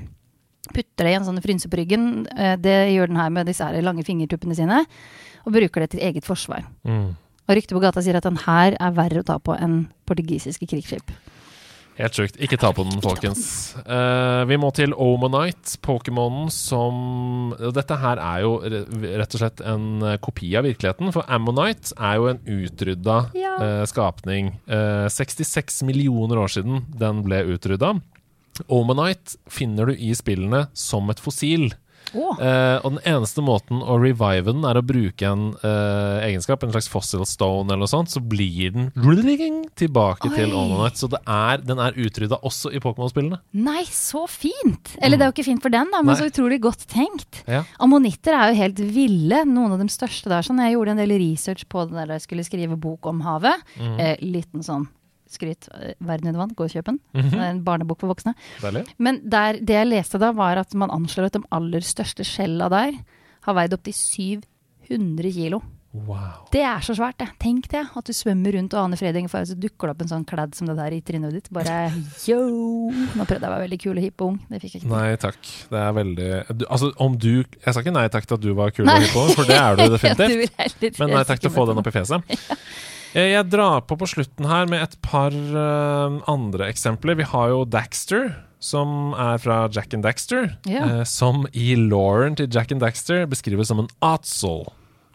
Putter 0.74 1.04
det 1.06 1.12
i 1.12 1.14
en 1.14 1.24
sånn 1.24 1.40
frynse 1.40 1.68
på 1.70 1.78
ryggen. 1.80 2.24
Det 2.60 2.92
gjør 2.92 3.06
den 3.08 3.16
her 3.16 3.30
med 3.30 3.46
disse 3.46 3.64
her 3.64 3.80
lange 3.80 4.04
fingertuppene 4.04 4.54
sine. 4.54 4.84
Og 5.48 5.54
bruker 5.56 5.84
det 5.86 5.94
til 5.94 6.04
eget 6.04 6.28
forsvar. 6.28 6.68
Mm. 6.84 7.16
Og 7.48 7.56
ryktet 7.56 7.72
på 7.72 7.80
gata 7.80 8.04
sier 8.04 8.18
at 8.18 8.28
den 8.28 8.36
her 8.44 8.76
er 8.76 8.96
verre 8.96 9.22
å 9.24 9.26
ta 9.26 9.38
på 9.40 9.56
enn 9.56 9.86
portugisiske 10.08 10.68
krigsskip. 10.68 11.12
Helt 11.98 12.14
sjukt. 12.14 12.36
Ikke 12.38 12.58
ta 12.60 12.68
på 12.70 12.84
den, 12.86 13.00
folkens. 13.02 13.40
Uh, 13.82 14.44
vi 14.46 14.58
må 14.60 14.68
til 14.76 14.92
Omonite, 14.94 15.80
Pokémonen 15.82 16.46
som 16.54 17.56
Dette 17.74 17.96
her 17.98 18.20
er 18.22 18.44
jo 18.44 18.52
rett 18.62 19.34
og 19.34 19.40
slett 19.40 19.62
en 19.66 20.04
eh, 20.06 20.18
kopi 20.22 20.52
av 20.60 20.68
virkeligheten. 20.68 21.10
For 21.16 21.26
Ammonite 21.26 21.96
er 21.96 22.20
jo 22.20 22.28
en 22.30 22.38
utrydda 22.44 23.18
Ja. 23.34 23.56
uh, 23.58 23.82
skapning. 23.90 24.52
Uh, 24.70 25.08
66 25.10 25.82
millioner 25.88 26.38
år 26.44 26.54
siden 26.54 26.84
den 27.00 27.24
ble 27.26 27.42
utrydda. 27.56 27.96
Omonite 28.70 29.34
finner 29.50 29.90
du 29.90 29.98
i 29.98 30.12
spillene 30.14 30.68
som 30.78 31.10
et 31.10 31.22
fossil. 31.22 31.72
Å, 32.14 32.26
Eh, 32.38 32.78
og 32.84 32.94
den 32.94 33.00
eneste 33.08 33.42
måten 33.44 33.80
å 33.82 33.96
revive 34.00 34.52
den 34.52 34.64
er 34.68 34.78
å 34.78 34.84
bruke 34.84 35.26
en 35.26 35.50
eh, 35.66 36.26
egenskap, 36.28 36.62
en 36.62 36.72
slags 36.72 36.88
fossil 36.90 37.24
stone 37.28 37.68
eller 37.68 37.82
noe 37.82 37.90
sånt, 37.90 38.12
så 38.12 38.22
blir 38.22 38.72
den 38.74 38.90
tilbake 39.78 40.30
til 40.34 40.52
Oi. 40.52 40.56
Ononite. 40.56 41.00
Så 41.02 41.10
det 41.10 41.20
er, 41.24 41.62
den 41.64 41.80
er 41.82 41.96
utrydda 41.98 42.40
også 42.46 42.72
i 42.72 42.80
Pokémon-spillene. 42.82 43.40
nei, 43.58 43.84
så 43.90 44.26
fint! 44.30 44.94
Eller 45.02 45.18
det 45.18 45.26
er 45.26 45.32
jo 45.32 45.36
ikke 45.36 45.48
fint 45.50 45.64
for 45.64 45.74
den, 45.74 45.90
da, 45.92 46.02
men 46.02 46.14
Nei. 46.14 46.18
så 46.20 46.28
utrolig 46.30 46.60
godt 46.64 46.86
tenkt. 46.90 47.42
Ja. 47.48 47.64
Ammonitter 47.82 48.36
er 48.36 48.52
jo 48.52 48.60
helt 48.62 48.84
ville, 48.94 49.42
noen 49.48 49.74
av 49.76 49.82
de 49.82 49.88
største 49.92 50.30
der. 50.30 50.46
Sånn. 50.46 50.62
Jeg 50.64 50.76
gjorde 50.76 50.94
en 50.96 51.02
del 51.02 51.16
research 51.20 51.66
på 51.70 51.86
det 51.88 51.98
der 51.98 52.14
jeg 52.16 52.26
skulle 52.26 52.46
skrive 52.46 52.78
bok 52.80 53.06
om 53.10 53.20
havet. 53.26 53.66
Mm. 53.78 53.98
Eh, 53.98 54.14
liten 54.24 54.64
sånn 54.66 54.88
skryt. 55.34 55.68
eh, 55.74 55.94
Verden 56.00 56.28
under 56.32 56.40
vann, 56.44 56.54
gå 56.58 56.64
og 56.68 56.72
kjøp 56.74 56.90
den. 56.90 57.00
Det 57.14 57.32
er 57.38 57.50
en 57.52 57.62
barnebok 57.66 58.00
for 58.00 58.12
voksne. 58.12 58.34
Deilig. 58.62 58.86
Men 58.98 59.20
der, 59.28 59.60
det 59.60 59.78
jeg 59.80 59.90
leste 59.92 60.20
da, 60.22 60.32
var 60.36 60.60
at 60.62 60.74
man 60.78 60.90
anslår 60.94 61.30
at 61.30 61.38
de 61.38 61.44
aller 61.54 61.80
største 61.84 62.24
skjella 62.26 62.68
der 62.72 62.98
har 63.48 63.54
veid 63.56 63.72
opptil 63.76 63.94
700 63.96 65.32
kilo. 65.32 65.62
Wow. 65.98 66.44
Det 66.52 66.60
er 66.62 66.82
så 66.84 66.92
svært, 66.94 67.16
det. 67.18 67.26
Tenk 67.40 67.64
det. 67.72 67.80
At 67.96 68.04
du 68.06 68.12
svømmer 68.12 68.52
rundt 68.54 68.74
og 68.76 68.82
aner 68.84 68.98
fred 69.00 69.16
og 69.16 69.30
fare, 69.32 69.46
så 69.48 69.56
dukker 69.58 69.88
det 69.88 69.94
opp 69.94 70.02
en 70.04 70.10
sånn 70.10 70.26
kladd 70.28 70.52
som 70.54 70.68
det 70.68 70.76
der 70.76 70.92
i 70.94 71.00
trynet 71.02 71.32
ditt. 71.32 71.48
Bare 71.50 71.88
yo! 72.28 72.36
Nå 72.92 73.24
prøvde 73.24 73.40
jeg 73.40 73.48
å 73.48 73.54
være 73.54 73.64
veldig 73.64 73.78
kul 73.82 73.96
og 73.96 74.04
hipp 74.04 74.20
og 74.20 74.28
ung. 74.34 74.36
Det 74.52 74.60
fikk 74.62 74.74
jeg 74.76 74.82
ikke. 74.84 74.90
Nei 74.92 75.16
takk. 75.24 75.40
Det 75.72 75.80
er 75.80 75.96
veldig 75.96 76.28
du, 76.60 76.66
Altså, 76.68 76.92
om 77.00 77.16
du 77.18 77.30
Jeg 77.40 77.72
sa 77.72 77.80
ikke 77.80 77.96
nei 77.96 78.04
takk 78.12 78.28
til 78.28 78.36
at 78.36 78.44
du 78.44 78.52
var 78.60 78.70
kul 78.76 78.84
og 78.84 79.00
hipp 79.06 79.16
ung 79.16 79.32
for 79.32 79.48
det 79.48 79.56
er 79.58 79.80
du 79.80 79.86
definitivt. 79.96 80.76
Du 80.84 81.02
Men 81.02 81.16
nei 81.16 81.24
takk 81.32 81.40
til 81.42 81.50
å 81.50 81.56
få 81.56 81.66
den 81.72 81.80
opp. 81.80 81.88
i 81.88 81.96
fjeset. 81.96 82.20
Eh, 82.28 82.97
Jeg 83.16 83.46
drar 83.48 83.84
på 83.88 83.96
på 83.98 84.08
slutten 84.10 84.48
her 84.48 84.68
med 84.68 84.82
et 84.84 84.96
par 85.04 85.32
eh, 85.32 86.18
andre 86.28 86.68
eksempler. 86.68 87.16
Vi 87.18 87.26
har 87.30 87.52
jo 87.54 87.62
Daxter, 87.64 88.34
som 88.60 89.14
er 89.16 89.38
fra 89.40 89.62
Jack 89.72 89.94
and 89.96 90.04
Daxter. 90.04 90.50
Yeah. 90.68 91.00
eh, 91.00 91.04
som 91.08 91.46
i 91.52 91.74
Lauren 91.78 92.36
til 92.36 92.50
Jack 92.52 92.74
and 92.74 92.84
Daxter 92.84 93.24
beskrives 93.30 93.72
som 93.72 93.80
en 93.80 93.90
Atzel. 94.04 94.66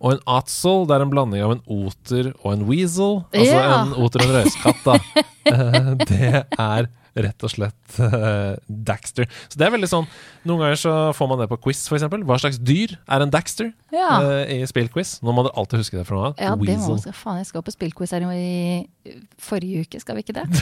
Og 0.04 0.16
en 0.16 0.24
Atzel 0.28 0.88
det 0.90 0.98
er 0.98 1.06
en 1.06 1.14
blanding 1.14 1.46
av 1.46 1.54
en 1.56 1.64
oter 1.70 2.34
og 2.42 2.50
en 2.56 2.66
weasel. 2.68 3.22
Altså 3.32 3.62
yeah. 3.62 3.78
en 3.84 3.94
oter 3.94 4.26
og 4.26 4.30
en 4.30 4.36
røyskatt, 4.42 4.84
da. 4.88 5.00
Eh, 5.44 5.88
det 6.08 6.28
er 6.56 6.86
rett 7.16 7.46
og 7.46 7.52
slett 7.54 7.98
uh, 8.00 8.56
Daxter. 8.68 9.28
Så 9.52 9.60
det 9.60 9.68
er 9.68 9.74
veldig 9.76 9.90
sånn 9.92 10.08
Noen 10.50 10.64
ganger 10.64 10.80
så 10.82 10.94
får 11.16 11.30
man 11.30 11.42
det 11.44 11.48
på 11.52 11.60
quiz, 11.68 11.84
f.eks. 11.88 12.08
Hva 12.10 12.40
slags 12.42 12.58
dyr 12.60 12.96
er 13.06 13.26
en 13.26 13.34
Daxter 13.34 13.70
Ja. 13.94 14.18
uh, 14.24 14.42
i 14.50 14.64
spillquiz? 14.70 15.20
Nå 15.24 15.36
må 15.36 15.46
dere 15.46 15.56
alltid 15.60 15.84
huske 15.84 16.00
det 16.00 16.08
for 16.10 16.20
noe. 16.20 16.32
Ja, 16.42 16.56
det 16.58 16.78
må 16.82 16.96
man. 16.96 17.06
Faen, 17.14 17.42
jeg 17.44 17.52
skal 17.52 17.66
på 17.66 17.76
spillquiz 17.76 18.16
her 18.16 18.26
i 18.34 18.88
forrige 19.42 19.84
uke, 19.84 20.00
skal 20.00 20.16
vi 20.18 20.24
ikke 20.24 20.36
det? 20.38 20.46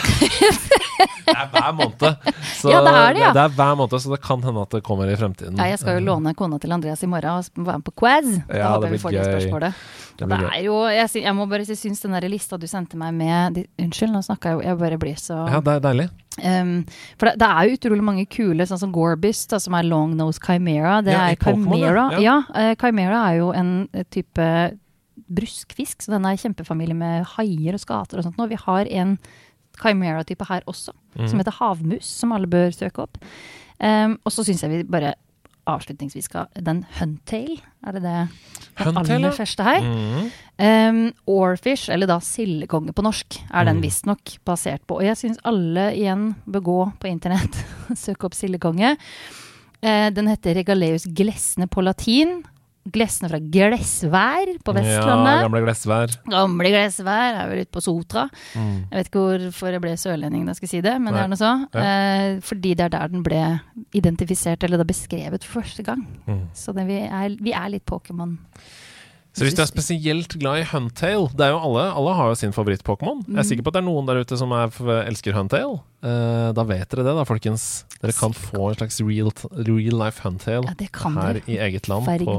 Det 1.26 1.34
er 1.34 1.48
hver 1.54 1.72
måned. 1.74 2.32
Så 2.58 2.70
Ja, 2.70 2.80
det 2.84 2.92
er 2.94 3.14
det, 3.16 3.22
ja. 3.22 3.30
det 3.34 3.42
er 3.42 3.54
hver 3.56 3.76
måned, 3.80 3.96
så 4.04 4.12
det 4.12 4.20
kan 4.22 4.42
hende 4.44 4.62
at 4.62 4.74
det 4.76 4.82
kommer 4.86 5.10
i 5.10 5.16
fremtiden. 5.18 5.58
Ja, 5.58 5.70
jeg 5.72 5.80
skal 5.82 5.98
jo 6.00 6.04
låne 6.06 6.34
kona 6.38 6.60
til 6.62 6.74
Andreas 6.76 7.02
i 7.06 7.10
morgen 7.10 7.40
og 7.40 7.66
være 7.66 7.80
med 7.80 7.86
på 7.88 7.94
quiz. 8.02 8.28
Da 8.50 8.58
Ja, 8.60 8.72
håper 8.74 8.82
det 8.82 8.90
jeg 8.90 8.94
vi 8.98 9.02
får 9.02 9.16
det 9.16 9.24
spørsmålet. 9.30 9.86
Det 10.20 10.28
det 10.30 10.40
er 10.52 10.60
jo, 10.66 10.76
jeg, 10.92 11.10
jeg 11.24 11.36
må 11.38 11.46
bare 11.50 11.66
si, 11.66 11.78
syns 11.80 12.04
den 12.04 12.14
der 12.18 12.28
lista 12.30 12.58
du 12.62 12.68
sendte 12.70 12.98
meg 13.00 13.14
med 13.18 13.56
de, 13.58 13.64
Unnskyld, 13.82 14.12
nå 14.14 14.22
snakka 14.26 14.52
jeg 14.52 14.60
jo 14.60 14.66
Jeg 14.68 14.78
bare 14.84 14.98
blir 15.02 15.18
så 15.18 15.40
Ja, 15.50 15.62
det 15.64 15.78
er 15.78 15.86
deilig. 15.88 16.10
Um, 16.42 16.76
for 17.20 17.28
det, 17.30 17.34
det 17.42 17.48
er 17.48 17.70
jo 17.70 17.78
utrolig 17.80 18.06
mange 18.06 18.26
kule, 18.32 18.68
sånn 18.70 18.80
som 18.82 18.94
Gorbis, 18.96 19.46
da, 19.52 19.58
som 19.60 19.74
er 19.78 19.88
long 19.88 20.14
nose 20.20 20.40
chimera. 20.44 21.00
Det 21.06 21.16
Ja, 21.16 21.26
er 21.32 21.40
chimera. 21.42 22.06
Ja. 22.20 22.22
Ja, 22.22 22.38
uh, 22.52 22.74
chimera 22.82 23.24
er 23.32 23.40
jo 23.42 23.50
en 23.58 23.74
type 24.14 24.46
bruskfisk, 25.38 26.04
så 26.04 26.14
den 26.16 26.28
er 26.28 26.38
i 26.38 26.42
kjempefamilie 26.42 26.98
med 26.98 27.26
haier 27.38 27.78
og 27.78 27.84
skater 27.84 28.22
og 28.22 28.28
sånt. 28.28 28.40
Og 28.42 28.52
vi 28.52 28.60
har 28.60 28.90
en 29.02 29.18
chimera-type 29.82 30.46
her 30.50 30.64
også, 30.70 30.94
mm. 31.16 31.28
som 31.32 31.42
heter 31.42 31.58
havmus, 31.58 32.08
som 32.22 32.34
alle 32.36 32.50
bør 32.52 32.74
søke 32.76 33.06
opp. 33.06 33.20
Um, 33.82 34.20
og 34.26 34.34
så 34.36 34.46
syns 34.46 34.62
jeg 34.66 34.74
vi 34.74 34.84
bare 34.86 35.16
avslutningsvis 35.70 36.26
skal 36.26 36.48
Den 36.66 36.84
Huntail, 36.98 37.60
er 37.86 37.96
det 37.96 38.02
det 38.04 38.16
den 38.82 38.98
aller 38.98 39.34
første 39.36 39.66
her? 39.66 39.86
Mm. 39.86 40.30
Um, 40.58 41.02
Orfish, 41.30 41.92
eller 41.94 42.10
da 42.10 42.18
sildekonge 42.24 42.94
på 42.98 43.06
norsk, 43.06 43.38
er 43.54 43.66
den 43.66 43.78
Mm. 43.78 43.84
visstnok 43.86 44.38
basert 44.46 44.82
på. 44.88 44.98
Og 45.00 45.06
jeg 45.06 45.18
syns 45.18 45.42
alle 45.46 45.92
igjen 45.94 46.36
bør 46.46 46.66
gå 46.66 46.80
på 47.00 47.08
internett 47.08 47.56
og 47.90 47.98
søke 47.98 48.26
opp 48.26 48.38
sildekonge. 48.38 48.98
Uh, 49.82 50.10
den 50.14 50.28
heter 50.28 50.56
Regaleus 50.56 51.06
glesne 51.06 51.68
på 51.70 51.82
latin. 51.82 52.44
Glesne 52.82 53.30
fra 53.30 53.38
glesvær 53.38 54.50
på 54.66 54.74
Vestlandet. 54.74 55.36
Ja, 55.36 55.46
gamle 55.46 55.62
glessvær. 55.62 56.16
Gamle 56.32 56.72
glesvær 56.74 57.38
er 57.44 57.52
vel 57.52 57.62
ute 57.62 57.74
på 57.76 57.84
Sotra. 57.86 58.24
Mm. 58.58 58.72
Jeg 58.90 58.96
vet 58.96 59.12
ikke 59.12 59.26
hvorfor 59.28 59.76
jeg 59.76 59.84
ble 59.84 59.92
sørlending 60.02 60.48
da 60.48 60.56
jeg 60.56 60.62
skulle 60.62 60.74
si 60.74 60.82
det, 60.88 60.96
men 60.98 61.14
det 61.14 61.22
er 61.22 61.30
noe 61.30 61.42
så. 61.42 61.52
Ja. 61.76 61.84
Eh, 61.86 62.40
fordi 62.48 62.74
det 62.80 62.88
er 62.88 62.96
der 62.96 63.14
den 63.14 63.26
ble 63.28 63.44
identifisert, 63.98 64.66
eller 64.66 64.82
da 64.82 64.88
beskrevet 64.90 65.46
for 65.46 65.62
første 65.62 65.86
gang. 65.86 66.02
Mm. 66.26 66.48
Så 66.58 66.74
det, 66.74 66.88
vi, 66.90 67.04
er, 67.06 67.38
vi 67.38 67.54
er 67.54 67.70
litt 67.76 67.86
Pokémon. 67.86 68.34
Så 69.32 69.46
hvis 69.46 69.56
du 69.56 69.62
er 69.64 69.70
spesielt 69.70 70.34
glad 70.42 70.60
i 70.60 70.66
Huntail 70.68 71.30
Det 71.32 71.46
er 71.46 71.54
jo 71.54 71.60
alle, 71.64 71.86
alle 71.96 72.16
har 72.18 72.32
jo 72.34 72.36
sin 72.36 72.52
favoritt-Pokémon. 72.52 73.22
Jeg 73.30 73.38
er 73.38 73.46
Mm. 73.46 73.48
sikker 73.48 73.64
på 73.64 73.72
at 73.72 73.78
det 73.78 73.82
er 73.82 73.88
noen 73.88 74.06
der 74.10 74.20
ute 74.26 74.36
som 74.38 74.52
er, 74.52 74.68
elsker 75.08 75.32
Huntail. 75.38 75.78
Uh, 76.04 76.50
da 76.58 76.64
vet 76.68 76.90
dere 76.90 77.06
det, 77.06 77.14
da, 77.16 77.24
folkens. 77.24 77.86
Dere 78.02 78.12
kan 78.18 78.34
få 78.36 78.72
en 78.72 78.76
slags 78.76 79.00
real, 79.06 79.32
real 79.56 79.96
life 80.02 80.20
Huntail 80.26 80.66
Ja, 80.66 80.74
her 81.16 81.40
i 81.48 81.58
eget 81.62 81.88
land 81.88 82.04
på, 82.26 82.36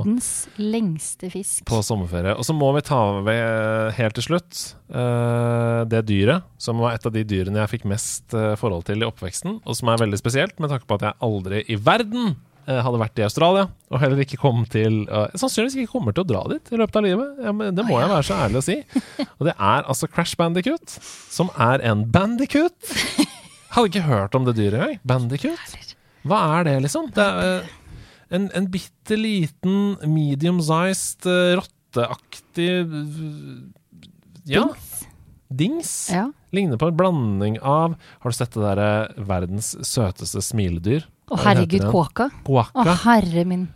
lengste 0.59 1.31
fisk. 1.33 1.65
på 1.65 1.81
sommerferie. 1.87 2.37
Og 2.37 2.45
så 2.45 2.53
må 2.53 2.73
vi 2.77 2.83
ta 2.83 3.23
med 3.23 3.41
eh, 3.41 3.93
helt 3.97 4.15
til 4.19 4.25
slutt 4.29 4.75
uh, 4.93 5.85
det 5.89 6.05
dyret 6.11 6.43
som 6.61 6.77
var 6.83 6.97
et 6.99 7.07
av 7.07 7.13
de 7.15 7.25
dyrene 7.25 7.63
jeg 7.65 7.79
fikk 7.79 7.85
mest 7.89 8.35
eh, 8.35 8.53
forhold 8.61 8.85
til 8.85 9.01
i 9.03 9.09
oppveksten, 9.09 9.61
og 9.65 9.77
som 9.79 9.89
er 9.89 10.03
veldig 10.03 10.19
spesielt 10.21 10.59
med 10.61 10.69
tanke 10.75 10.87
på 10.91 10.99
at 11.01 11.09
jeg 11.09 11.21
aldri 11.25 11.65
i 11.73 11.77
verden 11.79 12.35
hadde 12.67 12.99
vært 13.01 13.19
i 13.19 13.25
Australia, 13.27 13.67
og 13.91 14.01
heller 14.03 14.21
ikke 14.23 14.39
kom 14.41 14.63
til 14.71 15.03
uh, 15.11 15.27
Sannsynligvis 15.35 15.75
ikke 15.83 15.93
kommer 15.97 16.15
til 16.15 16.23
å 16.25 16.29
dra 16.31 16.43
dit 16.53 16.71
i 16.73 16.79
løpet 16.81 16.99
av 17.01 17.05
livet. 17.07 17.41
Ja, 17.43 17.53
men 17.57 17.75
det 17.77 17.85
må 17.89 17.99
jeg 18.01 18.11
være 18.13 18.27
så 18.29 18.39
ærlig 18.45 18.61
å 18.61 18.65
si. 18.67 18.77
Og 19.39 19.47
det 19.49 19.55
er 19.57 19.87
altså 19.91 20.09
Crash 20.11 20.39
Bandicoot, 20.39 20.95
som 21.33 21.51
er 21.61 21.83
en 21.91 22.05
bandicoot. 22.15 22.77
Hadde 23.75 23.89
ikke 23.91 24.05
hørt 24.07 24.37
om 24.39 24.47
det 24.47 24.55
dyret 24.59 24.79
engang. 24.79 24.99
Bandicoot. 25.09 25.95
Hva 26.29 26.39
er 26.61 26.69
det, 26.69 26.77
liksom? 26.85 27.09
Det 27.17 27.25
er 27.25 27.63
uh, 27.65 27.71
en, 28.33 28.47
en 28.57 28.69
bitte 28.73 29.17
liten 29.19 29.79
medium-sized, 30.09 31.27
uh, 31.27 31.57
rotteaktig 31.61 32.69
eh, 32.73 34.53
Ja, 34.53 34.65
Dings. 34.69 34.93
dings. 35.51 35.91
Ja. 36.15 36.29
Ligner 36.53 36.77
på 36.81 36.89
en 36.91 36.97
blanding 36.99 37.59
av 37.65 37.95
Har 38.21 38.33
du 38.33 38.37
sett 38.37 38.53
det 38.57 38.63
derre 38.65 38.89
verdens 39.29 39.73
søteste 39.89 40.43
smiledyr? 40.45 41.07
Å 41.31 41.39
herregud, 41.45 41.85
kåka. 41.93 42.31
Å 42.49 42.97
herre 43.05 43.45
min 43.49 43.69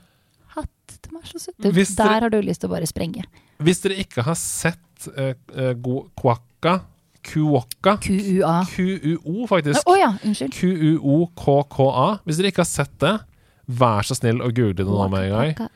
hatt, 0.57 0.99
de 1.03 1.14
er 1.16 1.28
så 1.30 1.38
søte. 1.40 1.70
Hvis 1.72 1.94
dere- 1.97 2.09
Der 2.16 2.20
har 2.26 2.30
du 2.30 2.40
lyst 2.42 2.61
til 2.61 2.68
å 2.70 2.74
bare 2.74 2.86
sprenge. 2.90 3.24
Hvis 3.62 3.80
dere 3.84 3.97
ikke 4.03 4.22
har 4.26 4.34
sett 4.34 5.09
uh, 5.16 5.32
Guaca 5.74 6.80
Kuoka 7.26 7.97
QUA. 7.99 8.64
QUO, 8.70 9.47
faktisk. 9.51 9.82
Å 9.90 9.97
ja, 9.99 10.12
unnskyld. 10.22 10.53
QUOKKA. 10.55 12.20
Hvis 12.26 12.38
dere 12.38 12.53
ikke 12.53 12.62
har 12.62 12.70
sett 12.70 12.92
det, 13.03 13.14
vær 13.66 14.07
så 14.07 14.14
snill 14.14 14.38
å 14.47 14.51
google 14.55 14.76
det 14.78 14.86
nå 14.86 15.09
med 15.11 15.26
en 15.32 15.55
gang. 15.57 15.70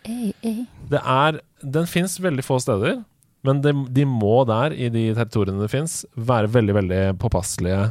Det 0.91 1.01
er, 1.03 1.41
den 1.63 1.89
fins 1.91 2.19
veldig 2.23 2.45
få 2.47 2.61
steder, 2.63 3.01
men 3.47 3.63
de, 3.65 3.73
de 3.91 4.05
må 4.07 4.45
der, 4.47 4.77
i 4.77 4.91
de 4.93 5.09
territoriene 5.17 5.63
det 5.65 5.71
fins, 5.73 6.05
være 6.15 6.51
veldig, 6.55 6.77
veldig 6.77 7.01
påpasselige 7.19 7.89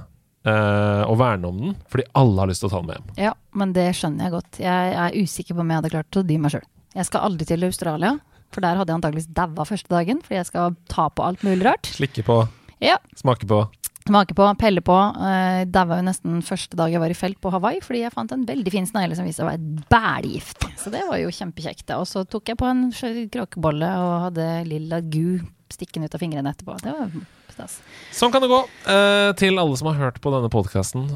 eh, 0.48 1.04
og 1.06 1.18
verne 1.20 1.50
om 1.50 1.62
den, 1.64 1.76
fordi 1.92 2.08
alle 2.20 2.44
har 2.44 2.52
lyst 2.52 2.64
til 2.64 2.70
å 2.70 2.74
ta 2.74 2.82
den 2.84 2.90
med 2.92 3.00
hjem. 3.00 3.10
Ja, 3.28 3.34
men 3.60 3.74
det 3.76 3.88
skjønner 3.98 4.28
jeg 4.28 4.36
godt. 4.38 4.62
Jeg 4.64 4.94
er 5.06 5.18
usikker 5.20 5.58
på 5.58 5.66
om 5.66 5.74
jeg 5.74 5.82
hadde 5.82 5.94
klart 5.96 6.22
å 6.22 6.26
dy 6.26 6.38
meg 6.42 6.56
sjøl. 6.56 6.68
Jeg 6.96 7.10
skal 7.10 7.26
aldri 7.28 7.48
til 7.50 7.68
Australia, 7.68 8.16
for 8.54 8.66
der 8.66 8.80
hadde 8.80 8.90
jeg 8.92 9.00
antakeligvis 9.02 9.34
daua 9.38 9.66
første 9.68 9.92
dagen, 9.94 10.24
fordi 10.26 10.40
jeg 10.40 10.50
skal 10.50 10.78
ta 10.90 11.10
på 11.14 11.26
alt 11.26 11.44
mulig 11.46 11.68
rart. 11.68 11.92
Slikke 11.98 12.26
på, 12.26 12.42
Ja, 12.80 12.96
smake 13.20 13.46
på. 13.50 13.66
Smake 14.10 14.34
på, 14.34 14.46
pelle 14.58 14.82
på. 14.82 14.96
Uh, 14.96 15.66
Daua 15.70 16.00
jo 16.00 16.06
nesten 16.08 16.40
første 16.42 16.78
dag 16.80 16.90
jeg 16.90 17.02
var 17.04 17.12
i 17.14 17.18
felt 17.18 17.38
på 17.44 17.52
Hawaii, 17.54 17.82
fordi 17.86 18.00
jeg 18.02 18.14
fant 18.16 18.32
en 18.34 18.46
veldig 18.48 18.72
fin 18.74 18.88
snegle 18.90 19.14
som 19.18 19.28
viste 19.28 19.44
seg 19.44 19.46
å 19.46 19.52
være 19.52 19.84
bælgift. 19.92 20.66
Så 20.82 20.90
det 20.94 21.04
var 21.06 21.20
jo 21.22 21.30
kjempekjekt. 21.36 21.92
Og 21.94 22.08
så 22.10 22.24
tok 22.26 22.50
jeg 22.50 22.58
på 22.58 22.66
en 22.66 22.88
kråkebolle 22.96 23.92
og 24.02 24.14
hadde 24.30 24.48
lilla 24.66 25.04
gu 25.06 25.44
stikkende 25.70 26.10
ut 26.10 26.18
av 26.18 26.24
fingrene 26.24 26.56
etterpå. 26.56 26.80
Det 26.82 26.96
var 26.96 27.12
stas. 27.60 27.80
Sånn 28.16 28.32
kan 28.34 28.42
det 28.44 28.50
gå. 28.52 28.62
Eh, 28.88 29.32
til 29.40 29.60
alle 29.60 29.78
som 29.80 29.92
har 29.92 30.00
hørt 30.08 30.22
på 30.24 30.32
denne 30.34 30.50
podkasten. 30.52 31.10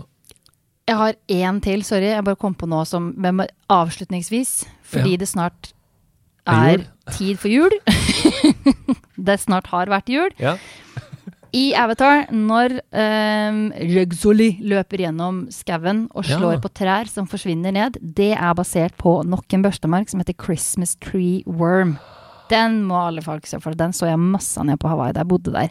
Jeg 0.84 1.00
har 1.00 1.16
én 1.32 1.62
til, 1.64 1.84
sorry. 1.88 2.12
Jeg 2.12 2.26
bare 2.28 2.36
kom 2.40 2.54
på 2.60 2.68
nå 2.68 2.82
som 2.86 3.14
men 3.18 3.46
avslutningsvis, 3.72 4.66
fordi 4.84 5.16
Ja. 5.16 5.18
det 5.24 5.30
snart 5.32 5.72
Er 6.46 6.82
er 6.84 6.88
tid 7.16 7.40
for 7.40 7.48
jul. 7.48 7.72
det 9.18 9.40
snart 9.40 9.68
har 9.72 9.88
vært 9.88 10.10
jul. 10.12 10.30
Ja. 10.40 10.58
I 11.54 11.72
Avatar, 11.78 12.26
når 12.34 12.80
um, 12.98 13.72
Rugsoli 13.78 14.58
løper 14.66 15.04
gjennom 15.06 15.44
skauen 15.54 16.08
og 16.12 16.26
slår 16.26 16.56
Ja. 16.58 16.60
på 16.60 16.72
trær 16.74 17.08
som 17.08 17.28
forsvinner 17.30 17.72
ned, 17.72 18.00
det 18.02 18.34
er 18.34 18.54
basert 18.58 18.98
på 18.98 19.22
nok 19.24 19.54
en 19.54 19.62
børstemark 19.64 20.10
som 20.10 20.20
heter 20.20 20.34
Christmas 20.34 20.96
Tree 21.00 21.44
Worm. 21.46 22.00
Den 22.50 22.84
må 22.88 22.98
alle 23.08 23.22
folk 23.22 23.46
se 23.48 23.60
for. 23.64 23.74
Den 23.78 23.94
så 23.96 24.06
jeg 24.10 24.20
masse 24.20 24.64
ned 24.64 24.78
på 24.82 24.88
Hawaii 24.92 25.14
da 25.16 25.24
jeg 25.24 25.28
bodde 25.32 25.54
der. 25.56 25.70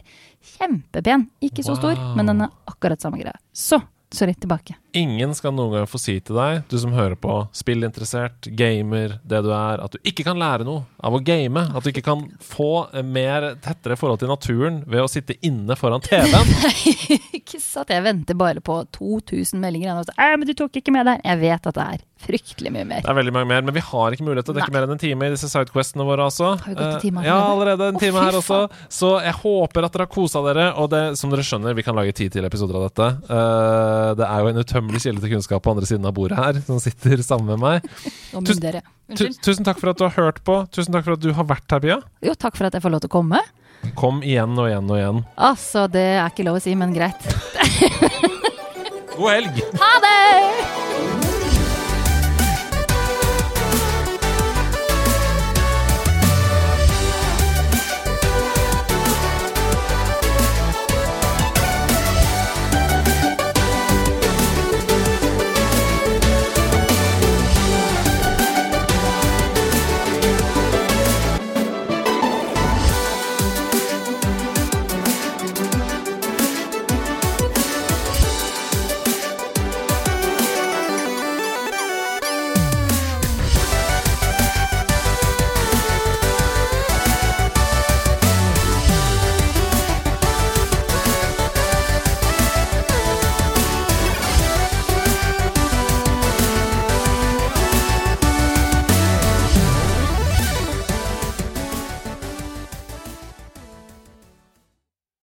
Kjempepen. 0.57 1.27
Ikke 1.41 1.63
så 1.63 1.75
stor, 1.77 1.93
Wow. 1.95 2.15
men 2.17 2.25
den 2.31 2.41
er 2.41 2.49
akkurat 2.67 3.01
samme 3.01 3.19
greia. 3.21 3.35
Så, 3.53 3.79
sorry, 4.11 4.33
tilbake. 4.33 4.75
Ingen 4.97 5.33
skal 5.37 5.53
noen 5.55 5.73
gang 5.77 5.87
få 5.89 5.99
si 6.01 6.15
til 6.23 6.37
deg, 6.37 6.63
du 6.71 6.77
som 6.81 6.93
hører 6.95 7.15
på, 7.19 7.35
spillinteressert, 7.55 8.47
gamer, 8.57 9.17
det 9.27 9.41
du 9.45 9.49
er, 9.55 9.81
at 9.83 9.93
du 9.95 9.99
ikke 10.07 10.25
kan 10.27 10.39
lære 10.39 10.65
noe 10.67 10.85
av 11.03 11.17
å 11.17 11.21
game. 11.25 11.65
At 11.73 11.83
du 11.85 11.91
ikke 11.91 12.05
kan 12.05 12.25
få 12.43 12.69
mer 13.03 13.53
tettere 13.63 13.97
forhold 13.99 14.21
til 14.23 14.31
naturen 14.31 14.81
ved 14.89 15.03
å 15.03 15.09
sitte 15.11 15.35
inne 15.45 15.75
foran 15.79 16.03
TV-en. 16.05 16.53
Ikke 17.43 17.59
sant. 17.59 17.89
jeg 17.91 18.03
venter 18.05 18.37
bare 18.39 18.61
på 18.63 18.77
2000 18.95 19.59
meldinger. 19.59 19.97
Og 19.99 20.07
så, 20.07 20.13
men 20.39 20.47
du 20.47 20.53
tok 20.57 20.77
ikke 20.79 20.93
med 20.95 21.05
der. 21.09 21.19
Jeg 21.25 21.39
vet 21.41 21.67
at 21.69 21.75
det 21.75 21.85
er 21.97 22.03
fryktelig 22.23 22.71
mye 22.71 22.85
mer. 22.87 23.01
Det 23.03 23.11
er 23.11 23.17
veldig 23.17 23.33
mye 23.35 23.47
mer, 23.49 23.63
men 23.67 23.75
vi 23.75 23.81
har 23.83 24.15
ikke 24.15 24.23
mulighet 24.23 24.47
til 24.47 24.53
å 24.53 24.57
dekke 24.61 24.71
Nei. 24.71 24.75
mer 24.77 24.85
enn 24.87 24.93
en 24.95 25.01
time 25.01 25.27
i 25.27 25.33
disse 25.33 25.49
sidequestene 25.51 26.05
våre. 26.07 26.29
Altså. 26.29 26.53
Har 26.61 26.69
vi 26.71 26.77
gått 26.77 26.93
en 26.93 27.01
time 27.03 27.23
Eh, 27.23 27.27
ja, 27.27 27.35
allerede? 27.35 27.73
allerede 27.83 27.89
en 27.91 27.99
time 27.99 28.19
oh, 28.19 28.23
her 28.23 28.37
også. 28.39 28.59
Så 28.91 29.09
jeg 29.25 29.35
håper 29.41 29.87
at 29.89 29.93
dere 29.97 30.05
har 30.07 30.13
kosa 30.13 30.43
dere. 30.47 30.69
Og 30.79 30.87
det, 30.93 31.01
som 31.19 31.33
dere 31.33 31.43
skjønner, 31.43 31.75
vi 31.75 31.83
kan 31.83 31.97
lage 31.99 32.15
ti 32.15 32.29
til 32.31 32.47
episoder 32.47 32.79
av 32.79 32.87
dette. 32.87 33.09
Eh, 33.27 34.09
det 34.21 34.29
er 34.29 34.39
jo 34.39 34.53
en 34.53 34.61
utømmelig 34.63 34.82
kilde 34.91 35.21
til 35.23 35.31
kunnskap 35.35 35.63
på 35.63 35.71
andre 35.71 35.85
siden 35.89 36.05
av 36.05 36.13
bordet 36.13 36.37
her, 36.37 36.59
som 36.65 36.79
sitter 36.83 37.17
sammen 37.23 37.53
med 37.55 37.59
meg. 37.59 37.81
Tusen- 38.33 38.81
Tu 39.13 39.27
tusen 39.43 39.63
takk 39.67 39.77
for 39.79 39.89
at 39.91 39.97
du 39.99 40.03
har 40.07 40.13
hørt 40.15 40.43
på. 40.43 40.55
Tusen 40.71 40.93
takk 40.93 41.03
for 41.05 41.13
at 41.13 41.19
du 41.21 41.31
har 41.33 41.43
vært 41.43 41.69
her, 41.69 41.79
Pia. 41.83 41.97
Jo, 42.23 42.33
takk 42.35 42.55
for 42.55 42.65
at 42.65 42.73
jeg 42.73 42.81
får 42.81 42.91
lov 42.95 43.01
til 43.03 43.09
å 43.11 43.15
komme. 43.19 43.39
Kom 43.99 44.21
igjen 44.23 44.55
og 44.57 44.69
igjen 44.71 44.89
og 44.89 44.97
igjen. 44.97 45.25
Altså, 45.37 45.87
det 45.91 46.05
er 46.17 46.29
ikke 46.31 46.45
lov 46.47 46.57
å 46.57 46.63
si, 46.63 46.73
men 46.75 46.93
greit. 46.95 47.19
God 49.17 49.29
helg! 49.29 49.59
Ha 49.77 49.91
det! 50.07 50.82